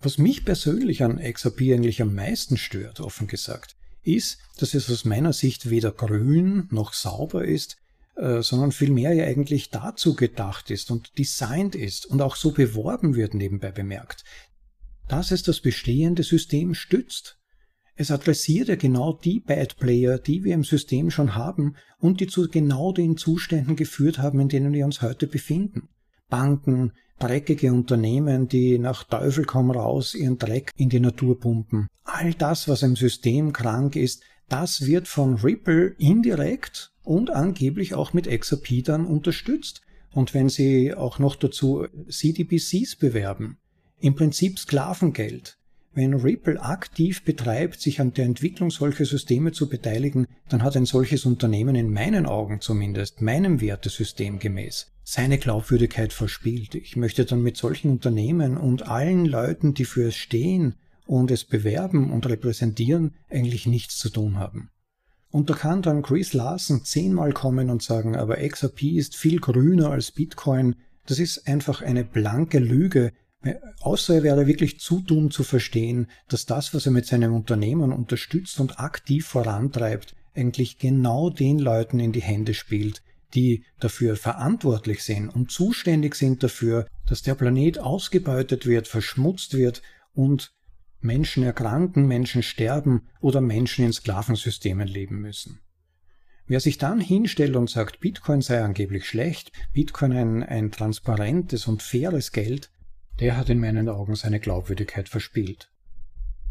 Was 0.00 0.18
mich 0.18 0.44
persönlich 0.44 1.02
an 1.02 1.18
XRP 1.18 1.72
eigentlich 1.72 2.02
am 2.02 2.14
meisten 2.14 2.56
stört, 2.56 3.00
offen 3.00 3.26
gesagt, 3.26 3.76
ist, 4.02 4.38
dass 4.58 4.74
es 4.74 4.90
aus 4.90 5.04
meiner 5.04 5.32
Sicht 5.32 5.70
weder 5.70 5.92
grün 5.92 6.66
noch 6.70 6.92
sauber 6.92 7.44
ist, 7.44 7.76
äh, 8.16 8.42
sondern 8.42 8.72
vielmehr 8.72 9.14
ja 9.14 9.24
eigentlich 9.24 9.70
dazu 9.70 10.14
gedacht 10.14 10.70
ist 10.70 10.90
und 10.90 11.16
designt 11.18 11.74
ist 11.74 12.04
und 12.04 12.20
auch 12.20 12.36
so 12.36 12.50
beworben 12.50 13.14
wird 13.14 13.32
nebenbei 13.32 13.70
bemerkt, 13.70 14.24
dass 15.08 15.30
es 15.30 15.42
das 15.42 15.60
bestehende 15.60 16.22
System 16.22 16.74
stützt. 16.74 17.38
Es 17.94 18.10
adressiert 18.10 18.68
ja 18.68 18.76
genau 18.76 19.12
die 19.12 19.40
Bad 19.40 19.76
Player, 19.76 20.18
die 20.18 20.44
wir 20.44 20.54
im 20.54 20.64
System 20.64 21.10
schon 21.10 21.34
haben 21.34 21.76
und 21.98 22.20
die 22.20 22.26
zu 22.26 22.48
genau 22.48 22.92
den 22.92 23.16
Zuständen 23.16 23.76
geführt 23.76 24.18
haben, 24.18 24.40
in 24.40 24.48
denen 24.48 24.72
wir 24.72 24.84
uns 24.84 25.02
heute 25.02 25.26
befinden. 25.26 25.88
Banken, 26.28 26.92
dreckige 27.18 27.72
Unternehmen, 27.72 28.48
die 28.48 28.78
nach 28.78 29.04
Teufel 29.04 29.44
komm 29.44 29.70
raus 29.70 30.14
ihren 30.14 30.38
Dreck 30.38 30.70
in 30.74 30.88
die 30.88 31.00
Natur 31.00 31.38
pumpen. 31.38 31.86
All 32.04 32.32
das, 32.34 32.66
was 32.66 32.82
im 32.82 32.96
System 32.96 33.52
krank 33.52 33.94
ist, 33.94 34.22
das 34.48 34.86
wird 34.86 35.06
von 35.06 35.36
Ripple 35.36 35.94
indirekt 35.98 36.92
und 37.04 37.30
angeblich 37.30 37.94
auch 37.94 38.12
mit 38.12 38.28
XRP 38.28 38.82
dann 38.84 39.06
unterstützt. 39.06 39.82
Und 40.10 40.34
wenn 40.34 40.48
sie 40.48 40.94
auch 40.94 41.18
noch 41.18 41.36
dazu 41.36 41.86
CDBCs 42.08 42.96
bewerben, 42.96 43.58
im 44.00 44.14
Prinzip 44.14 44.58
Sklavengeld, 44.58 45.58
wenn 45.94 46.14
Ripple 46.14 46.60
aktiv 46.60 47.24
betreibt, 47.24 47.80
sich 47.80 48.00
an 48.00 48.12
der 48.14 48.24
Entwicklung 48.24 48.70
solcher 48.70 49.04
Systeme 49.04 49.52
zu 49.52 49.68
beteiligen, 49.68 50.26
dann 50.48 50.62
hat 50.62 50.76
ein 50.76 50.86
solches 50.86 51.26
Unternehmen 51.26 51.74
in 51.74 51.92
meinen 51.92 52.26
Augen 52.26 52.60
zumindest, 52.60 53.20
meinem 53.20 53.60
Wertesystem 53.60 54.38
gemäß, 54.38 54.92
seine 55.04 55.38
Glaubwürdigkeit 55.38 56.12
verspielt. 56.12 56.74
Ich 56.74 56.96
möchte 56.96 57.24
dann 57.24 57.42
mit 57.42 57.56
solchen 57.56 57.90
Unternehmen 57.90 58.56
und 58.56 58.88
allen 58.88 59.26
Leuten, 59.26 59.74
die 59.74 59.84
für 59.84 60.08
es 60.08 60.16
stehen 60.16 60.76
und 61.06 61.30
es 61.30 61.44
bewerben 61.44 62.10
und 62.10 62.26
repräsentieren, 62.26 63.14
eigentlich 63.28 63.66
nichts 63.66 63.98
zu 63.98 64.08
tun 64.08 64.38
haben. 64.38 64.70
Und 65.30 65.48
da 65.48 65.54
kann 65.54 65.82
dann 65.82 66.02
Chris 66.02 66.34
Larsen 66.34 66.84
zehnmal 66.84 67.32
kommen 67.32 67.70
und 67.70 67.82
sagen, 67.82 68.16
aber 68.16 68.36
XRP 68.36 68.82
ist 68.82 69.16
viel 69.16 69.40
grüner 69.40 69.90
als 69.90 70.12
Bitcoin. 70.12 70.76
Das 71.06 71.18
ist 71.18 71.48
einfach 71.48 71.80
eine 71.80 72.04
blanke 72.04 72.58
Lüge, 72.58 73.12
Außer 73.80 74.16
er 74.16 74.22
wäre 74.22 74.46
wirklich 74.46 74.78
zu 74.78 75.00
dumm 75.00 75.30
zu 75.30 75.42
verstehen, 75.42 76.06
dass 76.28 76.46
das, 76.46 76.74
was 76.74 76.86
er 76.86 76.92
mit 76.92 77.06
seinem 77.06 77.34
Unternehmen 77.34 77.92
unterstützt 77.92 78.60
und 78.60 78.78
aktiv 78.78 79.26
vorantreibt, 79.26 80.14
eigentlich 80.34 80.78
genau 80.78 81.28
den 81.28 81.58
Leuten 81.58 81.98
in 81.98 82.12
die 82.12 82.22
Hände 82.22 82.54
spielt, 82.54 83.02
die 83.34 83.64
dafür 83.80 84.16
verantwortlich 84.16 85.02
sind 85.02 85.28
und 85.28 85.50
zuständig 85.50 86.14
sind 86.14 86.42
dafür, 86.42 86.86
dass 87.06 87.22
der 87.22 87.34
Planet 87.34 87.78
ausgebeutet 87.78 88.66
wird, 88.66 88.88
verschmutzt 88.88 89.54
wird 89.54 89.82
und 90.14 90.54
Menschen 91.00 91.42
erkranken, 91.42 92.06
Menschen 92.06 92.42
sterben 92.42 93.08
oder 93.20 93.40
Menschen 93.40 93.84
in 93.84 93.92
Sklavensystemen 93.92 94.86
leben 94.86 95.20
müssen. 95.20 95.60
Wer 96.46 96.60
sich 96.60 96.78
dann 96.78 97.00
hinstellt 97.00 97.56
und 97.56 97.70
sagt, 97.70 98.00
Bitcoin 98.00 98.40
sei 98.40 98.62
angeblich 98.62 99.06
schlecht, 99.06 99.52
Bitcoin 99.72 100.12
ein, 100.12 100.42
ein 100.42 100.70
transparentes 100.70 101.66
und 101.66 101.82
faires 101.82 102.32
Geld, 102.32 102.70
der 103.22 103.36
hat 103.36 103.48
in 103.50 103.60
meinen 103.60 103.88
Augen 103.88 104.16
seine 104.16 104.40
Glaubwürdigkeit 104.40 105.08
verspielt. 105.08 105.70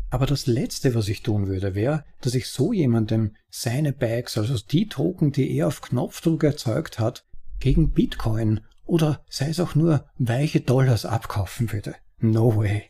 Aber 0.09 0.25
das 0.25 0.47
Letzte, 0.47 0.95
was 0.95 1.09
ich 1.09 1.21
tun 1.21 1.47
würde, 1.47 1.75
wäre, 1.75 2.05
dass 2.21 2.33
ich 2.33 2.47
so 2.47 2.71
jemandem 2.71 3.35
seine 3.49 3.91
Bags, 3.91 4.37
also 4.37 4.57
die 4.57 4.87
Token, 4.87 5.33
die 5.33 5.53
er 5.57 5.67
auf 5.67 5.81
Knopfdruck 5.81 6.45
erzeugt 6.45 6.97
hat, 6.97 7.25
gegen 7.59 7.91
Bitcoin 7.91 8.61
oder 8.85 9.21
sei 9.29 9.49
es 9.49 9.59
auch 9.59 9.75
nur 9.75 10.09
weiche 10.17 10.61
Dollars 10.61 11.05
abkaufen 11.05 11.73
würde. 11.73 11.95
No 12.19 12.55
way. 12.55 12.83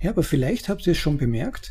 Ja, 0.00 0.10
aber 0.10 0.24
vielleicht 0.24 0.68
habt 0.68 0.84
ihr 0.84 0.92
es 0.92 0.98
schon 0.98 1.18
bemerkt, 1.18 1.70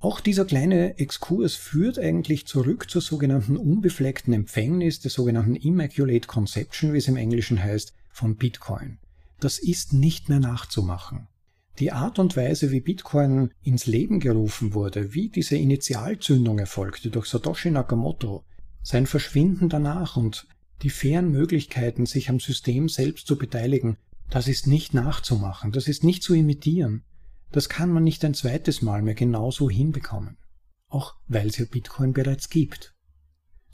auch 0.00 0.18
dieser 0.18 0.44
kleine 0.44 0.98
Exkurs 0.98 1.54
führt 1.54 2.00
eigentlich 2.00 2.48
zurück 2.48 2.90
zur 2.90 3.00
sogenannten 3.02 3.56
unbefleckten 3.56 4.34
Empfängnis, 4.34 4.98
der 4.98 5.12
sogenannten 5.12 5.54
Immaculate 5.54 6.26
Conception, 6.26 6.94
wie 6.94 6.98
es 6.98 7.06
im 7.06 7.16
Englischen 7.16 7.62
heißt, 7.62 7.94
von 8.10 8.34
Bitcoin. 8.34 8.98
Das 9.40 9.58
ist 9.58 9.92
nicht 9.92 10.28
mehr 10.28 10.40
nachzumachen. 10.40 11.28
Die 11.78 11.92
Art 11.92 12.18
und 12.18 12.36
Weise, 12.36 12.70
wie 12.70 12.80
Bitcoin 12.80 13.52
ins 13.62 13.86
Leben 13.86 14.20
gerufen 14.20 14.74
wurde, 14.74 15.14
wie 15.14 15.30
diese 15.30 15.56
Initialzündung 15.56 16.58
erfolgte 16.58 17.10
durch 17.10 17.26
Satoshi 17.26 17.70
Nakamoto, 17.70 18.44
sein 18.82 19.06
Verschwinden 19.06 19.68
danach 19.68 20.16
und 20.16 20.46
die 20.82 20.90
fairen 20.90 21.30
Möglichkeiten, 21.30 22.06
sich 22.06 22.28
am 22.28 22.40
System 22.40 22.88
selbst 22.88 23.26
zu 23.26 23.36
beteiligen, 23.36 23.96
das 24.28 24.46
ist 24.46 24.66
nicht 24.66 24.94
nachzumachen, 24.94 25.72
das 25.72 25.88
ist 25.88 26.04
nicht 26.04 26.22
zu 26.22 26.34
imitieren. 26.34 27.02
Das 27.50 27.68
kann 27.68 27.90
man 27.90 28.04
nicht 28.04 28.24
ein 28.24 28.34
zweites 28.34 28.80
Mal 28.80 29.02
mehr 29.02 29.14
genauso 29.14 29.68
hinbekommen. 29.68 30.36
Auch 30.88 31.14
weil 31.26 31.48
es 31.48 31.58
ja 31.58 31.64
Bitcoin 31.64 32.12
bereits 32.12 32.48
gibt. 32.48 32.94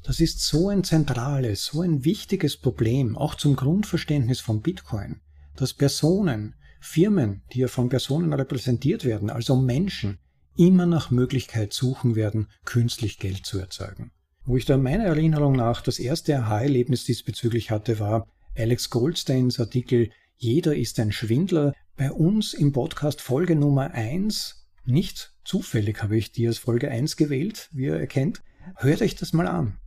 Das 0.03 0.21
ist 0.21 0.41
so 0.41 0.69
ein 0.69 0.85
zentrales, 0.85 1.67
so 1.67 1.83
ein 1.83 2.05
wichtiges 2.05 2.57
Problem, 2.57 3.17
auch 3.17 3.35
zum 3.35 3.57
Grundverständnis 3.57 4.41
von 4.41 4.63
Bitcoin, 4.63 5.21
dass 5.57 5.75
Personen, 5.75 6.55
Firmen, 6.81 7.43
die 7.53 7.61
ja 7.61 7.69
von 7.69 7.89
Personen 7.89 8.33
repräsentiert 8.33 9.05
werden, 9.05 9.31
also 9.31 9.57
Menschen, 9.57 10.19
immer 10.57 10.87
nach 10.87 11.11
Möglichkeit 11.11 11.73
suchen 11.73 12.15
werden, 12.17 12.49
künstlich 12.65 13.19
Geld 13.19 13.45
zu 13.45 13.59
erzeugen. 13.59 14.13
Wo 14.45 14.57
ich 14.57 14.65
da 14.65 14.77
meiner 14.77 15.05
Erinnerung 15.05 15.57
nach 15.57 15.83
das 15.83 15.99
erste 15.99 16.39
Aha-Erlebnis 16.39 17.05
diesbezüglich 17.05 17.71
hatte, 17.71 17.99
war 17.99 18.27
Alex 18.57 18.91
Goldsteins 18.91 19.59
Artikel 19.59 20.11
Jeder 20.37 20.77
ist 20.77 21.01
ein 21.01 21.13
Schwindler. 21.13 21.73
Bei 21.97 22.13
uns 22.13 22.55
im 22.55 22.73
Podcast 22.73 23.21
Folge 23.21 23.57
Nummer 23.57 23.91
1, 23.91 24.67
nicht 24.85 25.35
zufällig 25.45 26.03
habe 26.03 26.17
ich 26.17 26.33
die 26.33 26.47
als 26.47 26.59
Folge 26.59 26.91
1 26.91 27.17
gewählt, 27.17 27.69
wie 27.73 27.87
ihr 27.87 27.97
erkennt, 27.97 28.43
hört 28.77 29.03
euch 29.03 29.17
das 29.17 29.33
mal 29.33 29.47
an. 29.47 29.79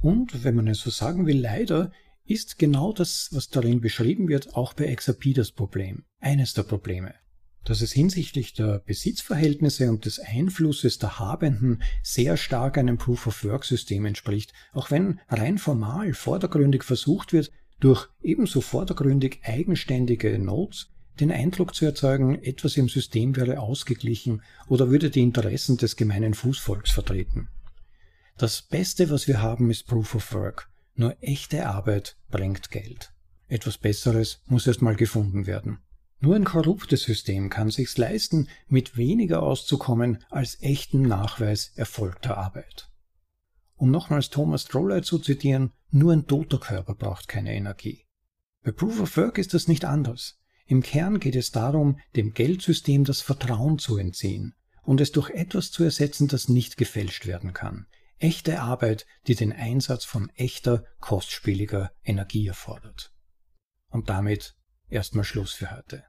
Und 0.00 0.44
wenn 0.44 0.54
man 0.54 0.68
es 0.68 0.80
so 0.80 0.90
sagen 0.90 1.26
will, 1.26 1.40
leider 1.40 1.92
ist 2.26 2.58
genau 2.58 2.92
das, 2.92 3.28
was 3.32 3.48
darin 3.48 3.80
beschrieben 3.80 4.28
wird, 4.28 4.54
auch 4.54 4.72
bei 4.72 4.92
XRP 4.94 5.34
das 5.34 5.52
Problem. 5.52 6.04
Eines 6.20 6.54
der 6.54 6.64
Probleme. 6.64 7.14
Dass 7.64 7.80
es 7.80 7.92
hinsichtlich 7.92 8.52
der 8.52 8.80
Besitzverhältnisse 8.80 9.90
und 9.90 10.04
des 10.04 10.18
Einflusses 10.20 10.98
der 10.98 11.18
Habenden 11.18 11.82
sehr 12.02 12.36
stark 12.36 12.78
einem 12.78 12.98
Proof-of-Work-System 12.98 14.06
entspricht, 14.06 14.52
auch 14.72 14.90
wenn 14.90 15.20
rein 15.28 15.58
formal 15.58 16.14
vordergründig 16.14 16.84
versucht 16.84 17.32
wird, 17.32 17.50
durch 17.80 18.08
ebenso 18.22 18.60
vordergründig 18.60 19.40
eigenständige 19.42 20.38
Nodes 20.38 20.88
den 21.20 21.32
Eindruck 21.32 21.74
zu 21.74 21.84
erzeugen, 21.84 22.42
etwas 22.42 22.76
im 22.76 22.88
System 22.88 23.36
wäre 23.36 23.60
ausgeglichen 23.60 24.42
oder 24.68 24.90
würde 24.90 25.10
die 25.10 25.22
Interessen 25.22 25.76
des 25.76 25.96
gemeinen 25.96 26.34
Fußvolks 26.34 26.90
vertreten. 26.90 27.48
Das 28.36 28.62
Beste, 28.62 29.08
was 29.10 29.26
wir 29.26 29.40
haben, 29.40 29.70
ist 29.70 29.86
Proof 29.86 30.14
of 30.14 30.32
Work. 30.34 30.68
Nur 30.96 31.16
echte 31.20 31.66
Arbeit 31.66 32.16
bringt 32.30 32.70
Geld. 32.70 33.12
Etwas 33.48 33.78
Besseres 33.78 34.40
muss 34.46 34.66
erst 34.66 34.82
mal 34.82 34.96
gefunden 34.96 35.46
werden. 35.46 35.78
Nur 36.20 36.34
ein 36.34 36.44
korruptes 36.44 37.02
System 37.02 37.50
kann 37.50 37.70
sich's 37.70 37.98
leisten, 37.98 38.48
mit 38.66 38.96
weniger 38.96 39.42
auszukommen 39.42 40.24
als 40.30 40.60
echten 40.62 41.02
Nachweis 41.02 41.72
erfolgter 41.76 42.38
Arbeit. 42.38 42.90
Um 43.74 43.90
nochmals 43.90 44.30
Thomas 44.30 44.64
Trolley 44.64 45.02
zu 45.02 45.18
zitieren, 45.18 45.72
nur 45.90 46.14
ein 46.14 46.26
toter 46.26 46.58
Körper 46.58 46.94
braucht 46.94 47.28
keine 47.28 47.54
Energie. 47.54 48.06
Bei 48.62 48.72
Proof 48.72 49.00
of 49.00 49.16
Work 49.18 49.36
ist 49.36 49.52
das 49.52 49.68
nicht 49.68 49.84
anders. 49.84 50.40
Im 50.66 50.82
Kern 50.82 51.20
geht 51.20 51.36
es 51.36 51.52
darum, 51.52 52.00
dem 52.16 52.32
Geldsystem 52.32 53.04
das 53.04 53.20
Vertrauen 53.20 53.78
zu 53.78 53.98
entziehen 53.98 54.54
und 54.82 55.02
es 55.02 55.12
durch 55.12 55.28
etwas 55.30 55.70
zu 55.70 55.84
ersetzen, 55.84 56.26
das 56.26 56.48
nicht 56.48 56.78
gefälscht 56.78 57.26
werden 57.26 57.52
kann. 57.52 57.86
Echte 58.18 58.60
Arbeit, 58.60 59.06
die 59.26 59.34
den 59.34 59.52
Einsatz 59.52 60.04
von 60.04 60.30
echter, 60.36 60.84
kostspieliger 61.00 61.92
Energie 62.02 62.46
erfordert. 62.46 63.12
Und 63.90 64.08
damit 64.08 64.56
erstmal 64.88 65.24
Schluss 65.24 65.52
für 65.52 65.70
heute. 65.70 66.04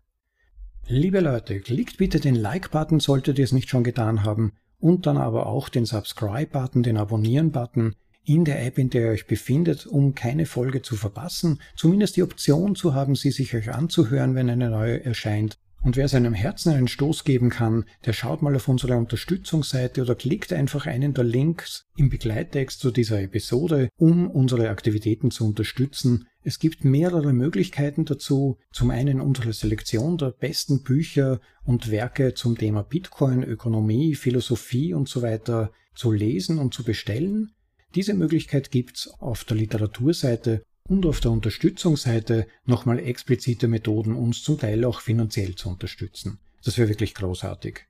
Liebe 0.88 1.20
Leute, 1.20 1.60
klickt 1.60 1.98
bitte 1.98 2.20
den 2.20 2.36
Like-Button, 2.36 3.02
solltet 3.02 3.40
ihr 3.40 3.44
es 3.44 3.52
nicht 3.52 3.70
schon 3.70 3.84
getan 3.84 4.24
haben, 4.24 4.54
und 4.80 5.06
dann 5.06 5.18
aber 5.18 5.48
auch 5.48 5.70
den 5.70 5.86
Subscribe-Button, 5.86 6.84
den 6.84 6.98
Abonnieren-Button 6.98 7.96
in 8.24 8.46
der 8.46 8.66
App, 8.66 8.78
in 8.78 8.90
der 8.90 9.02
ihr 9.02 9.12
euch 9.12 9.28
befindet, 9.28 9.86
um 9.86 10.16
keine 10.16 10.46
Folge 10.46 10.82
zu 10.82 10.96
verpassen, 10.96 11.62
zumindest 11.76 12.16
die 12.16 12.24
Option 12.24 12.76
zu 12.76 12.94
haben, 12.94 13.16
sie 13.16 13.32
sich 13.32 13.54
euch 13.56 13.74
anzuhören, 13.74 14.36
wenn 14.36 14.50
eine 14.50 14.70
neue 14.70 15.04
erscheint 15.04 15.58
und 15.88 15.96
wer 15.96 16.10
seinem 16.10 16.34
Herzen 16.34 16.74
einen 16.74 16.90
Stoß 16.90 17.24
geben 17.24 17.50
kann, 17.50 17.86
der 18.06 18.12
schaut 18.12 18.42
mal 18.42 18.54
auf 18.58 18.68
unsere 18.68 18.98
Unterstützungsseite 18.98 20.02
oder 20.02 20.16
klickt 20.16 20.52
einfach 20.52 20.86
einen 20.86 21.14
der 21.14 21.24
Links 21.24 21.86
im 21.96 22.10
Begleittext 22.10 22.82
zu 22.82 22.92
dieser 22.92 23.22
Episode, 23.22 23.88
um 23.96 24.30
unsere 24.30 24.68
Aktivitäten 24.68 25.32
zu 25.32 25.46
unterstützen. 25.46 26.28
Es 26.44 26.60
gibt 26.60 26.84
mehrere 26.84 27.32
Möglichkeiten 27.32 28.04
dazu. 28.04 28.58
Zum 28.74 28.90
einen 28.92 29.22
unsere 29.22 29.54
Selektion 29.54 30.18
der 30.18 30.32
besten 30.32 30.84
Bücher 30.84 31.40
und 31.64 31.90
Werke 31.90 32.34
zum 32.34 32.58
Thema 32.58 32.84
Bitcoin, 32.84 33.42
Ökonomie, 33.44 34.16
Philosophie 34.16 34.94
und 34.94 35.08
so 35.08 35.22
weiter 35.22 35.72
zu 35.96 36.12
lesen 36.12 36.60
und 36.60 36.74
zu 36.74 36.84
bestellen. 36.84 37.54
Diese 37.96 38.14
Möglichkeit 38.14 38.72
gibt's 38.72 39.08
auf 39.08 39.46
der 39.46 39.56
Literaturseite 39.56 40.64
und 40.88 41.06
auf 41.06 41.20
der 41.20 41.32
Unterstützungsseite 41.32 42.48
nochmal 42.66 43.00
explizite 43.00 43.68
Methoden, 43.68 44.14
uns 44.14 44.44
zum 44.44 44.60
Teil 44.60 44.86
auch 44.86 45.02
finanziell 45.02 45.56
zu 45.56 45.70
unterstützen. 45.70 46.40
Das 46.64 46.78
wäre 46.78 46.90
wirklich 46.90 47.14
großartig. 47.14 47.86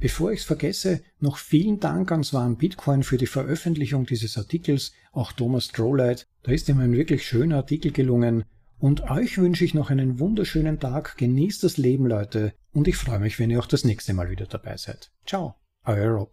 Bevor 0.00 0.30
ich 0.30 0.40
es 0.40 0.46
vergesse, 0.46 1.02
noch 1.18 1.38
vielen 1.38 1.80
Dank 1.80 2.12
an 2.12 2.22
Swan 2.22 2.56
Bitcoin 2.56 3.02
für 3.02 3.16
die 3.16 3.26
Veröffentlichung 3.26 4.06
dieses 4.06 4.38
Artikels, 4.38 4.92
auch 5.12 5.32
Thomas 5.32 5.68
Trollight, 5.68 6.28
da 6.44 6.52
ist 6.52 6.68
ihm 6.68 6.78
ein 6.78 6.92
wirklich 6.92 7.26
schöner 7.26 7.56
Artikel 7.56 7.90
gelungen. 7.90 8.44
Und 8.78 9.10
euch 9.10 9.38
wünsche 9.38 9.64
ich 9.64 9.74
noch 9.74 9.90
einen 9.90 10.20
wunderschönen 10.20 10.78
Tag, 10.78 11.16
genießt 11.18 11.64
das 11.64 11.78
Leben, 11.78 12.06
Leute, 12.06 12.52
und 12.72 12.86
ich 12.86 12.96
freue 12.96 13.18
mich, 13.18 13.40
wenn 13.40 13.50
ihr 13.50 13.58
auch 13.58 13.66
das 13.66 13.84
nächste 13.84 14.14
Mal 14.14 14.30
wieder 14.30 14.46
dabei 14.46 14.76
seid. 14.76 15.10
Ciao, 15.26 15.56
euer 15.84 16.10
Rob. 16.10 16.32